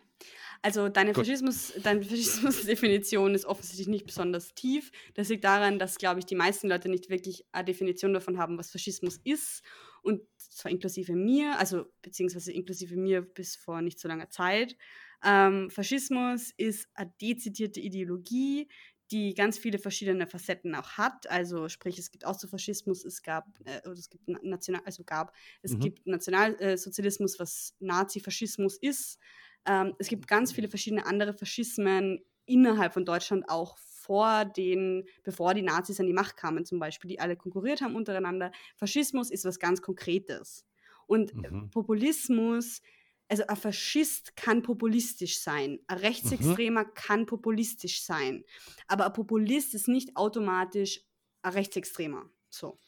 Also 0.61 0.89
deine. 0.89 1.13
Faschismus, 1.13 1.73
deine 1.81 2.01
Faschismusdefinition 2.03 3.33
ist 3.33 3.45
offensichtlich 3.45 3.87
nicht 3.87 4.05
besonders 4.05 4.53
tief. 4.53 4.91
Das 5.13 5.29
liegt 5.29 5.43
daran, 5.43 5.79
dass, 5.79 5.97
glaube 5.97 6.19
ich, 6.19 6.25
die 6.25 6.35
meisten 6.35 6.67
Leute 6.67 6.89
nicht 6.89 7.09
wirklich 7.09 7.45
eine 7.51 7.65
Definition 7.65 8.13
davon 8.13 8.37
haben, 8.37 8.57
was 8.57 8.71
Faschismus 8.71 9.17
ist. 9.23 9.63
Und 10.01 10.21
zwar 10.37 10.71
inklusive 10.71 11.13
mir, 11.13 11.57
also 11.59 11.85
beziehungsweise 12.01 12.51
inklusive 12.51 12.95
mir 12.95 13.21
bis 13.21 13.55
vor 13.55 13.81
nicht 13.81 13.99
so 13.99 14.07
langer 14.07 14.29
Zeit. 14.29 14.75
Ähm, 15.23 15.69
Faschismus 15.69 16.51
ist 16.55 16.87
eine 16.93 17.13
dezidierte 17.21 17.79
Ideologie, 17.79 18.69
die 19.11 19.33
ganz 19.33 19.57
viele 19.57 19.79
verschiedene 19.79 20.27
Facetten 20.27 20.75
auch 20.75 20.91
hat. 20.97 21.29
Also 21.29 21.69
sprich, 21.69 21.97
es 21.99 22.11
gibt 22.11 22.25
Austrofaschismus, 22.25 23.05
es 23.05 23.23
gab, 23.23 23.47
äh, 23.65 23.79
oder 23.85 23.93
es 23.93 24.09
gibt 24.09 24.27
Na- 24.27 24.39
National, 24.43 24.81
also 24.85 25.03
gab, 25.03 25.33
es 25.61 25.77
Mhm. 25.77 25.79
gibt 25.79 26.05
Nationalsozialismus, 26.07 27.39
was 27.39 27.75
Nazifaschismus 27.79 28.77
ist. 28.77 29.19
Ähm, 29.65 29.95
es 29.99 30.07
gibt 30.07 30.27
ganz 30.27 30.51
viele 30.51 30.67
verschiedene 30.69 31.05
andere 31.05 31.33
Faschismen 31.33 32.23
innerhalb 32.45 32.93
von 32.93 33.05
Deutschland 33.05 33.45
auch 33.49 33.77
vor 33.77 34.45
den, 34.45 35.05
bevor 35.23 35.53
die 35.53 35.61
Nazis 35.61 35.99
an 35.99 36.07
die 36.07 36.13
Macht 36.13 36.37
kamen 36.37 36.65
zum 36.65 36.79
Beispiel, 36.79 37.09
die 37.09 37.19
alle 37.19 37.35
konkurriert 37.35 37.81
haben 37.81 37.95
untereinander. 37.95 38.51
Faschismus 38.77 39.29
ist 39.29 39.45
was 39.45 39.59
ganz 39.59 39.81
Konkretes. 39.81 40.65
Und 41.05 41.31
äh, 41.43 41.51
Mhm. 41.51 41.71
Populismus, 41.71 42.81
also 43.29 43.45
ein 43.47 43.55
Faschist 43.55 44.35
kann 44.35 44.61
populistisch 44.63 45.39
sein, 45.39 45.79
ein 45.87 45.97
Mhm. 45.97 45.99
Rechtsextremer 45.99 46.85
kann 46.85 47.25
populistisch 47.25 48.03
sein, 48.03 48.43
aber 48.87 49.05
ein 49.07 49.13
Populist 49.13 49.73
ist 49.75 49.87
nicht 49.87 50.15
automatisch 50.17 51.03
ein 51.43 51.53
Rechtsextremer. 51.53 52.29
So. 52.49 52.79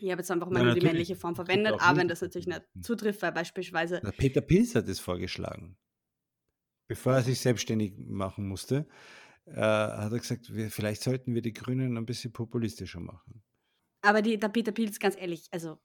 Ich 0.00 0.10
habe 0.10 0.20
jetzt 0.20 0.30
einfach 0.30 0.50
mal 0.50 0.60
Ja, 0.60 0.64
nur 0.64 0.72
die 0.72 0.82
männliche 0.82 1.16
Form 1.16 1.34
verwendet, 1.36 1.76
aber 1.80 1.98
wenn 1.98 2.08
linke 2.08 2.08
das 2.08 2.20
natürlich 2.22 2.46
nicht 2.46 2.62
Populisten. 2.62 2.82
zutrifft, 2.82 3.22
weil 3.22 3.32
beispielsweise 3.32 4.02
Der 4.02 4.12
Peter 4.12 4.40
Pilz 4.40 4.74
hat 4.74 4.88
es 4.88 5.00
vorgeschlagen. 5.00 5.76
Bevor 6.88 7.14
er 7.14 7.22
sich 7.22 7.40
selbstständig 7.40 7.94
machen 7.96 8.48
musste, 8.48 8.86
äh, 9.46 9.52
hat 9.60 10.12
er 10.12 10.18
gesagt, 10.18 10.54
wir, 10.54 10.70
vielleicht 10.70 11.02
sollten 11.02 11.34
wir 11.34 11.42
die 11.42 11.52
Grünen 11.52 11.96
ein 11.96 12.06
bisschen 12.06 12.32
populistischer 12.32 13.00
machen. 13.00 13.44
Aber 14.00 14.22
die, 14.22 14.38
der 14.38 14.48
Peter 14.48 14.72
Pilz, 14.72 14.98
ganz 14.98 15.16
ehrlich, 15.18 15.48
also 15.52 15.78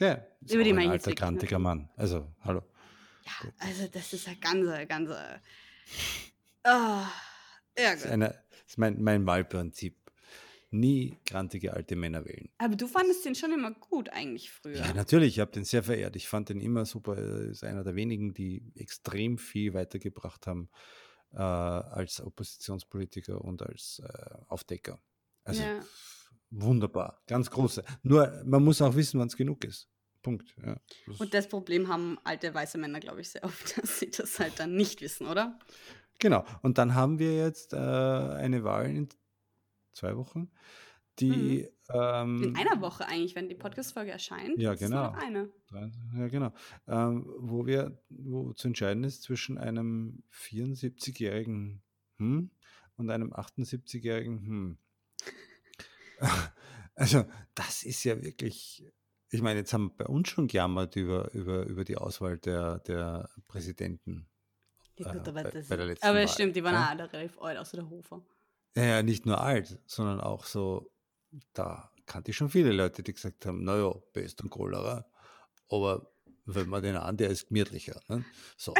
Ja, 0.00 0.26
über 0.50 0.64
die 0.64 0.72
ein 0.72 0.76
meine 0.76 0.88
ich 0.88 0.92
jetzt 1.06 1.06
nicht. 1.06 1.18
kantiger 1.18 1.58
Mann. 1.58 1.88
Also, 1.96 2.34
hallo. 2.40 2.62
Ja, 3.24 3.52
also 3.58 3.86
das 3.88 4.12
ist 4.12 4.28
ein 4.28 4.40
ganzer, 4.40 4.86
ganzer. 4.86 5.40
Ah, 6.64 7.08
ja, 7.78 7.92
Das 7.94 8.04
ist, 8.04 8.10
gut. 8.10 8.20
das 8.20 8.36
ist 8.66 8.78
mein, 8.78 9.02
mein 9.02 9.26
Wahlprinzip. 9.26 9.98
Nie 10.74 11.18
grantige 11.26 11.74
alte 11.74 11.96
Männer 11.96 12.24
wählen. 12.24 12.48
Aber 12.56 12.76
du 12.76 12.86
fandest 12.86 13.26
den 13.26 13.34
schon 13.34 13.52
immer 13.52 13.72
gut 13.72 14.08
eigentlich 14.08 14.48
Ja, 14.64 14.86
früher. 14.86 14.94
natürlich, 14.94 15.34
ich 15.34 15.40
habe 15.40 15.52
den 15.52 15.64
sehr 15.64 15.82
verehrt. 15.82 16.16
Ich 16.16 16.28
fand 16.28 16.48
den 16.48 16.60
immer 16.62 16.86
super. 16.86 17.18
Er 17.18 17.40
ist 17.50 17.62
einer 17.62 17.84
der 17.84 17.94
wenigen, 17.94 18.32
die 18.32 18.72
extrem 18.74 19.36
viel 19.36 19.74
weitergebracht 19.74 20.46
haben 20.46 20.70
äh, 21.32 21.36
als 21.42 22.22
Oppositionspolitiker 22.22 23.42
und 23.42 23.60
als 23.60 24.00
äh, 24.02 24.34
Aufdecker. 24.48 24.98
Also 25.44 25.62
Ja. 25.62 25.84
wunderbar, 26.50 27.20
ganz 27.26 27.50
große. 27.50 27.84
Nur 28.02 28.42
man 28.46 28.64
muss 28.64 28.80
auch 28.80 28.94
wissen, 28.94 29.20
wann 29.20 29.28
es 29.28 29.36
genug 29.36 29.64
ist. 29.64 29.88
Punkt. 30.22 30.54
Ja, 30.64 30.76
das 31.06 31.20
und 31.20 31.34
das 31.34 31.48
Problem 31.48 31.88
haben 31.88 32.18
alte 32.24 32.54
weiße 32.54 32.78
Männer, 32.78 33.00
glaube 33.00 33.20
ich, 33.20 33.30
sehr 33.30 33.44
oft, 33.44 33.76
dass 33.82 33.98
sie 33.98 34.10
das 34.10 34.38
halt 34.38 34.58
dann 34.58 34.74
nicht 34.74 35.00
wissen, 35.00 35.26
oder? 35.26 35.58
Genau. 36.18 36.44
Und 36.62 36.78
dann 36.78 36.94
haben 36.94 37.18
wir 37.18 37.36
jetzt 37.36 37.72
äh, 37.72 37.76
eine 37.76 38.64
Wahl 38.64 38.86
in 38.86 39.08
zwei 39.92 40.16
Wochen, 40.16 40.50
die. 41.18 41.68
Mhm. 41.90 41.94
Ähm, 41.94 42.42
in 42.42 42.56
einer 42.56 42.80
Woche 42.80 43.06
eigentlich, 43.06 43.34
wenn 43.34 43.48
die 43.48 43.54
Podcast-Folge 43.54 44.12
erscheint. 44.12 44.58
Ja, 44.58 44.74
genau. 44.74 45.10
Ist 45.10 45.22
eine. 45.22 45.50
Ja, 46.16 46.28
genau. 46.28 46.52
Ähm, 46.86 47.26
wo 47.38 47.66
wir, 47.66 48.00
wo 48.08 48.52
zu 48.52 48.68
entscheiden 48.68 49.04
ist 49.04 49.22
zwischen 49.22 49.58
einem 49.58 50.22
74-jährigen 50.32 51.82
hm 52.18 52.50
und 52.96 53.10
einem 53.10 53.32
78-jährigen 53.32 54.46
hm. 54.46 54.78
Also, 56.94 57.24
das 57.54 57.82
ist 57.82 58.04
ja 58.04 58.22
wirklich. 58.22 58.84
Ich 59.34 59.40
meine, 59.40 59.60
jetzt 59.60 59.72
haben 59.72 59.88
wir 59.96 60.04
bei 60.04 60.06
uns 60.06 60.28
schon 60.28 60.46
gejammert 60.46 60.94
über, 60.94 61.32
über, 61.32 61.64
über 61.64 61.84
die 61.84 61.96
Auswahl 61.96 62.36
der, 62.36 62.80
der 62.80 63.30
Präsidenten. 63.48 64.28
Ja, 64.98 65.10
gut, 65.10 65.26
äh, 65.26 65.30
aber, 65.30 65.42
bei, 65.42 65.50
bei 65.50 65.96
aber 66.02 66.18
Wahl. 66.18 66.28
stimmt, 66.28 66.54
die 66.54 66.62
waren 66.62 66.74
ja? 66.74 66.88
alle 66.90 67.10
relativ 67.10 67.40
alt, 67.40 67.56
außer 67.56 67.78
der 67.78 67.88
Hofer. 67.88 68.22
Ja, 68.76 68.84
ja, 68.84 69.02
nicht 69.02 69.24
nur 69.24 69.40
alt, 69.40 69.78
sondern 69.86 70.20
auch 70.20 70.44
so, 70.44 70.92
da 71.54 71.90
kannte 72.04 72.30
ich 72.30 72.36
schon 72.36 72.50
viele 72.50 72.72
Leute, 72.72 73.02
die 73.02 73.14
gesagt 73.14 73.46
haben, 73.46 73.64
naja, 73.64 73.94
Pest 74.12 74.42
und 74.42 74.50
Cholera, 74.50 75.06
aber 75.70 76.12
wenn 76.44 76.68
man 76.68 76.82
den 76.82 76.96
an, 76.96 77.16
der 77.16 77.30
ist 77.30 77.48
gemütlicher. 77.48 78.02
Ne? 78.08 78.26
So. 78.58 78.74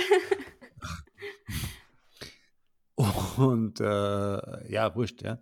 und 3.38 3.80
äh, 3.80 4.70
ja, 4.70 4.94
wurscht, 4.94 5.22
ja. 5.22 5.40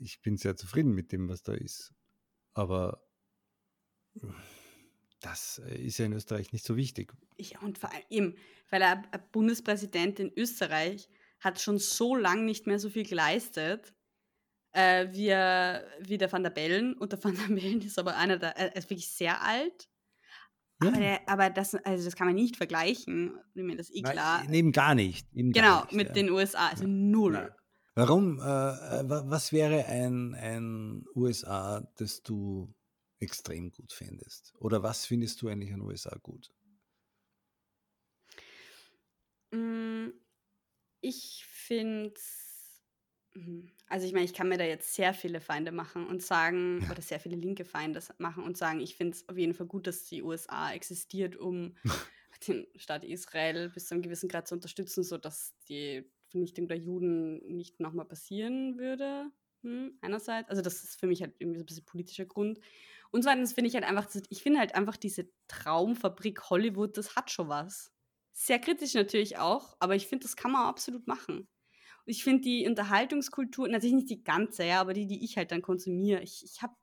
Ich 0.00 0.22
bin 0.22 0.36
sehr 0.36 0.56
zufrieden 0.56 0.92
mit 0.92 1.10
dem, 1.10 1.28
was 1.28 1.42
da 1.42 1.52
ist. 1.52 1.92
Aber 2.54 3.02
das 5.20 5.58
ist 5.58 5.98
ja 5.98 6.06
in 6.06 6.12
Österreich 6.12 6.52
nicht 6.52 6.64
so 6.64 6.76
wichtig. 6.76 7.12
Ja, 7.38 7.60
und 7.60 7.78
vor 7.78 7.90
allem, 7.92 8.36
weil 8.70 8.82
ein 8.82 9.06
Bundespräsident 9.32 10.18
in 10.18 10.32
Österreich 10.36 11.08
hat 11.40 11.60
schon 11.60 11.78
so 11.78 12.16
lange 12.16 12.42
nicht 12.42 12.66
mehr 12.66 12.78
so 12.78 12.90
viel 12.90 13.06
geleistet, 13.06 13.94
äh, 14.72 15.08
wie, 15.10 15.28
wie 16.08 16.18
der 16.18 16.32
Van 16.32 16.42
der 16.42 16.50
Bellen. 16.50 16.94
Und 16.94 17.12
der 17.12 17.22
Van 17.22 17.34
der 17.34 17.54
Bellen 17.54 17.80
ist 17.82 17.98
aber 17.98 18.16
einer 18.16 18.38
der, 18.38 18.56
er 18.56 18.76
ist 18.76 18.88
wirklich 18.90 19.10
sehr 19.10 19.42
alt. 19.42 19.88
Ja. 20.82 20.88
Aber, 20.88 20.98
der, 20.98 21.28
aber, 21.28 21.50
das, 21.50 21.74
also 21.74 22.04
das 22.04 22.16
kann 22.16 22.26
man 22.26 22.36
nicht 22.36 22.56
vergleichen, 22.56 23.38
wie 23.54 23.62
mir 23.62 23.76
das 23.76 23.90
eh 23.90 24.00
klar. 24.00 24.42
Nein, 24.44 24.54
eben 24.54 24.72
gar 24.72 24.94
nicht. 24.94 25.26
Eben 25.34 25.52
genau, 25.52 25.80
gar 25.80 25.84
nicht, 25.84 25.94
mit 25.94 26.08
ja. 26.08 26.14
den 26.14 26.30
USA, 26.30 26.68
also 26.68 26.84
null. 26.86 27.34
Ja. 27.34 27.56
Warum, 27.96 28.38
äh, 28.38 28.42
äh 28.42 29.04
was 29.06 29.52
wäre 29.52 29.84
ein, 29.86 30.34
ein 30.34 31.04
USA, 31.14 31.86
das 31.96 32.22
du 32.22 32.72
extrem 33.20 33.70
gut 33.70 33.92
findest? 33.92 34.54
Oder 34.58 34.82
was 34.82 35.06
findest 35.06 35.40
du 35.42 35.48
eigentlich 35.48 35.72
an 35.72 35.82
USA 35.82 36.16
gut? 36.22 36.52
Mm, 39.52 40.08
ich 41.00 41.44
finde 41.46 42.14
mhm, 43.34 43.70
also 43.88 44.06
ich 44.06 44.12
meine, 44.12 44.24
ich 44.24 44.34
kann 44.34 44.48
mir 44.48 44.58
da 44.58 44.64
jetzt 44.64 44.94
sehr 44.94 45.14
viele 45.14 45.40
Feinde 45.40 45.72
machen 45.72 46.06
und 46.06 46.22
sagen, 46.22 46.80
ja. 46.82 46.90
oder 46.90 47.02
sehr 47.02 47.20
viele 47.20 47.36
linke 47.36 47.64
Feinde 47.64 48.00
machen 48.18 48.44
und 48.44 48.56
sagen, 48.56 48.80
ich 48.80 48.96
finde 48.96 49.16
es 49.16 49.28
auf 49.28 49.36
jeden 49.36 49.54
Fall 49.54 49.66
gut, 49.66 49.86
dass 49.86 50.04
die 50.04 50.22
USA 50.22 50.72
existiert, 50.72 51.36
um 51.36 51.76
den 52.48 52.66
Staat 52.76 53.04
Israel 53.04 53.70
bis 53.70 53.88
zu 53.88 53.94
einem 53.94 54.02
gewissen 54.02 54.28
Grad 54.28 54.46
zu 54.48 54.54
unterstützen, 54.54 55.02
sodass 55.02 55.54
die 55.68 56.04
Vernichtung 56.28 56.68
der 56.68 56.78
Juden 56.78 57.38
nicht 57.54 57.80
nochmal 57.80 58.06
passieren 58.06 58.78
würde. 58.78 59.30
Hm, 59.62 59.98
einerseits, 60.00 60.48
also 60.48 60.62
das 60.62 60.82
ist 60.82 60.98
für 60.98 61.06
mich 61.06 61.20
halt 61.22 61.34
irgendwie 61.38 61.58
so 61.58 61.64
ein 61.64 61.66
bisschen 61.66 61.84
politischer 61.84 62.26
Grund. 62.26 62.60
Und 63.10 63.22
zweitens 63.22 63.52
finde 63.52 63.68
ich 63.68 63.74
halt 63.74 63.84
einfach, 63.84 64.08
ich 64.28 64.42
finde 64.42 64.60
halt 64.60 64.74
einfach 64.74 64.96
diese 64.96 65.28
Traumfabrik 65.48 66.48
Hollywood, 66.50 66.96
das 66.96 67.16
hat 67.16 67.30
schon 67.30 67.48
was. 67.48 67.92
Sehr 68.32 68.58
kritisch 68.58 68.94
natürlich 68.94 69.38
auch, 69.38 69.76
aber 69.80 69.96
ich 69.96 70.06
finde, 70.06 70.24
das 70.24 70.36
kann 70.36 70.52
man 70.52 70.66
absolut 70.66 71.06
machen. 71.06 71.40
Und 71.40 72.10
ich 72.12 72.24
finde 72.24 72.42
die 72.42 72.66
Unterhaltungskultur, 72.66 73.68
natürlich 73.68 73.96
nicht 73.96 74.10
die 74.10 74.24
ganze, 74.24 74.64
ja, 74.64 74.80
aber 74.80 74.94
die, 74.94 75.06
die 75.06 75.24
ich 75.24 75.36
halt 75.36 75.50
dann 75.50 75.62
konsumiere, 75.62 76.22
ich, 76.22 76.44
ich 76.44 76.62
habe 76.62 76.74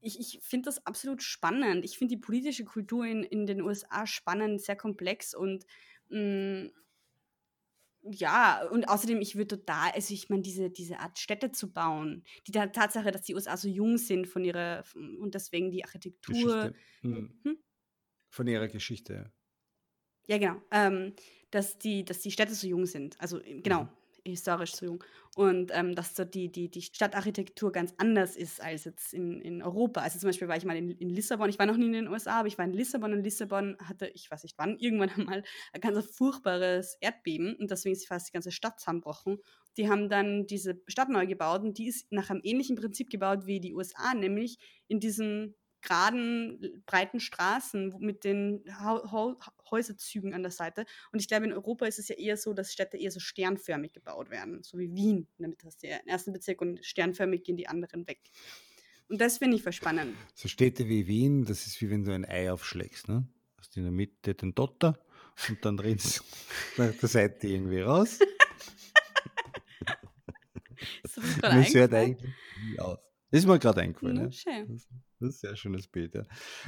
ich, 0.00 0.20
ich 0.20 0.40
finde 0.42 0.66
das 0.66 0.86
absolut 0.86 1.22
spannend. 1.22 1.84
Ich 1.84 1.96
finde 1.96 2.14
die 2.14 2.20
politische 2.20 2.64
Kultur 2.64 3.06
in, 3.06 3.22
in 3.22 3.46
den 3.46 3.62
USA 3.62 4.06
spannend, 4.06 4.60
sehr 4.60 4.76
komplex 4.76 5.34
und 5.34 5.64
mh, 6.10 6.20
mm, 6.20 6.70
ja, 8.10 8.66
und 8.68 8.88
außerdem, 8.88 9.20
ich 9.20 9.36
würde 9.36 9.56
total, 9.56 9.90
also 9.92 10.12
ich 10.12 10.28
meine, 10.28 10.42
diese, 10.42 10.70
diese 10.70 10.98
Art 10.98 11.18
Städte 11.18 11.52
zu 11.52 11.72
bauen, 11.72 12.24
die 12.46 12.52
Tatsache, 12.52 13.10
dass 13.10 13.22
die 13.22 13.34
USA 13.34 13.56
so 13.56 13.68
jung 13.68 13.96
sind 13.96 14.26
von 14.26 14.44
ihrer, 14.44 14.84
und 14.94 15.34
deswegen 15.34 15.70
die 15.70 15.84
Architektur. 15.84 16.72
Hm. 17.00 17.32
Hm? 17.42 17.58
Von 18.28 18.46
ihrer 18.46 18.68
Geschichte. 18.68 19.32
Ja, 20.26 20.38
genau. 20.38 20.60
Ähm, 20.70 21.14
dass, 21.50 21.78
die, 21.78 22.04
dass 22.04 22.20
die 22.20 22.30
Städte 22.30 22.54
so 22.54 22.66
jung 22.66 22.86
sind. 22.86 23.20
Also 23.20 23.40
genau, 23.44 23.84
mhm 23.84 24.03
historisch 24.24 24.74
so 24.74 24.86
jung. 24.86 25.04
Und 25.36 25.72
ähm, 25.74 25.94
dass 25.94 26.14
so 26.14 26.24
die, 26.24 26.50
die, 26.50 26.70
die 26.70 26.82
Stadtarchitektur 26.82 27.72
ganz 27.72 27.92
anders 27.98 28.36
ist 28.36 28.62
als 28.62 28.84
jetzt 28.84 29.12
in, 29.12 29.40
in 29.40 29.62
Europa. 29.62 30.00
Also 30.00 30.18
zum 30.18 30.28
Beispiel 30.28 30.46
war 30.46 30.56
ich 30.56 30.64
mal 30.64 30.76
in, 30.76 30.92
in 30.92 31.10
Lissabon, 31.10 31.50
ich 31.50 31.58
war 31.58 31.66
noch 31.66 31.76
nie 31.76 31.86
in 31.86 31.92
den 31.92 32.08
USA, 32.08 32.38
aber 32.38 32.48
ich 32.48 32.56
war 32.56 32.64
in 32.64 32.72
Lissabon 32.72 33.12
und 33.12 33.22
Lissabon 33.22 33.76
hatte, 33.82 34.06
ich 34.14 34.30
weiß 34.30 34.44
nicht 34.44 34.56
wann, 34.58 34.76
irgendwann 34.78 35.10
einmal 35.10 35.42
ein 35.72 35.80
ganz 35.80 36.06
furchtbares 36.06 36.96
Erdbeben 37.00 37.56
und 37.56 37.70
deswegen 37.70 37.94
ist 37.94 38.06
fast 38.06 38.28
die 38.28 38.32
ganze 38.32 38.52
Stadt 38.52 38.78
zusammengebrochen. 38.78 39.38
Die 39.76 39.88
haben 39.88 40.08
dann 40.08 40.46
diese 40.46 40.80
Stadt 40.86 41.08
neu 41.08 41.26
gebaut 41.26 41.62
und 41.62 41.78
die 41.78 41.88
ist 41.88 42.12
nach 42.12 42.30
einem 42.30 42.40
ähnlichen 42.44 42.76
Prinzip 42.76 43.10
gebaut 43.10 43.46
wie 43.46 43.58
die 43.58 43.74
USA, 43.74 44.14
nämlich 44.14 44.58
in 44.86 45.00
diesen 45.00 45.56
geraden, 45.84 46.82
breiten 46.86 47.20
Straßen 47.20 47.94
mit 47.98 48.24
den 48.24 48.64
ha 48.68 49.02
Häuserzügen 49.70 50.34
an 50.34 50.42
der 50.42 50.50
Seite. 50.52 50.84
Und 51.12 51.20
ich 51.20 51.28
glaube, 51.28 51.44
in 51.46 51.52
Europa 51.52 51.86
ist 51.86 51.98
es 51.98 52.08
ja 52.08 52.16
eher 52.16 52.36
so, 52.36 52.52
dass 52.54 52.72
Städte 52.72 52.96
eher 52.96 53.10
so 53.10 53.20
sternförmig 53.20 53.92
gebaut 53.92 54.30
werden, 54.30 54.62
so 54.62 54.78
wie 54.78 54.94
Wien. 54.94 55.28
Damit 55.38 55.62
hast 55.64 55.82
du 55.82 55.88
ja 55.88 55.98
den 55.98 56.08
ersten 56.08 56.32
Bezirk 56.32 56.60
und 56.60 56.84
sternförmig 56.84 57.44
gehen 57.44 57.56
die 57.56 57.68
anderen 57.68 58.06
weg. 58.06 58.20
Und 59.08 59.20
das 59.20 59.38
finde 59.38 59.56
ich 59.56 59.62
voll 59.62 59.72
spannend. 59.72 60.16
So 60.34 60.48
Städte 60.48 60.88
wie 60.88 61.06
Wien, 61.06 61.44
das 61.44 61.66
ist 61.66 61.80
wie 61.80 61.90
wenn 61.90 62.04
du 62.04 62.12
ein 62.12 62.24
Ei 62.24 62.50
aufschlägst. 62.50 63.08
Ne? 63.08 63.28
Hast 63.58 63.76
in 63.76 63.82
der 63.82 63.92
Mitte 63.92 64.34
den 64.34 64.54
Dotter 64.54 64.98
und 65.48 65.64
dann 65.64 65.76
drehst 65.76 66.20
du 66.20 66.24
nach 66.82 66.92
der 66.92 67.08
Seite 67.08 67.46
irgendwie 67.48 67.80
raus. 67.80 68.18
ist 71.02 71.16
das 71.16 71.40
gerade 71.72 71.96
eigentlich 71.96 72.32
aus. 72.78 72.98
Das 73.34 73.40
ist 73.42 73.48
mir 73.48 73.58
gerade 73.58 73.80
eingefallen. 73.80 74.16
Ja, 74.16 74.30
schön. 74.30 74.68
Das, 74.68 74.86
das, 74.86 75.28
ist 75.30 75.44
ein 75.44 75.48
sehr 75.48 75.56
schönes 75.56 75.88
Bild. 75.88 76.14
Ja, 76.14 76.22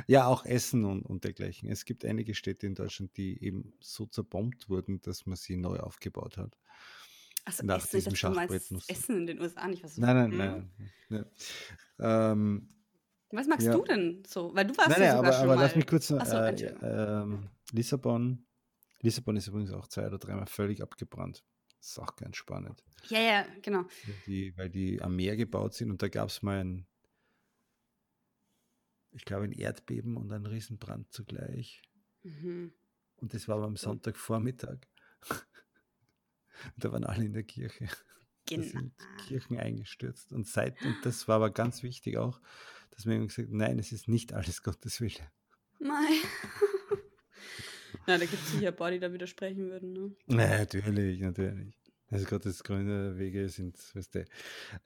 ja 0.09 0.27
auch 0.27 0.45
Essen 0.45 0.85
und, 0.85 1.03
und 1.03 1.23
dergleichen. 1.23 1.71
Es 1.71 1.85
gibt 1.85 2.05
einige 2.05 2.35
Städte 2.35 2.67
in 2.67 2.75
Deutschland, 2.75 3.17
die 3.17 3.41
eben 3.41 3.73
so 3.79 4.05
zerbombt 4.07 4.69
wurden, 4.69 5.01
dass 5.01 5.27
man 5.27 5.37
sie 5.37 5.57
neu 5.57 5.79
aufgebaut 5.79 6.37
hat. 6.39 6.59
Also 7.45 7.65
nach 7.65 7.85
Essen, 7.85 7.99
diesem 7.99 8.17
Schachbrett. 8.17 8.65
Essen 8.89 9.17
in 9.17 9.27
den 9.29 9.41
USA 9.41 9.69
nicht 9.69 9.85
was 9.85 9.97
Nein, 9.97 10.17
nein, 10.17 10.31
mhm. 10.31 10.37
nein. 10.39 10.71
nein. 11.09 12.33
Ähm, 12.33 12.69
was 13.31 13.47
magst 13.47 13.69
ja. 13.69 13.73
du 13.73 13.85
denn 13.85 14.25
so? 14.27 14.53
Weil 14.53 14.67
du 14.67 14.77
warst 14.77 14.91
nein, 14.91 15.03
ja 15.03 15.17
sogar 15.19 15.25
aber, 15.25 15.33
schon 15.35 15.45
aber 15.45 15.55
mal. 15.55 15.63
lass 15.63 15.77
mich 15.77 15.87
kurz 15.87 16.11
noch, 16.11 16.27
so, 16.27 16.37
äh, 16.37 16.51
äh, 16.51 17.27
Lissabon. 17.71 18.45
Lissabon 19.03 19.37
ist 19.37 19.47
übrigens 19.47 19.71
auch 19.71 19.87
zwei 19.87 20.09
oder 20.09 20.19
dreimal 20.19 20.47
völlig 20.47 20.83
abgebrannt. 20.83 21.45
Das 21.79 21.91
ist 21.91 21.99
auch 21.99 22.17
ganz 22.17 22.37
spannend. 22.37 22.83
Ja, 23.09 23.21
ja, 23.21 23.47
genau. 23.63 23.85
Die, 24.27 24.57
weil 24.57 24.71
die 24.71 25.01
am 25.01 25.17
Meer 25.17 25.37
gebaut 25.37 25.75
sind 25.75 25.91
und 25.91 26.03
da 26.03 26.09
gab 26.09 26.29
es 26.29 26.43
mal 26.43 26.59
ein, 26.59 26.87
ich 29.13 29.25
glaube, 29.25 29.45
ein 29.45 29.53
Erdbeben 29.53 30.17
und 30.17 30.33
einen 30.33 30.47
Riesenbrand 30.47 31.13
zugleich. 31.13 31.83
Mhm. 32.23 32.73
Und 33.17 33.35
das 33.35 33.49
war 33.49 33.63
am 33.63 33.77
Sonntagvormittag. 33.77 34.79
da 36.77 36.93
waren 36.93 37.05
alle 37.05 37.25
in 37.25 37.33
der 37.33 37.45
Kirche. 37.45 37.89
Genau. 38.47 38.63
Da 38.63 38.69
sind 38.69 38.93
Kirchen 39.27 39.59
eingestürzt. 39.59 40.33
Und 40.33 40.47
seit, 40.47 40.81
und 40.83 40.97
das 41.05 41.29
war 41.29 41.37
aber 41.37 41.51
ganz 41.51 41.83
wichtig 41.83 42.19
auch, 42.19 42.41
dass 42.91 43.05
man 43.05 43.17
immer 43.17 43.27
gesagt 43.27 43.51
nein, 43.51 43.79
es 43.79 43.93
ist 43.93 44.09
nicht 44.09 44.33
alles 44.33 44.63
Gottes 44.63 45.01
Wille. 45.01 45.31
Nein. 45.79 46.21
Na, 48.07 48.19
da 48.19 48.25
gibt 48.25 48.43
es 48.43 48.53
sicher 48.53 48.69
ein 48.69 48.77
paar, 48.77 48.91
die 48.91 49.01
da 49.01 49.13
widersprechen 49.13 49.69
würden. 49.71 49.93
Ne? 49.93 50.17
Naja, 50.27 50.59
natürlich, 50.59 51.21
natürlich. 51.21 51.77
Also 52.09 52.39
das 52.39 52.63
grüne 52.63 53.19
Wege 53.19 53.49
sind, 53.49 53.77
weißt 53.95 54.15
du. 54.15 54.25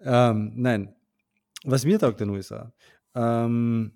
Ähm, 0.00 0.52
nein, 0.56 0.94
was 1.64 1.84
mir 1.84 1.98
taugt 1.98 2.20
in 2.20 2.28
den 2.28 2.36
USA. 2.36 2.72
Ähm, 3.14 3.92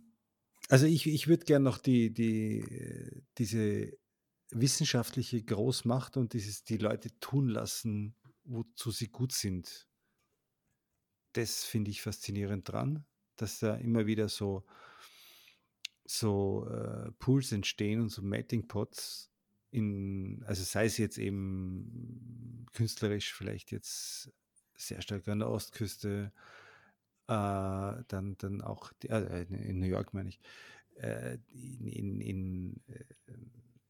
also 0.68 0.86
ich, 0.86 1.06
ich 1.06 1.28
würde 1.28 1.44
gerne 1.44 1.64
noch 1.64 1.78
die, 1.78 2.12
die, 2.12 3.22
diese 3.38 3.96
wissenschaftliche 4.50 5.42
Großmacht 5.42 6.16
und 6.16 6.32
dieses 6.34 6.64
die 6.64 6.76
Leute 6.76 7.18
tun 7.20 7.48
lassen, 7.48 8.14
wozu 8.44 8.90
sie 8.90 9.08
gut 9.08 9.32
sind. 9.32 9.88
Das 11.32 11.64
finde 11.64 11.90
ich 11.90 12.02
faszinierend 12.02 12.70
dran, 12.70 13.04
dass 13.36 13.58
da 13.58 13.74
immer 13.74 14.06
wieder 14.06 14.28
so 14.28 14.64
so 16.04 16.66
äh, 16.68 17.10
Pools 17.18 17.52
entstehen 17.52 18.00
und 18.00 18.10
so 18.10 18.22
Melting 18.22 18.68
Pots 18.68 19.30
in, 19.70 20.42
also 20.46 20.62
sei 20.62 20.86
es 20.86 20.98
jetzt 20.98 21.18
eben 21.18 22.66
künstlerisch 22.72 23.34
vielleicht 23.34 23.72
jetzt 23.72 24.32
sehr 24.76 25.02
stark 25.02 25.26
an 25.28 25.40
der 25.40 25.50
Ostküste, 25.50 26.32
äh, 27.26 28.04
dann, 28.08 28.36
dann 28.38 28.60
auch 28.60 28.92
die, 29.02 29.08
äh, 29.08 29.42
in 29.42 29.80
New 29.80 29.86
York 29.86 30.14
meine 30.14 30.28
ich, 30.28 30.40
äh, 30.96 31.38
in, 31.48 31.88
in, 31.88 32.20
in 32.20 32.80
äh, 32.86 33.04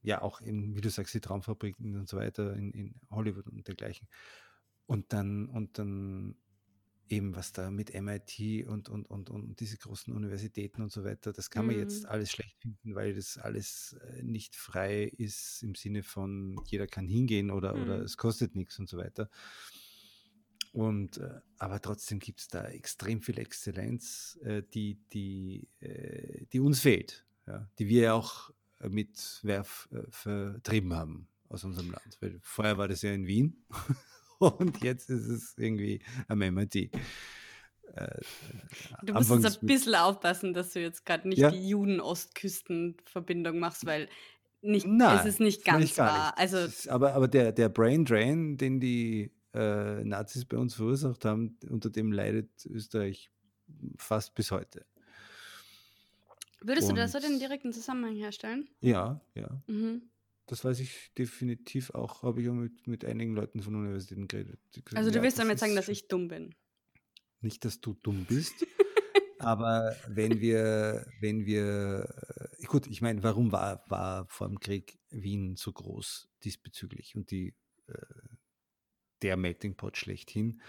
ja 0.03 0.23
auch 0.23 0.41
in, 0.41 0.77
wie 0.77 0.81
du 0.81 0.91
sagst, 0.91 1.15
die 1.15 1.21
Traumfabriken 1.21 1.97
und 1.97 2.09
so 2.09 2.17
weiter 2.17 2.55
in, 2.55 2.71
in 2.73 2.95
Hollywood 3.11 3.49
und 3.49 3.67
dergleichen. 3.67 4.09
Und 4.87 5.13
dann, 5.13 5.49
und 5.49 5.79
dann 5.79 6.37
eben 7.09 7.35
was 7.37 7.53
da 7.53 7.71
mit 7.71 7.95
MIT 7.95 8.67
und, 8.67 8.89
und, 8.89 9.07
und, 9.11 9.31
und 9.31 9.61
diese 9.61 9.77
großen 9.77 10.13
Universitäten 10.15 10.83
und 10.83 10.91
so 10.91 11.05
weiter, 11.05 11.33
das 11.33 11.51
kann 11.51 11.67
man 11.67 11.77
jetzt 11.77 12.05
Mhm. 12.05 12.09
alles 12.11 12.31
schlecht 12.31 12.59
finden, 12.61 12.95
weil 12.95 13.15
das 13.15 13.39
alles 13.39 13.97
äh, 14.01 14.23
nicht 14.23 14.57
frei 14.57 15.05
ist 15.05 15.63
im 15.63 15.75
Sinne 15.75 16.03
von 16.03 16.61
jeder 16.67 16.87
kann 16.87 17.07
hingehen 17.07 17.51
oder, 17.51 17.75
oder 17.75 17.99
Mhm. 17.99 18.05
es 18.05 18.17
kostet 18.17 18.57
nichts 18.57 18.79
und 18.79 18.89
so 18.89 18.97
weiter. 18.99 19.29
Und 20.73 21.19
äh, 21.19 21.41
aber 21.59 21.81
trotzdem 21.81 22.19
gibt 22.19 22.41
es 22.41 22.49
da 22.49 22.65
extrem 22.65 23.23
viel 23.23 23.39
Exzellenz, 23.39 24.39
äh, 24.43 24.63
die, 24.63 24.99
die, 25.13 25.69
die 26.53 26.61
uns 26.61 26.81
fehlt, 26.81 27.25
ja, 27.47 27.71
die 27.79 27.89
wir 27.89 28.15
auch 28.15 28.51
mit 28.89 29.41
Werf 29.45 29.89
vertrieben 30.11 30.95
haben 30.95 31.29
aus 31.49 31.65
unserem 31.65 31.91
Land. 31.91 32.19
Weil 32.21 32.39
vorher 32.43 32.77
war 32.77 32.89
das 32.89 33.03
ja 33.03 33.13
in 33.13 33.27
Wien 33.27 33.65
und 34.59 34.83
jetzt 34.83 35.11
ist 35.11 35.27
es 35.29 35.55
irgendwie 35.59 36.01
am 36.29 36.43
MIT. 36.43 36.77
Äh, 36.77 36.91
Du 39.03 39.13
musst 39.13 39.31
jetzt 39.31 39.61
ein 39.61 39.67
bisschen 39.67 39.95
aufpassen, 39.95 40.55
dass 40.55 40.73
du 40.73 40.81
jetzt 40.81 41.05
gerade 41.05 41.29
nicht 41.29 41.43
ja, 41.43 41.51
die 41.51 41.69
Juden-Ostküsten-Verbindung 41.69 43.59
machst, 43.59 43.87
weil 43.87 44.09
nicht, 44.63 44.87
es 44.87 44.93
nein, 44.93 45.27
ist 45.27 45.41
nicht 45.41 45.65
das 45.65 45.73
meine 45.73 45.85
ich 45.85 45.91
ganz 45.91 45.97
gar 45.97 46.13
wahr. 46.13 46.27
nicht. 46.29 46.39
Also, 46.39 46.57
ist, 46.59 46.89
aber, 46.89 47.15
aber 47.15 47.29
der, 47.29 47.53
der 47.53 47.69
Brain 47.69 48.05
Drain, 48.05 48.57
den 48.57 48.81
die 48.81 49.31
äh, 49.53 50.03
Nazis 50.05 50.45
bei 50.47 50.57
uns 50.57 50.75
verursacht 50.75 51.25
haben, 51.25 51.59
unter 51.69 51.91
dem 51.91 52.13
leidet 52.13 52.49
Österreich 52.67 53.31
fast 53.97 54.35
bis 54.35 54.51
heute. 54.51 54.87
würdest 56.63 56.89
du 56.89 56.95
da 56.95 57.07
so 57.09 57.21
den 57.21 57.35
Und 57.35 57.41
direkten 57.41 57.73
Zusammenhang 57.73 58.17
herstellen? 58.17 58.69
ja, 58.81 59.21
ja, 59.35 59.63
Mhm. 59.67 60.03
Das 60.47 60.65
weiß 60.65 60.81
ich 60.81 61.13
definitiv 61.17 61.91
auch. 61.91 62.23
Habe 62.23 62.43
ich 62.43 62.49
auch 62.49 62.55
mit, 62.55 62.87
mit 62.87 63.05
einigen 63.05 63.35
Leuten 63.35 63.63
von 63.63 63.75
Universitäten 63.75 64.29
geredet. 64.29 64.61
Gesagt, 64.73 64.97
Also, 64.97 65.11
du 65.11 65.23
willst 65.23 65.39
damit 65.39 65.59
sagen, 65.59 65.75
dass 65.75 65.89
ich 65.89 66.09
dumm 66.09 66.29
bin. 66.29 66.55
Nicht, 67.41 67.65
dass 67.65 67.81
du 67.81 67.95
dumm 67.95 68.25
bist, 68.27 68.55
aber 69.39 69.97
wenn 70.09 70.41
wir, 70.41 71.07
wenn 71.21 71.47
wir, 71.47 72.09
äh, 72.61 72.65
gut, 72.67 72.87
ich 72.87 73.03
meine, 73.03 73.23
warum 73.23 73.53
war, 73.53 73.85
war 73.91 74.27
vor 74.29 74.49
dem 74.49 74.61
Krieg 74.61 74.99
Wien 75.11 75.57
so 75.57 75.73
groß 75.73 76.29
diesbezüglich 76.43 77.17
und 77.17 77.31
die, 77.31 77.55
äh, 77.87 77.95
der 79.23 79.37
Melting 79.37 79.77
Pot 79.77 79.97
schlechthin? 79.97 80.61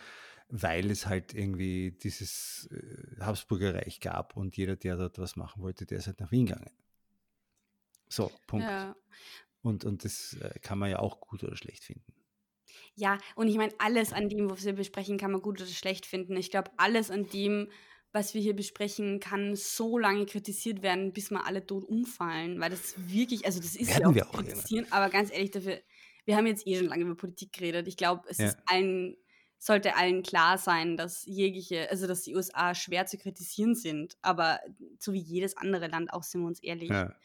Weil 0.48 0.92
es 0.92 1.08
halt 1.08 1.34
irgendwie 1.34 1.92
dieses 1.92 2.70
äh, 2.72 3.20
Habsburger 3.20 3.74
Reich 3.74 4.00
gab 4.00 4.38
und 4.38 4.56
jeder, 4.58 4.76
der 4.76 4.96
dort 4.96 5.18
was 5.18 5.36
machen 5.36 5.64
wollte, 5.64 5.86
der 5.86 5.98
ist 5.98 6.08
halt 6.08 6.20
nach 6.20 6.32
Wien 6.32 6.46
gegangen. 6.46 6.70
So, 8.10 8.32
Punkt. 8.46 8.66
Ja. 8.66 8.96
Und, 9.66 9.84
und 9.84 10.06
das 10.06 10.34
äh, 10.40 10.60
kann 10.62 10.80
man 10.80 10.90
ja 10.90 11.00
auch 11.00 11.20
gut 11.20 11.44
oder 11.44 11.56
schlecht 11.58 11.84
finden. 11.84 12.14
Ja, 12.96 13.18
und 13.36 13.48
ich 13.48 13.58
meine, 13.58 13.74
alles 13.80 14.14
an 14.14 14.30
dem, 14.30 14.50
was 14.50 14.66
wir 14.66 14.74
besprechen, 14.74 15.18
kann 15.18 15.32
man 15.32 15.42
gut 15.42 15.62
oder 15.62 15.70
schlecht 15.70 16.06
finden. 16.06 16.36
Ich 16.38 16.52
glaube, 16.52 16.72
alles 16.78 17.12
an 17.12 17.28
dem, 17.30 17.70
was 18.12 18.34
wir 18.34 18.42
hier 18.42 18.56
besprechen, 18.56 19.20
kann 19.20 19.56
so 19.56 19.98
lange 19.98 20.26
kritisiert 20.26 20.82
werden, 20.82 21.12
bis 21.14 21.32
wir 21.32 21.46
alle 21.46 21.66
tot 21.66 21.84
umfallen, 21.84 22.60
weil 22.60 22.70
das 22.70 22.94
wirklich, 22.98 23.46
also 23.46 23.60
das 23.60 23.76
ist 23.76 23.98
ja 23.98 24.02
Werden 24.02 24.06
auch 24.10 24.16
wir 24.16 24.30
auch 24.30 24.42
kritisieren, 24.44 24.88
aber 24.92 25.10
ganz 25.10 25.32
ehrlich, 25.32 25.52
dafür, 25.52 25.82
wir 26.26 26.38
haben 26.38 26.48
jetzt 26.48 26.66
eh 26.66 26.78
schon 26.78 26.88
lange 26.88 27.04
über 27.04 27.16
Politik 27.16 27.52
geredet. 27.54 27.88
Ich 27.88 27.98
glaube, 27.98 28.24
es 28.30 28.40
Ja. 28.40 28.46
ist 28.46 28.58
allen, 28.66 29.18
sollte 29.58 29.96
allen 29.96 30.22
klar 30.24 30.58
sein, 30.58 30.98
dass 30.98 31.26
jegliche, 31.26 31.90
also 31.90 32.08
dass 32.08 32.22
die 32.22 32.36
USA 32.36 32.76
schwer 32.76 33.06
zu 33.06 33.18
kritisieren 33.18 33.76
sind, 33.76 34.18
aber 34.22 34.60
so 35.00 35.14
wie 35.14 35.20
jedes 35.20 35.58
andere 35.58 35.88
Land 35.88 36.14
auch, 36.14 36.24
sind 36.24 36.42
wir 36.42 36.48
uns 36.48 36.60
ehrlich. 36.60 36.90
Ja. 36.90 37.16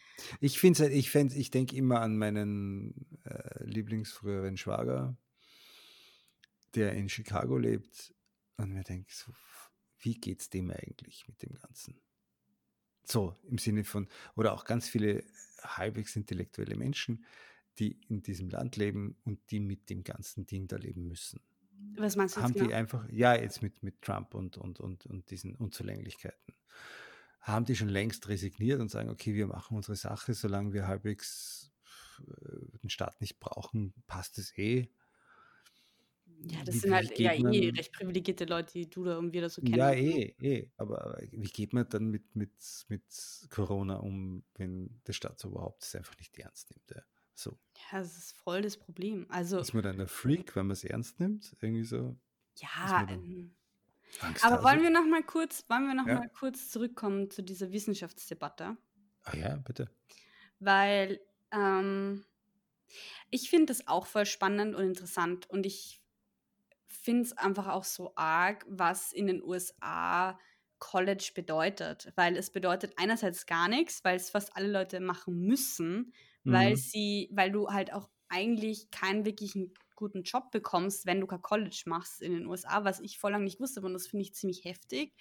Ich 0.41 0.59
finde 0.59 0.81
halt, 0.81 0.93
ich, 0.93 1.11
fänd- 1.11 1.35
ich 1.35 1.51
denke 1.51 1.77
immer 1.77 2.01
an 2.01 2.17
meinen 2.17 3.19
äh, 3.25 3.65
Lieblingsfrüheren 3.65 4.57
Schwager, 4.57 5.17
der 6.75 6.93
in 6.93 7.09
Chicago 7.09 7.57
lebt 7.59 8.15
und 8.57 8.73
mir 8.73 8.85
denke, 8.85 9.13
so, 9.13 9.33
wie 9.99 10.15
geht's 10.15 10.51
dem 10.51 10.71
eigentlich 10.71 11.27
mit 11.27 11.43
dem 11.43 11.55
Ganzen? 11.55 12.01
So, 13.05 13.35
im 13.45 13.59
Sinne 13.59 13.85
von, 13.85 14.09
oder 14.37 14.53
auch 14.53 14.65
ganz 14.65 14.89
viele 14.89 15.25
halbwegs 15.63 16.17
intellektuelle 16.17 16.77
Menschen, 16.77 17.25
die 17.79 17.99
in 18.09 18.23
diesem 18.23 18.51
Land 18.51 18.77
leben 18.77 19.17
und 19.25 19.51
die 19.51 19.61
mit 19.61 19.91
dem 19.91 20.05
ganzen 20.05 20.47
Ding 20.47 20.69
da 20.69 20.77
leben 20.77 21.09
müssen. 21.09 21.41
Was 21.97 22.17
meinst 22.17 22.37
du 22.37 22.41
Haben 22.41 22.55
die 22.55 22.61
genau? 22.61 22.75
einfach, 22.75 23.07
ja, 23.11 23.35
jetzt 23.35 23.63
mit, 23.63 23.83
mit 23.83 24.01
Trump 24.03 24.35
und, 24.35 24.57
und, 24.57 24.81
und, 24.81 25.07
und 25.07 25.31
diesen 25.31 25.55
Unzulänglichkeiten, 25.57 26.55
haben 27.41 27.65
die 27.65 27.77
schon 27.77 27.89
längst 27.89 28.29
resigniert 28.29 28.81
und 28.81 28.91
sagen, 28.91 29.11
okay, 29.11 29.35
wir 29.35 29.47
machen 29.47 29.77
unsere 29.77 29.97
Sache, 29.97 30.35
solange 30.35 30.73
wir 30.73 30.87
halbwegs 30.87 31.73
äh, 32.21 32.79
den 32.83 32.91
Staat 32.91 33.21
nicht 33.21 33.41
brauchen, 33.41 33.95
passt 34.07 34.39
es 34.39 34.57
eh. 34.59 34.89
Ja, 36.43 36.65
das 36.65 36.75
Wie, 36.75 36.79
sind 36.81 36.95
halt 36.95 37.19
ja 37.19 37.33
eh 37.35 37.43
man, 37.43 37.53
recht 37.71 37.93
privilegierte 37.93 38.45
Leute, 38.47 38.73
die 38.73 38.89
du 38.89 39.05
da 39.05 39.19
und 39.19 39.33
wir 39.33 39.43
da 39.43 39.49
so 39.51 39.63
ja, 39.63 39.91
kennen. 39.91 39.93
eh, 39.93 40.35
eh, 40.41 40.71
aber 40.77 41.05
aber 41.05 41.19
wie 41.31 41.49
geht 41.49 41.73
man 41.73 41.89
dann 41.89 42.07
mit, 42.11 42.35
mit, 42.35 42.53
mit 42.89 43.03
Corona 43.51 43.97
um, 43.97 44.43
wenn 44.55 45.01
der 45.07 45.13
Staat 45.13 45.39
so 45.39 45.49
überhaupt 45.49 45.83
es 45.85 45.95
einfach 45.95 46.17
nicht 46.19 46.37
ernst 46.39 46.71
nimmt? 46.71 46.91
Ja? 46.91 47.03
So. 47.41 47.59
Ja, 47.91 47.99
das 48.01 48.17
ist 48.19 48.37
voll 48.37 48.61
das 48.61 48.77
Problem. 48.77 49.27
Also, 49.31 49.59
Ist 49.59 49.73
man 49.73 49.83
dann 49.83 49.99
ein 50.01 50.09
Freak, 50.09 50.55
wenn 50.57 50.67
man 50.67 50.73
es 50.73 50.85
ernst 50.85 51.21
nimmt? 51.21 51.57
Irgendwie 51.61 51.85
so? 51.85 52.17
Ja, 52.57 53.07
ähm, 53.09 53.55
aber 54.43 54.63
wollen 54.63 54.83
wir 54.83 54.91
noch 54.91 55.07
mal 55.07 55.23
kurz, 55.23 55.65
wollen 55.69 55.87
wir 55.87 55.95
noch 55.95 56.07
Ja. 56.07 56.17
mal 56.19 56.29
kurz 56.29 56.71
zurückkommen 56.71 57.31
zu 57.31 57.43
dieser 57.43 57.73
Wissenschaftsdebatte? 57.73 58.77
Ah 59.23 59.37
ja, 59.37 59.57
bitte. 59.57 59.89
Weil 60.59 61.21
ähm, 61.53 62.27
ich 63.31 63.49
finde 63.49 63.67
das 63.67 63.89
auch 63.89 64.07
voll 64.07 64.27
spannend 64.27 64.75
und 64.75 64.85
interessant 64.85 65.49
und 65.49 65.65
ich 65.65 66.03
finde 66.89 67.23
es 67.23 67.33
einfach 67.33 67.69
auch 67.69 67.85
so 67.85 68.13
arg, 68.17 68.67
was 68.69 69.13
in 69.13 69.29
den 69.29 69.43
USA 69.43 70.39
College 70.79 71.31
bedeutet. 71.35 72.13
Weil 72.17 72.37
es 72.37 72.51
bedeutet 72.51 72.95
einerseits 72.97 73.47
gar 73.47 73.69
nichts, 73.69 74.05
weil 74.05 74.17
es 74.17 74.29
fast 74.29 74.57
alle 74.57 74.71
Leute 74.71 75.01
machen 75.01 75.41
müssen, 75.47 76.13
weil 76.47 76.77
Mhm. 76.77 76.77
sie, 76.77 77.29
weil 77.33 77.51
du 77.53 77.69
halt 77.69 77.93
auch 77.93 78.09
eigentlich 78.29 78.91
keinen 78.91 79.25
wirklichen 79.25 79.75
guten 79.97 80.23
Job 80.23 80.51
bekommst, 80.51 81.05
wenn 81.07 81.21
du 81.21 81.27
kein 81.27 81.43
College 81.43 81.83
machst 81.87 82.23
in 82.23 82.33
den 82.33 82.47
USA, 82.47 82.85
was 82.85 83.01
ich 83.01 83.19
vor 83.19 83.31
lang 83.31 83.45
nicht 83.45 83.61
wusste 83.61 83.81
und 83.83 83.93
das 83.93 84.07
finde 84.07 84.23
ich 84.23 84.35
ziemlich 84.35 84.65
heftig, 84.65 85.15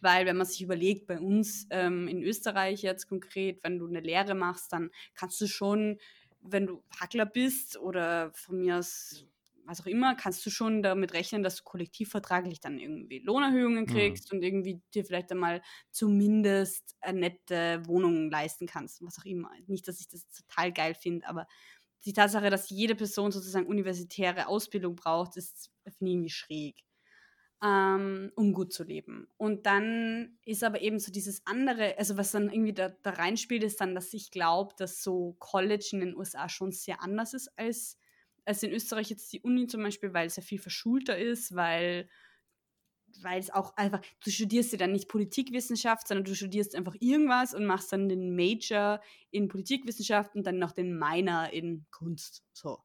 weil 0.00 0.26
wenn 0.26 0.36
man 0.36 0.46
sich 0.46 0.62
überlegt, 0.62 1.06
bei 1.06 1.18
uns 1.18 1.66
ähm, 1.70 2.08
in 2.08 2.22
Österreich 2.22 2.82
jetzt 2.82 3.06
konkret, 3.08 3.62
wenn 3.62 3.78
du 3.78 3.86
eine 3.86 4.00
Lehre 4.00 4.34
machst, 4.34 4.72
dann 4.72 4.90
kannst 5.14 5.40
du 5.40 5.46
schon, 5.46 5.98
wenn 6.40 6.66
du 6.66 6.84
Hackler 7.00 7.26
bist 7.26 7.78
oder 7.78 8.32
von 8.34 8.58
mir 8.60 8.78
aus 8.78 9.26
was 9.66 9.80
auch 9.80 9.86
immer, 9.86 10.14
kannst 10.14 10.44
du 10.46 10.50
schon 10.50 10.82
damit 10.82 11.12
rechnen, 11.14 11.42
dass 11.42 11.56
du 11.56 11.62
kollektivvertraglich 11.64 12.60
dann 12.60 12.78
irgendwie 12.78 13.20
Lohnerhöhungen 13.20 13.86
Mhm. 13.86 13.86
kriegst 13.86 14.32
und 14.32 14.42
irgendwie 14.42 14.82
dir 14.94 15.04
vielleicht 15.04 15.30
einmal 15.32 15.62
zumindest 15.90 16.96
eine 17.00 17.20
nette 17.20 17.82
Wohnung 17.86 18.30
leisten 18.30 18.66
kannst, 18.66 19.02
was 19.02 19.18
auch 19.18 19.24
immer. 19.24 19.50
Nicht, 19.66 19.88
dass 19.88 20.00
ich 20.00 20.08
das 20.08 20.26
total 20.30 20.72
geil 20.72 20.94
finde, 20.94 21.26
aber 21.28 21.46
die 22.04 22.12
Tatsache, 22.12 22.50
dass 22.50 22.70
jede 22.70 22.94
Person 22.94 23.32
sozusagen 23.32 23.66
universitäre 23.66 24.46
Ausbildung 24.48 24.96
braucht, 24.96 25.36
ist 25.36 25.70
finde 25.84 26.10
ich 26.10 26.14
irgendwie 26.14 26.30
schräg, 26.30 26.84
ähm, 27.62 28.30
um 28.36 28.52
gut 28.52 28.72
zu 28.72 28.84
leben. 28.84 29.28
Und 29.36 29.66
dann 29.66 30.38
ist 30.44 30.62
aber 30.64 30.80
eben 30.82 30.98
so 30.98 31.12
dieses 31.12 31.46
andere, 31.46 31.96
also 31.98 32.16
was 32.16 32.32
dann 32.32 32.50
irgendwie 32.50 32.74
da, 32.74 32.90
da 32.90 33.10
reinspielt, 33.10 33.62
ist 33.64 33.80
dann, 33.80 33.94
dass 33.94 34.12
ich 34.12 34.30
glaube, 34.30 34.74
dass 34.76 35.02
so 35.02 35.36
College 35.38 35.88
in 35.92 36.00
den 36.00 36.16
USA 36.16 36.48
schon 36.48 36.72
sehr 36.72 37.02
anders 37.02 37.32
ist 37.34 37.48
als, 37.58 37.98
als 38.44 38.62
in 38.62 38.72
Österreich 38.72 39.10
jetzt 39.10 39.32
die 39.32 39.40
Uni 39.40 39.66
zum 39.66 39.82
Beispiel, 39.82 40.12
weil 40.14 40.26
es 40.26 40.36
ja 40.36 40.42
viel 40.42 40.58
verschulter 40.58 41.16
ist, 41.18 41.54
weil 41.54 42.08
weil 43.22 43.38
es 43.38 43.50
auch 43.50 43.76
einfach, 43.76 44.00
du 44.24 44.30
studierst 44.30 44.72
ja 44.72 44.78
dann 44.78 44.92
nicht 44.92 45.08
Politikwissenschaft, 45.08 46.08
sondern 46.08 46.24
du 46.24 46.34
studierst 46.34 46.74
einfach 46.74 46.96
irgendwas 46.98 47.54
und 47.54 47.64
machst 47.64 47.92
dann 47.92 48.08
den 48.08 48.34
Major 48.34 49.00
in 49.30 49.46
Politikwissenschaft 49.48 50.34
und 50.34 50.44
dann 50.46 50.58
noch 50.58 50.72
den 50.72 50.98
Minor 50.98 51.50
in 51.52 51.86
Kunst. 51.92 52.42
So. 52.52 52.78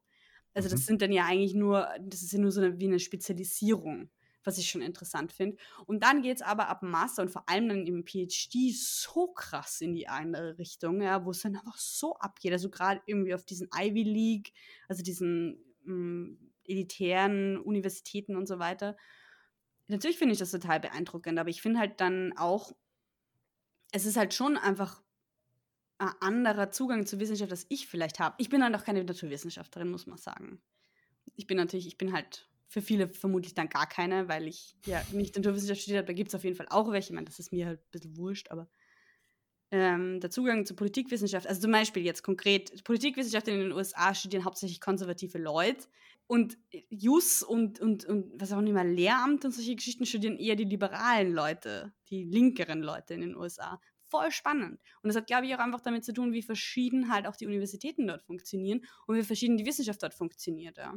Also 0.54 0.68
das 0.68 0.80
Mhm. 0.80 0.86
sind 0.86 1.02
dann 1.02 1.12
ja 1.12 1.26
eigentlich 1.26 1.54
nur, 1.54 1.88
das 2.00 2.22
ist 2.22 2.32
ja 2.32 2.38
nur 2.38 2.52
so 2.52 2.60
eine, 2.60 2.78
wie 2.78 2.86
eine 2.86 3.00
Spezialisierung, 3.00 4.10
was 4.44 4.58
ich 4.58 4.70
schon 4.70 4.82
interessant 4.82 5.32
finde. 5.32 5.56
Und 5.86 6.02
dann 6.02 6.22
geht 6.22 6.36
es 6.36 6.42
aber 6.42 6.68
ab 6.68 6.82
Master 6.82 7.22
und 7.22 7.30
vor 7.30 7.48
allem 7.48 7.68
dann 7.68 7.86
im 7.86 8.04
PhD 8.04 8.74
so 8.74 9.28
krass 9.28 9.80
in 9.80 9.94
die 9.94 10.08
andere 10.08 10.58
Richtung, 10.58 11.00
ja, 11.02 11.24
wo 11.24 11.30
es 11.30 11.40
dann 11.40 11.56
einfach 11.56 11.76
so 11.76 12.16
abgeht. 12.16 12.52
Also 12.52 12.70
gerade 12.70 13.00
irgendwie 13.06 13.34
auf 13.34 13.44
diesen 13.44 13.68
Ivy 13.74 14.02
League, 14.02 14.52
also 14.88 15.02
diesen 15.02 15.62
mh, 15.84 16.36
elitären 16.64 17.58
Universitäten 17.58 18.36
und 18.36 18.46
so 18.46 18.58
weiter. 18.58 18.96
Natürlich 19.88 20.18
finde 20.18 20.34
ich 20.34 20.38
das 20.38 20.52
total 20.52 20.80
beeindruckend, 20.80 21.38
aber 21.38 21.50
ich 21.50 21.62
finde 21.62 21.80
halt 21.80 22.00
dann 22.00 22.32
auch, 22.36 22.72
es 23.92 24.06
ist 24.06 24.16
halt 24.16 24.34
schon 24.34 24.56
einfach 24.56 25.02
ein 25.98 26.14
anderer 26.20 26.70
Zugang 26.70 27.06
zur 27.06 27.18
Wissenschaft, 27.20 27.50
als 27.50 27.66
ich 27.68 27.86
vielleicht 27.86 28.20
habe. 28.20 28.36
Ich 28.38 28.48
bin 28.48 28.62
halt 28.62 28.74
auch 28.74 28.84
keine 28.84 29.04
Naturwissenschaftlerin, 29.04 29.90
muss 29.90 30.06
man 30.06 30.16
sagen. 30.16 30.62
Ich 31.34 31.46
bin 31.46 31.56
natürlich, 31.56 31.86
ich 31.86 31.98
bin 31.98 32.12
halt 32.12 32.48
für 32.70 32.80
viele 32.80 33.08
vermutlich 33.08 33.54
dann 33.54 33.68
gar 33.68 33.88
keine, 33.88 34.28
weil 34.28 34.46
ich 34.46 34.76
ja 34.86 35.02
nicht 35.12 35.34
Naturwissenschaft 35.34 35.80
studiert 35.80 36.04
habe. 36.04 36.06
Da 36.06 36.12
gibt 36.12 36.28
es 36.28 36.36
auf 36.36 36.44
jeden 36.44 36.54
Fall 36.54 36.68
auch 36.70 36.92
welche. 36.92 37.08
Ich 37.08 37.14
meine, 37.14 37.26
das 37.26 37.40
ist 37.40 37.50
mir 37.50 37.66
halt 37.66 37.80
ein 37.80 37.90
bisschen 37.90 38.16
wurscht, 38.16 38.48
aber 38.52 38.68
ähm, 39.72 40.20
der 40.20 40.30
Zugang 40.30 40.64
zur 40.64 40.76
Politikwissenschaft, 40.76 41.48
also 41.48 41.60
zum 41.60 41.72
Beispiel 41.72 42.04
jetzt 42.04 42.22
konkret, 42.22 42.84
Politikwissenschaft 42.84 43.48
in 43.48 43.58
den 43.58 43.72
USA 43.72 44.14
studieren 44.14 44.44
hauptsächlich 44.44 44.80
konservative 44.80 45.38
Leute 45.38 45.88
und 46.28 46.58
Jus 46.90 47.42
und, 47.42 47.80
und, 47.80 48.04
und 48.04 48.40
was 48.40 48.52
auch 48.52 48.60
mehr, 48.60 48.84
Lehramt 48.84 49.44
und 49.44 49.50
solche 49.50 49.74
Geschichten 49.74 50.06
studieren 50.06 50.38
eher 50.38 50.54
die 50.54 50.62
liberalen 50.62 51.32
Leute, 51.32 51.92
die 52.08 52.22
linkeren 52.22 52.82
Leute 52.82 53.14
in 53.14 53.20
den 53.20 53.36
USA. 53.36 53.80
Voll 54.04 54.30
spannend. 54.30 54.80
Und 55.02 55.08
das 55.08 55.16
hat, 55.16 55.26
glaube 55.26 55.46
ich, 55.46 55.54
auch 55.56 55.60
einfach 55.60 55.80
damit 55.80 56.04
zu 56.04 56.12
tun, 56.12 56.32
wie 56.32 56.42
verschieden 56.42 57.12
halt 57.12 57.26
auch 57.26 57.34
die 57.34 57.46
Universitäten 57.46 58.06
dort 58.06 58.22
funktionieren 58.22 58.86
und 59.08 59.16
wie 59.16 59.24
verschieden 59.24 59.56
die 59.56 59.66
Wissenschaft 59.66 60.04
dort 60.04 60.14
funktioniert, 60.14 60.76
ja. 60.76 60.94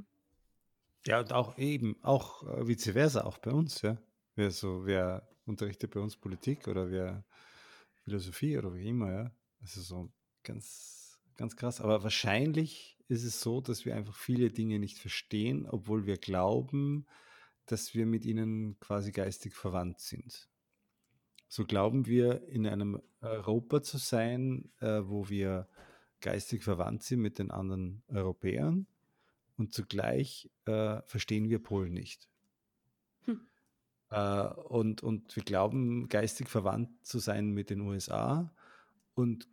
Ja, 1.05 1.19
und 1.19 1.33
auch 1.33 1.57
eben, 1.57 1.97
auch 2.01 2.43
äh, 2.43 2.67
vice 2.67 2.91
versa, 2.91 3.25
auch 3.25 3.37
bei 3.37 3.51
uns, 3.51 3.81
ja. 3.81 3.97
Wer 4.35 4.51
so, 4.51 4.85
wer 4.85 5.27
unterrichtet 5.45 5.91
bei 5.91 5.99
uns 5.99 6.15
Politik 6.15 6.67
oder 6.67 6.89
wer 6.89 7.25
Philosophie 8.03 8.57
oder 8.57 8.73
wie 8.73 8.87
immer, 8.87 9.11
ja. 9.11 9.31
Also 9.61 9.81
so 9.81 10.13
ganz, 10.43 11.19
ganz 11.35 11.55
krass. 11.55 11.81
Aber 11.81 12.03
wahrscheinlich 12.03 12.97
ist 13.09 13.25
es 13.25 13.41
so, 13.41 13.59
dass 13.59 13.85
wir 13.85 13.95
einfach 13.95 14.15
viele 14.15 14.49
Dinge 14.49 14.79
nicht 14.79 14.97
verstehen, 14.97 15.67
obwohl 15.67 16.05
wir 16.05 16.17
glauben, 16.17 17.05
dass 17.65 17.93
wir 17.93 18.05
mit 18.05 18.25
ihnen 18.25 18.79
quasi 18.79 19.11
geistig 19.11 19.53
verwandt 19.55 19.99
sind. 19.99 20.49
So 21.49 21.65
glauben 21.65 22.07
wir 22.07 22.47
in 22.47 22.65
einem 22.65 23.01
Europa 23.21 23.83
zu 23.83 23.97
sein, 23.97 24.71
äh, 24.79 25.01
wo 25.03 25.29
wir 25.29 25.67
geistig 26.21 26.63
verwandt 26.63 27.03
sind 27.03 27.19
mit 27.19 27.39
den 27.39 27.51
anderen 27.51 28.03
Europäern 28.07 28.87
und 29.57 29.73
zugleich 29.73 30.49
äh, 30.65 31.01
verstehen 31.05 31.49
wir 31.49 31.61
Polen 31.61 31.93
nicht. 31.93 32.27
Hm. 33.25 33.47
Äh, 34.09 34.47
und, 34.47 35.03
und 35.03 35.35
wir 35.35 35.43
glauben, 35.43 36.09
geistig 36.09 36.49
verwandt 36.49 36.89
zu 37.05 37.19
sein 37.19 37.51
mit 37.51 37.69
den 37.69 37.81
USA 37.81 38.53
und, 39.15 39.47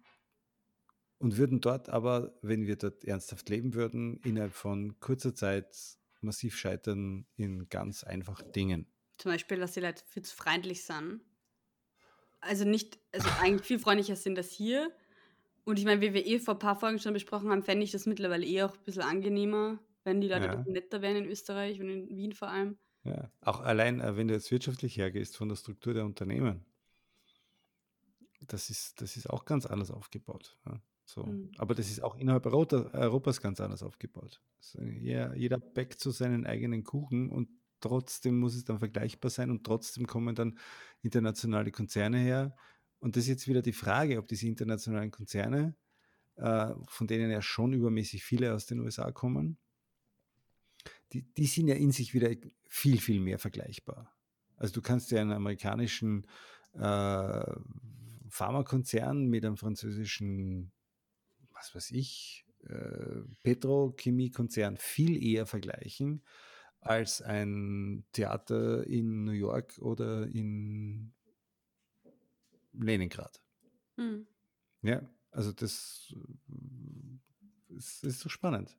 und 1.18 1.36
würden 1.36 1.60
dort 1.60 1.88
aber, 1.88 2.34
wenn 2.42 2.66
wir 2.66 2.76
dort 2.76 3.04
ernsthaft 3.04 3.48
leben 3.48 3.74
würden, 3.74 4.20
innerhalb 4.24 4.52
von 4.52 4.98
kurzer 5.00 5.34
Zeit 5.34 5.76
massiv 6.20 6.56
scheitern 6.56 7.26
in 7.36 7.68
ganz 7.68 8.04
einfachen 8.04 8.52
Dingen. 8.52 8.86
Zum 9.18 9.32
Beispiel, 9.32 9.58
dass 9.58 9.72
die 9.72 9.80
Leute 9.80 10.02
viel 10.06 10.22
zu 10.22 10.34
freundlich 10.34 10.84
sind. 10.84 11.20
Also 12.40 12.64
nicht, 12.64 12.98
also 13.12 13.28
eigentlich 13.40 13.66
viel 13.66 13.78
freundlicher 13.78 14.16
sind 14.16 14.36
das 14.36 14.50
hier. 14.50 14.90
Und 15.64 15.78
ich 15.78 15.84
meine, 15.84 16.00
wie 16.00 16.14
wir 16.14 16.26
eh 16.26 16.38
vor 16.38 16.54
ein 16.54 16.58
paar 16.58 16.76
Folgen 16.76 16.98
schon 16.98 17.12
besprochen 17.12 17.50
haben, 17.50 17.62
fände 17.62 17.84
ich 17.84 17.92
das 17.92 18.06
mittlerweile 18.06 18.46
eh 18.46 18.62
auch 18.62 18.74
ein 18.74 18.84
bisschen 18.84 19.02
angenehmer, 19.02 19.78
wenn 20.10 20.20
die 20.20 20.28
Leute 20.28 20.46
ja. 20.46 20.64
netter 20.66 21.02
wären 21.02 21.16
in 21.16 21.26
Österreich 21.26 21.80
und 21.80 21.88
in 21.88 22.16
Wien 22.16 22.32
vor 22.32 22.48
allem. 22.48 22.76
Ja, 23.04 23.30
auch 23.40 23.60
allein, 23.60 24.00
äh, 24.00 24.16
wenn 24.16 24.28
du 24.28 24.34
jetzt 24.34 24.50
wirtschaftlich 24.50 24.96
hergehst 24.96 25.36
von 25.36 25.48
der 25.48 25.56
Struktur 25.56 25.94
der 25.94 26.04
Unternehmen, 26.04 26.66
das 28.48 28.70
ist, 28.70 29.00
das 29.00 29.16
ist 29.16 29.30
auch 29.30 29.44
ganz 29.44 29.66
anders 29.66 29.90
aufgebaut. 29.90 30.58
Ja. 30.66 30.82
So. 31.04 31.24
Mhm. 31.24 31.52
Aber 31.58 31.74
das 31.74 31.90
ist 31.90 32.02
auch 32.02 32.16
innerhalb 32.16 32.46
Europas 32.46 33.40
ganz 33.40 33.60
anders 33.60 33.82
aufgebaut. 33.82 34.42
Also 34.58 34.82
jeder, 34.82 35.34
jeder 35.36 35.58
backt 35.58 36.00
so 36.00 36.10
seinen 36.10 36.44
eigenen 36.44 36.82
Kuchen 36.82 37.30
und 37.30 37.48
trotzdem 37.80 38.38
muss 38.38 38.54
es 38.54 38.64
dann 38.64 38.78
vergleichbar 38.78 39.30
sein 39.30 39.50
und 39.50 39.64
trotzdem 39.64 40.06
kommen 40.06 40.34
dann 40.34 40.58
internationale 41.02 41.70
Konzerne 41.70 42.18
her. 42.18 42.56
Und 42.98 43.16
das 43.16 43.24
ist 43.24 43.28
jetzt 43.28 43.48
wieder 43.48 43.62
die 43.62 43.72
Frage, 43.72 44.18
ob 44.18 44.28
diese 44.28 44.46
internationalen 44.46 45.10
Konzerne, 45.10 45.74
äh, 46.36 46.74
von 46.86 47.06
denen 47.06 47.30
ja 47.30 47.40
schon 47.40 47.72
übermäßig 47.72 48.24
viele 48.24 48.54
aus 48.54 48.66
den 48.66 48.80
USA 48.80 49.10
kommen, 49.10 49.58
die, 51.12 51.22
die 51.22 51.46
sind 51.46 51.68
ja 51.68 51.74
in 51.74 51.92
sich 51.92 52.14
wieder 52.14 52.30
viel, 52.68 53.00
viel 53.00 53.20
mehr 53.20 53.38
vergleichbar. 53.38 54.14
Also 54.56 54.74
du 54.74 54.82
kannst 54.82 55.10
ja 55.10 55.20
einen 55.20 55.32
amerikanischen 55.32 56.26
äh, 56.74 57.54
Pharmakonzern 58.28 59.26
mit 59.26 59.44
einem 59.44 59.56
französischen, 59.56 60.72
was 61.52 61.74
weiß 61.74 61.90
ich, 61.92 62.44
äh, 62.64 63.22
Petrochemiekonzern 63.42 64.76
viel 64.76 65.22
eher 65.22 65.46
vergleichen 65.46 66.22
als 66.80 67.20
ein 67.22 68.04
Theater 68.12 68.86
in 68.86 69.24
New 69.24 69.32
York 69.32 69.78
oder 69.78 70.26
in 70.26 71.12
Leningrad. 72.72 73.42
Hm. 73.96 74.26
Ja, 74.82 75.02
also 75.30 75.52
das, 75.52 76.14
das 77.68 78.02
ist 78.02 78.20
so 78.20 78.28
spannend. 78.28 78.78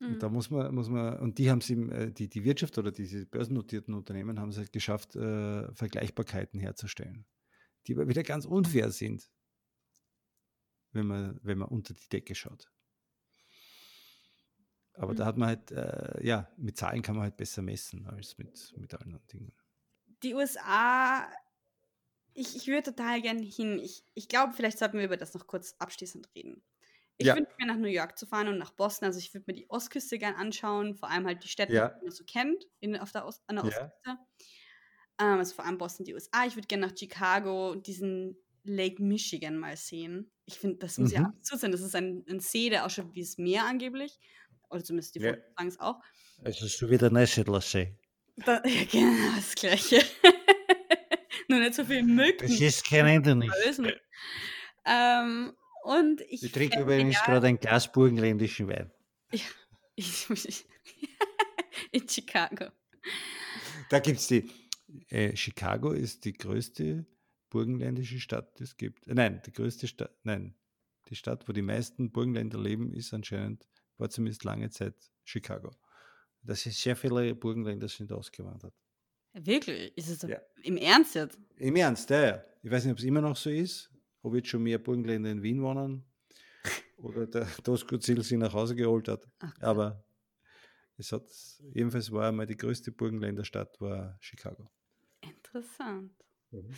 Und 0.00 0.12
mhm. 0.12 0.18
da 0.20 0.28
muss 0.28 0.50
man, 0.50 0.72
muss 0.74 0.88
man, 0.88 1.18
und 1.18 1.38
die 1.38 1.50
haben 1.50 1.60
sie, 1.60 1.74
äh, 1.74 2.12
die, 2.12 2.28
die 2.28 2.44
Wirtschaft 2.44 2.78
oder 2.78 2.92
diese 2.92 3.26
börsennotierten 3.26 3.94
Unternehmen 3.94 4.38
haben 4.38 4.50
es 4.50 4.58
halt 4.58 4.72
geschafft, 4.72 5.16
äh, 5.16 5.72
Vergleichbarkeiten 5.74 6.60
herzustellen, 6.60 7.26
die 7.86 7.94
aber 7.94 8.08
wieder 8.08 8.22
ganz 8.22 8.44
unfair 8.44 8.92
sind, 8.92 9.28
wenn 10.92 11.06
man, 11.06 11.40
wenn 11.42 11.58
man 11.58 11.68
unter 11.68 11.94
die 11.94 12.08
Decke 12.08 12.36
schaut. 12.36 12.70
Aber 14.92 15.12
mhm. 15.12 15.16
da 15.16 15.26
hat 15.26 15.36
man 15.36 15.48
halt, 15.48 15.70
äh, 15.72 16.24
ja, 16.24 16.48
mit 16.56 16.76
Zahlen 16.76 17.02
kann 17.02 17.16
man 17.16 17.24
halt 17.24 17.36
besser 17.36 17.62
messen 17.62 18.06
als 18.06 18.38
mit, 18.38 18.72
mit 18.76 18.94
anderen 18.94 19.26
Dingen. 19.26 19.52
Die 20.22 20.34
USA, 20.34 21.28
ich, 22.34 22.54
ich 22.54 22.68
würde 22.68 22.94
total 22.94 23.20
gerne 23.20 23.42
hin. 23.42 23.80
Ich, 23.80 24.04
ich 24.14 24.28
glaube, 24.28 24.52
vielleicht 24.52 24.78
sollten 24.78 24.98
wir 24.98 25.04
über 25.04 25.16
das 25.16 25.34
noch 25.34 25.46
kurz 25.48 25.74
abschließend 25.78 26.28
reden. 26.36 26.62
Ich 27.18 27.26
ja. 27.26 27.36
wünsche 27.36 27.50
mir 27.58 27.66
nach 27.66 27.76
New 27.76 27.88
York 27.88 28.16
zu 28.16 28.26
fahren 28.26 28.48
und 28.48 28.58
nach 28.58 28.70
Boston. 28.70 29.06
Also 29.06 29.18
ich 29.18 29.34
würde 29.34 29.44
mir 29.48 29.54
die 29.54 29.68
Ostküste 29.68 30.18
gerne 30.18 30.36
anschauen, 30.36 30.94
vor 30.94 31.10
allem 31.10 31.26
halt 31.26 31.42
die 31.42 31.48
Städte, 31.48 31.74
ja. 31.74 31.88
die 31.88 32.04
man 32.04 32.12
so 32.12 32.24
kennt, 32.24 32.64
in, 32.78 32.96
auf 32.96 33.10
der 33.10 33.26
Ost, 33.26 33.42
an 33.48 33.56
der 33.56 33.64
Ostküste. 33.64 34.18
Ähm, 35.20 35.38
also 35.38 35.54
vor 35.56 35.64
allem 35.64 35.78
Boston, 35.78 36.04
die 36.04 36.14
USA. 36.14 36.46
Ich 36.46 36.54
würde 36.54 36.68
gerne 36.68 36.86
nach 36.86 36.96
Chicago, 36.96 37.74
diesen 37.74 38.36
Lake 38.62 39.02
Michigan 39.02 39.58
mal 39.58 39.76
sehen. 39.76 40.30
Ich 40.44 40.58
finde, 40.58 40.78
das 40.78 40.96
muss 40.98 41.10
mhm. 41.10 41.16
ja 41.16 41.22
absurd 41.24 41.60
sein. 41.60 41.72
Das 41.72 41.80
ist 41.80 41.96
ein, 41.96 42.24
ein 42.28 42.40
See, 42.40 42.70
der 42.70 42.86
ausschaut 42.86 43.14
wie 43.14 43.20
das 43.20 43.36
Meer 43.36 43.64
angeblich. 43.64 44.18
Oder 44.70 44.84
zumindest 44.84 45.14
die 45.14 45.20
ja. 45.20 45.30
Fotos 45.30 45.44
sagen 45.56 45.68
es 45.68 45.80
auch. 45.80 46.00
Es 46.44 46.62
ist 46.62 46.76
schon 46.76 46.90
wieder 46.90 47.10
Neusiedler 47.10 47.60
See. 47.60 47.96
Da, 48.36 48.62
ja, 48.64 48.84
genau, 48.90 49.36
das 49.36 49.54
Gleiche. 49.56 50.02
Nur 51.48 51.60
nicht 51.60 51.74
so 51.74 51.84
viel 51.84 52.02
Mücken. 52.02 52.46
Das 52.46 52.60
ist 52.60 52.86
kein 52.86 53.06
Ende 53.06 53.34
nicht. 53.34 53.52
Ähm, 54.84 55.54
und 55.88 56.20
ich, 56.28 56.42
ich 56.42 56.52
trinke 56.52 56.80
übrigens 56.80 57.22
gerade 57.24 57.46
ein 57.46 57.58
Glas 57.58 57.90
burgenländischen 57.90 58.68
Wein. 58.68 58.90
Ja, 59.32 59.40
ich, 59.94 60.28
in 61.92 62.06
Chicago. 62.06 62.66
Da 63.88 63.98
gibt 64.00 64.18
es 64.18 64.26
die. 64.26 64.50
Äh, 65.08 65.34
Chicago 65.34 65.92
ist 65.92 66.26
die 66.26 66.34
größte 66.34 67.06
burgenländische 67.48 68.20
Stadt, 68.20 68.58
die 68.58 68.64
es 68.64 68.76
gibt. 68.76 69.06
Äh, 69.06 69.14
nein, 69.14 69.40
die 69.46 69.52
größte 69.52 69.88
Stadt. 69.88 70.14
Nein, 70.24 70.54
die 71.08 71.16
Stadt, 71.16 71.48
wo 71.48 71.52
die 71.52 71.62
meisten 71.62 72.12
Burgenländer 72.12 72.60
leben, 72.60 72.92
ist 72.92 73.14
anscheinend, 73.14 73.66
war 73.96 74.10
zumindest 74.10 74.44
lange 74.44 74.68
Zeit 74.68 74.94
Chicago. 75.24 75.70
Das 76.42 76.66
ist 76.66 76.82
sehr 76.82 76.96
viele 76.96 77.34
Burgenländer 77.34 77.88
sind 77.88 78.12
ausgewandert. 78.12 78.74
Wirklich? 79.32 79.96
Ist 79.96 80.08
es 80.10 80.22
ja. 80.28 80.38
im 80.62 80.76
Ernst 80.76 81.14
jetzt? 81.14 81.38
Im 81.56 81.76
Ernst, 81.76 82.10
ja, 82.10 82.26
ja. 82.26 82.44
Ich 82.62 82.70
weiß 82.70 82.84
nicht, 82.84 82.92
ob 82.92 82.98
es 82.98 83.04
immer 83.04 83.22
noch 83.22 83.36
so 83.36 83.48
ist 83.48 83.90
ob 84.22 84.34
jetzt 84.34 84.48
schon 84.48 84.62
mehr 84.62 84.78
Burgenländer 84.78 85.30
in 85.30 85.42
Wien 85.42 85.62
wohnen 85.62 86.04
oder 86.96 87.26
der 87.26 87.46
Doskozil 87.64 88.22
sie 88.22 88.36
nach 88.36 88.52
Hause 88.52 88.74
geholt 88.74 89.08
hat. 89.08 89.26
Ach. 89.40 89.52
Aber 89.60 90.04
es 90.96 91.12
hat, 91.12 91.28
jedenfalls 91.72 92.10
war 92.10 92.28
einmal 92.28 92.46
die 92.46 92.56
größte 92.56 92.92
Burgenländerstadt 92.92 93.80
war 93.80 94.16
Chicago. 94.20 94.70
Interessant. 95.20 96.12
Mhm. 96.50 96.74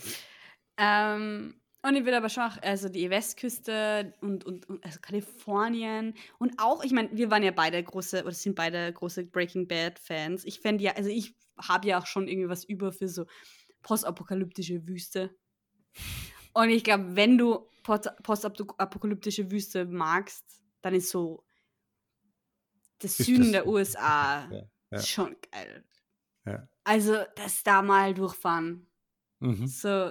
Ähm, 0.76 1.61
und 1.82 1.97
ich 1.97 2.05
würde 2.05 2.18
aber 2.18 2.28
schon 2.28 2.43
auch, 2.45 2.59
also 2.62 2.91
die 2.91 3.09
Westküste 3.09 4.12
und, 4.20 4.45
und, 4.45 4.68
und 4.68 4.84
also 4.84 5.01
Kalifornien 5.01 6.14
und 6.38 6.53
auch, 6.59 6.84
ich 6.84 6.93
meine, 6.93 7.09
wir 7.12 7.30
waren 7.30 7.43
ja 7.43 7.53
beide 7.53 7.82
große, 7.82 8.22
oder 8.22 8.32
sind 8.32 8.55
beide 8.55 8.93
große 8.93 9.24
Breaking 9.24 9.66
Bad 9.66 9.99
Fans. 9.99 10.45
Ich 10.45 10.61
fände 10.61 10.84
ja, 10.84 10.93
also 10.93 11.09
ich 11.09 11.34
habe 11.57 11.88
ja 11.88 11.99
auch 11.99 12.07
schon 12.07 12.28
irgendwie 12.28 12.51
was 12.51 12.64
über 12.64 12.93
für 12.93 13.09
so 13.09 13.24
postapokalyptische 13.82 14.86
Wüste. 14.86 15.34
Und 16.53 16.70
ich 16.70 16.84
glaube, 16.84 17.16
wenn 17.16 17.38
du 17.38 17.66
postapokalyptische 17.82 19.51
Wüste 19.51 19.84
magst, 19.84 20.44
dann 20.82 20.94
ist 20.94 21.11
so 21.11 21.44
das 23.01 23.18
ist 23.18 23.26
Süden 23.26 23.44
das 23.44 23.53
der 23.53 23.66
USA 23.66 24.51
ja, 24.53 24.62
ja. 24.90 25.03
schon 25.03 25.36
geil. 25.51 25.84
Ja. 26.46 26.68
Also, 26.84 27.16
das 27.34 27.62
da 27.62 27.82
mal 27.82 28.14
durchfahren. 28.14 28.86
Mhm. 29.40 29.66
So, 29.66 30.11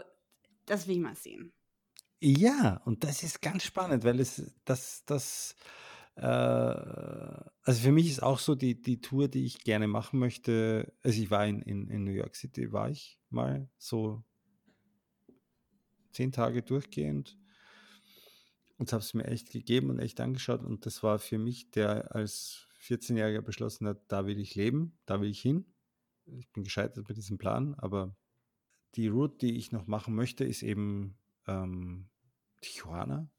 das 0.66 0.88
will 0.88 0.96
ich 0.96 1.02
mal 1.02 1.16
sehen. 1.16 1.54
Ja, 2.22 2.82
und 2.86 3.04
das 3.04 3.24
ist 3.24 3.42
ganz 3.42 3.64
spannend, 3.64 4.04
weil 4.04 4.20
es 4.20 4.54
das, 4.66 5.06
das, 5.06 5.56
äh, 6.16 6.26
also 6.26 7.82
für 7.82 7.92
mich 7.92 8.10
ist 8.10 8.22
auch 8.22 8.40
so 8.40 8.56
die, 8.56 8.82
die 8.82 9.00
Tour, 9.00 9.30
die 9.30 9.46
ich 9.46 9.64
gerne 9.64 9.88
machen 9.88 10.20
möchte. 10.20 10.94
Also 11.02 11.22
ich 11.22 11.32
war 11.32 11.46
in, 11.48 11.62
in, 11.62 11.90
in 11.90 12.04
New 12.04 12.12
York 12.12 12.36
City, 12.36 12.72
war 12.72 12.90
ich 12.90 13.20
mal 13.30 13.70
so 13.78 14.24
zehn 16.12 16.32
Tage 16.32 16.62
durchgehend 16.64 17.38
und 18.78 18.92
habe 18.94 19.02
es 19.04 19.14
mir 19.14 19.26
echt 19.26 19.52
gegeben 19.52 19.90
und 19.90 20.00
echt 20.00 20.20
angeschaut. 20.20 20.64
Und 20.64 20.86
das 20.86 21.04
war 21.04 21.20
für 21.20 21.38
mich, 21.38 21.72
der 21.72 22.16
als 22.16 22.68
14-Jähriger 22.82 23.42
beschlossen 23.42 23.88
hat, 23.88 24.00
da 24.08 24.26
will 24.26 24.40
ich 24.40 24.56
leben, 24.56 24.98
da 25.06 25.22
will 25.22 25.30
ich 25.30 25.42
hin. 25.42 25.66
Ich 26.26 26.50
bin 26.52 26.64
gescheitert 26.64 27.08
mit 27.08 27.18
diesem 27.18 27.38
Plan, 27.38 27.76
aber 27.76 28.16
die 28.96 29.08
Route, 29.08 29.38
die 29.48 29.58
ich 29.58 29.72
noch 29.72 29.88
machen 29.88 30.16
möchte, 30.16 30.46
ist 30.46 30.64
eben 30.64 31.18
äh, 31.48 31.52
ähm, 31.52 32.10
Tijuana. 32.62 33.30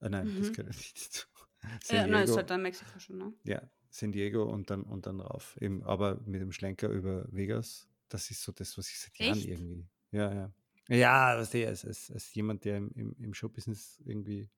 Äh, 0.00 0.08
nein, 0.10 0.34
das 0.38 0.50
Mhm. 0.50 0.52
gehört 0.52 0.76
nicht 0.76 1.06
dazu. 1.06 1.26
Ja, 1.62 2.02
San 2.02 2.10
nein, 2.10 2.24
ist 2.24 2.28
Diego. 2.28 2.36
halt 2.36 2.50
dann 2.50 2.62
Mexiko 2.62 2.98
schon, 2.98 3.18
ne? 3.18 3.32
Ja, 3.44 3.62
San 3.90 4.12
Diego 4.12 4.44
und 4.44 4.70
dann 4.70 4.82
und 4.82 5.06
dann 5.06 5.20
rauf. 5.20 5.56
Eben, 5.60 5.82
aber 5.84 6.20
mit 6.26 6.40
dem 6.40 6.52
Schlenker 6.52 6.88
über 6.88 7.26
Vegas, 7.32 7.88
das 8.08 8.30
ist 8.30 8.42
so 8.42 8.52
das, 8.52 8.76
was 8.78 8.88
ich 8.88 8.98
seit 8.98 9.18
Jahren 9.18 9.38
Echt? 9.38 9.48
irgendwie. 9.48 9.86
Ja, 10.12 10.32
ja. 10.32 10.52
Ja, 10.90 11.38
was 11.38 11.50
der 11.50 11.68
als, 11.68 11.84
als, 11.84 12.10
als 12.10 12.34
jemand, 12.34 12.64
der 12.64 12.78
im, 12.78 12.90
im, 12.94 13.16
im 13.18 13.34
Showbusiness 13.34 14.00
irgendwie 14.04 14.50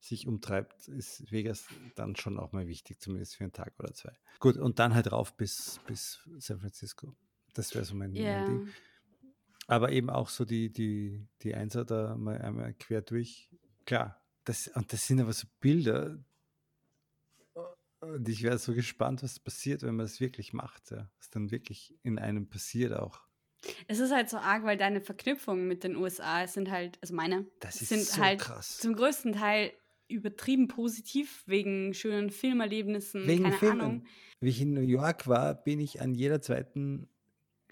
sich 0.00 0.26
umtreibt, 0.26 0.88
ist 0.88 1.30
Vegas 1.30 1.66
dann 1.94 2.16
schon 2.16 2.38
auch 2.38 2.52
mal 2.52 2.66
wichtig, 2.66 3.00
zumindest 3.00 3.36
für 3.36 3.44
einen 3.44 3.52
Tag 3.52 3.74
oder 3.78 3.92
zwei. 3.92 4.12
Gut, 4.38 4.56
und 4.56 4.78
dann 4.78 4.94
halt 4.94 5.12
rauf 5.12 5.36
bis, 5.36 5.80
bis 5.86 6.26
San 6.38 6.60
Francisco. 6.60 7.14
Das 7.52 7.74
wäre 7.74 7.84
so 7.84 7.94
mein, 7.94 8.12
mein 8.12 8.22
Ja. 8.22 8.44
Ding. 8.44 8.68
Aber 9.66 9.92
eben 9.92 10.10
auch 10.10 10.28
so 10.28 10.44
die, 10.44 10.70
die, 10.70 11.26
die 11.42 11.54
Einser 11.54 11.84
da 11.84 12.16
mal 12.16 12.38
einmal 12.40 12.74
quer 12.74 13.00
durch. 13.00 13.50
Klar, 13.86 14.22
das, 14.44 14.68
und 14.68 14.92
das 14.92 15.06
sind 15.06 15.20
aber 15.20 15.32
so 15.32 15.46
Bilder. 15.60 16.22
Und 18.00 18.28
ich 18.28 18.42
wäre 18.42 18.58
so 18.58 18.74
gespannt, 18.74 19.22
was 19.22 19.38
passiert, 19.38 19.82
wenn 19.82 19.96
man 19.96 20.04
es 20.04 20.20
wirklich 20.20 20.52
macht. 20.52 20.90
Ja. 20.90 21.10
Was 21.18 21.30
dann 21.30 21.50
wirklich 21.50 21.98
in 22.02 22.18
einem 22.18 22.48
passiert 22.48 22.92
auch. 22.92 23.20
Es 23.88 23.98
ist 23.98 24.12
halt 24.12 24.28
so 24.28 24.36
arg, 24.38 24.64
weil 24.64 24.76
deine 24.76 25.00
Verknüpfungen 25.00 25.66
mit 25.68 25.84
den 25.84 25.96
USA 25.96 26.46
sind 26.46 26.70
halt, 26.70 26.98
also 27.02 27.14
meine, 27.14 27.46
Das 27.60 27.80
ist 27.80 27.88
sind 27.88 28.02
so 28.02 28.22
halt 28.22 28.40
krass. 28.40 28.78
zum 28.78 28.94
größten 28.94 29.32
Teil 29.32 29.72
übertrieben 30.08 30.68
positiv 30.68 31.42
wegen 31.46 31.94
schönen 31.94 32.30
Filmerlebnissen, 32.30 33.26
Wegen 33.26 33.44
keine 33.44 33.56
Filmen. 33.56 33.80
Ahnung. 33.80 34.06
Wie 34.40 34.50
ich 34.50 34.60
in 34.60 34.74
New 34.74 34.80
York 34.82 35.26
war, 35.26 35.54
bin 35.54 35.80
ich 35.80 36.00
an 36.02 36.14
jeder 36.14 36.42
zweiten 36.42 37.08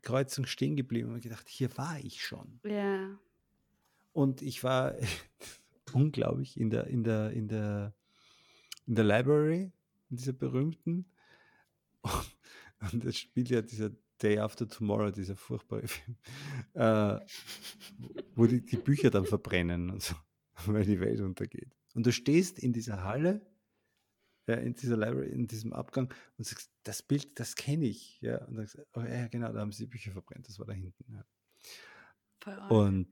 Kreuzung 0.01 0.47
stehen 0.47 0.75
geblieben 0.77 1.13
und 1.13 1.21
gedacht, 1.21 1.49
hier 1.49 1.77
war 1.77 1.99
ich 2.03 2.25
schon. 2.25 2.59
Ja. 2.65 3.11
Und 4.13 4.43
ich 4.43 4.65
war 4.65 4.95
unglaublich 5.93 6.59
in 6.59 6.71
der, 6.71 6.87
in 6.87 7.05
der, 7.05 7.31
in 7.31 7.49
der, 7.49 7.95
in 8.87 8.95
der 8.95 9.05
Library, 9.05 9.71
in 10.11 10.17
dieser 10.17 10.33
berühmten. 10.33 11.05
Und 12.93 13.05
das 13.05 13.17
spielt 13.17 13.49
ja 13.49 13.63
dieser 13.63 13.91
Day 14.23 14.39
After 14.39 14.69
Tomorrow, 14.69 15.11
dieser 15.11 15.37
furchtbare 15.37 15.87
Film, 15.89 16.17
äh, 16.75 17.19
wo 18.35 18.47
die, 18.47 18.65
die 18.65 18.77
Bücher 18.77 19.11
dann 19.11 19.27
verbrennen 19.27 19.91
und 19.91 20.03
so, 20.03 20.15
weil 20.67 20.85
die 20.85 21.01
Welt 21.01 21.21
untergeht. 21.21 21.77
Und 21.95 22.07
du 22.07 22.13
stehst 22.13 22.59
in 22.59 22.73
dieser 22.73 23.05
Halle, 23.05 23.47
ja, 24.47 24.57
in 24.57 24.75
dieser 24.75 24.97
Library, 24.97 25.31
in 25.31 25.47
diesem 25.47 25.73
Abgang 25.73 26.13
und 26.37 26.45
sagst, 26.45 26.71
das 26.83 27.03
Bild, 27.03 27.39
das 27.39 27.55
kenne 27.55 27.87
ich. 27.87 28.21
Ja, 28.21 28.45
und 28.47 28.57
dann 28.57 28.67
sagst, 28.67 28.89
oh 28.95 29.01
ja, 29.01 29.29
genau, 29.29 29.53
da 29.53 29.61
haben 29.61 29.73
sie 29.73 29.85
die 29.85 29.91
Bücher 29.91 30.13
verbrennt, 30.13 30.49
das 30.49 30.59
war 30.59 30.67
da 30.67 30.73
hinten. 30.73 31.05
Ja. 31.13 32.69
Und 32.69 33.09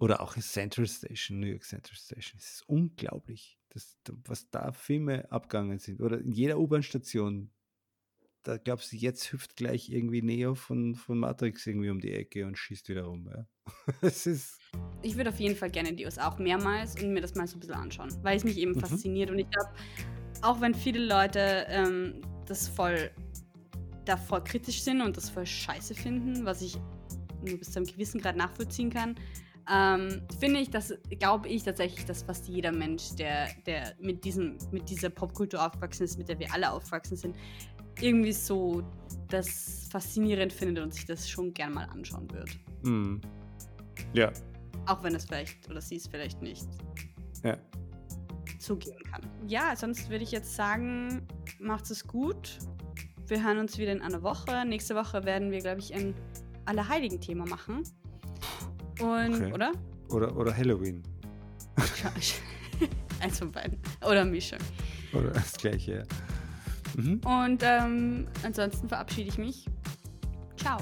oder 0.00 0.22
auch 0.22 0.34
in 0.34 0.42
Central 0.42 0.86
Station, 0.86 1.40
New 1.40 1.46
York 1.46 1.62
Central 1.62 1.94
Station. 1.94 2.38
Es 2.38 2.54
ist 2.54 2.68
unglaublich, 2.68 3.58
dass, 3.68 3.98
was 4.24 4.48
da 4.48 4.72
Filme 4.72 5.30
abgegangen 5.30 5.78
sind. 5.78 6.00
Oder 6.00 6.18
in 6.20 6.32
jeder 6.32 6.58
U-Bahn-Station. 6.58 7.50
Da 8.42 8.56
glaubst 8.56 8.92
du, 8.92 8.96
jetzt 8.96 9.32
hüpft 9.32 9.56
gleich 9.56 9.90
irgendwie 9.90 10.22
Neo 10.22 10.54
von, 10.54 10.94
von 10.94 11.18
Matrix 11.18 11.66
irgendwie 11.66 11.90
um 11.90 12.00
die 12.00 12.12
Ecke 12.12 12.46
und 12.46 12.56
schießt 12.56 12.88
wieder 12.88 13.02
rum. 13.04 13.28
Ja. 13.30 13.46
Es 14.00 14.26
ist. 14.26 14.58
ich 15.02 15.16
würde 15.16 15.30
auf 15.30 15.38
jeden 15.38 15.56
Fall 15.56 15.70
gerne 15.70 15.90
in 15.90 15.96
die 15.96 16.04
USA 16.06 16.28
auch 16.28 16.38
mehrmals 16.38 17.00
und 17.00 17.12
mir 17.12 17.20
das 17.20 17.34
mal 17.34 17.46
so 17.46 17.56
ein 17.56 17.60
bisschen 17.60 17.74
anschauen, 17.74 18.10
weil 18.22 18.36
es 18.36 18.44
mich 18.44 18.56
eben 18.58 18.72
Mhm. 18.72 18.80
fasziniert. 18.80 19.30
Und 19.30 19.38
ich 19.38 19.50
glaube, 19.50 19.70
auch 20.42 20.60
wenn 20.60 20.74
viele 20.74 21.04
Leute 21.04 21.66
ähm, 21.68 22.20
das 22.46 22.68
voll 22.68 23.10
da 24.06 24.16
voll 24.16 24.42
kritisch 24.42 24.82
sind 24.82 25.02
und 25.02 25.16
das 25.16 25.28
voll 25.28 25.46
scheiße 25.46 25.94
finden, 25.94 26.44
was 26.46 26.62
ich 26.62 26.76
nur 27.46 27.58
bis 27.58 27.70
zu 27.72 27.78
einem 27.78 27.86
gewissen 27.86 28.20
Grad 28.20 28.36
nachvollziehen 28.36 28.90
kann, 28.90 29.14
ähm, 29.70 30.22
finde 30.40 30.60
ich, 30.60 30.70
dass 30.70 30.94
glaube 31.18 31.48
ich 31.48 31.62
tatsächlich, 31.62 32.04
dass 32.06 32.22
fast 32.22 32.48
jeder 32.48 32.72
Mensch, 32.72 33.14
der, 33.16 33.48
der 33.66 33.94
mit 34.00 34.24
diesem, 34.24 34.56
mit 34.72 34.88
dieser 34.88 35.10
Popkultur 35.10 35.64
aufgewachsen 35.64 36.04
ist, 36.04 36.18
mit 36.18 36.28
der 36.28 36.38
wir 36.38 36.52
alle 36.52 36.72
aufgewachsen 36.72 37.16
sind, 37.16 37.36
irgendwie 38.02 38.32
so 38.32 38.82
das 39.28 39.88
faszinierend 39.90 40.52
findet 40.52 40.82
und 40.84 40.94
sich 40.94 41.04
das 41.06 41.28
schon 41.28 41.52
gern 41.54 41.74
mal 41.74 41.84
anschauen 41.84 42.28
wird. 42.32 42.50
Mm. 42.82 43.16
Ja, 44.12 44.32
Auch 44.86 45.02
wenn 45.02 45.14
es 45.14 45.24
vielleicht 45.26 45.68
oder 45.70 45.80
sie 45.80 45.96
es 45.96 46.06
vielleicht 46.06 46.40
nicht 46.42 46.66
ja. 47.44 47.56
zugeben 48.58 49.02
kann. 49.10 49.22
Ja, 49.46 49.76
sonst 49.76 50.08
würde 50.10 50.24
ich 50.24 50.30
jetzt 50.32 50.54
sagen, 50.54 51.26
macht 51.58 51.90
es 51.90 52.06
gut. 52.06 52.58
Wir 53.26 53.44
hören 53.44 53.58
uns 53.58 53.78
wieder 53.78 53.92
in 53.92 54.02
einer 54.02 54.22
Woche. 54.22 54.64
Nächste 54.64 54.94
Woche 54.96 55.24
werden 55.24 55.50
wir, 55.50 55.60
glaube 55.60 55.80
ich, 55.80 55.94
ein 55.94 56.14
Allerheiligen-Thema 56.64 57.46
machen. 57.46 57.82
Und, 59.00 59.34
Okay. 59.34 59.52
oder? 59.52 59.72
Oder, 60.08 60.36
oder 60.36 60.56
Halloween. 60.56 61.02
Eins 63.20 63.38
von 63.38 63.52
beiden. 63.52 63.78
Oder 64.04 64.24
Mischung. 64.24 64.58
Oder 65.12 65.30
das 65.30 65.52
gleiche, 65.52 65.92
ja. 65.92 66.02
Mhm. 67.00 67.20
Und 67.24 67.62
ähm, 67.62 68.26
ansonsten 68.42 68.88
verabschiede 68.88 69.28
ich 69.28 69.38
mich. 69.38 69.66
Ciao. 70.56 70.78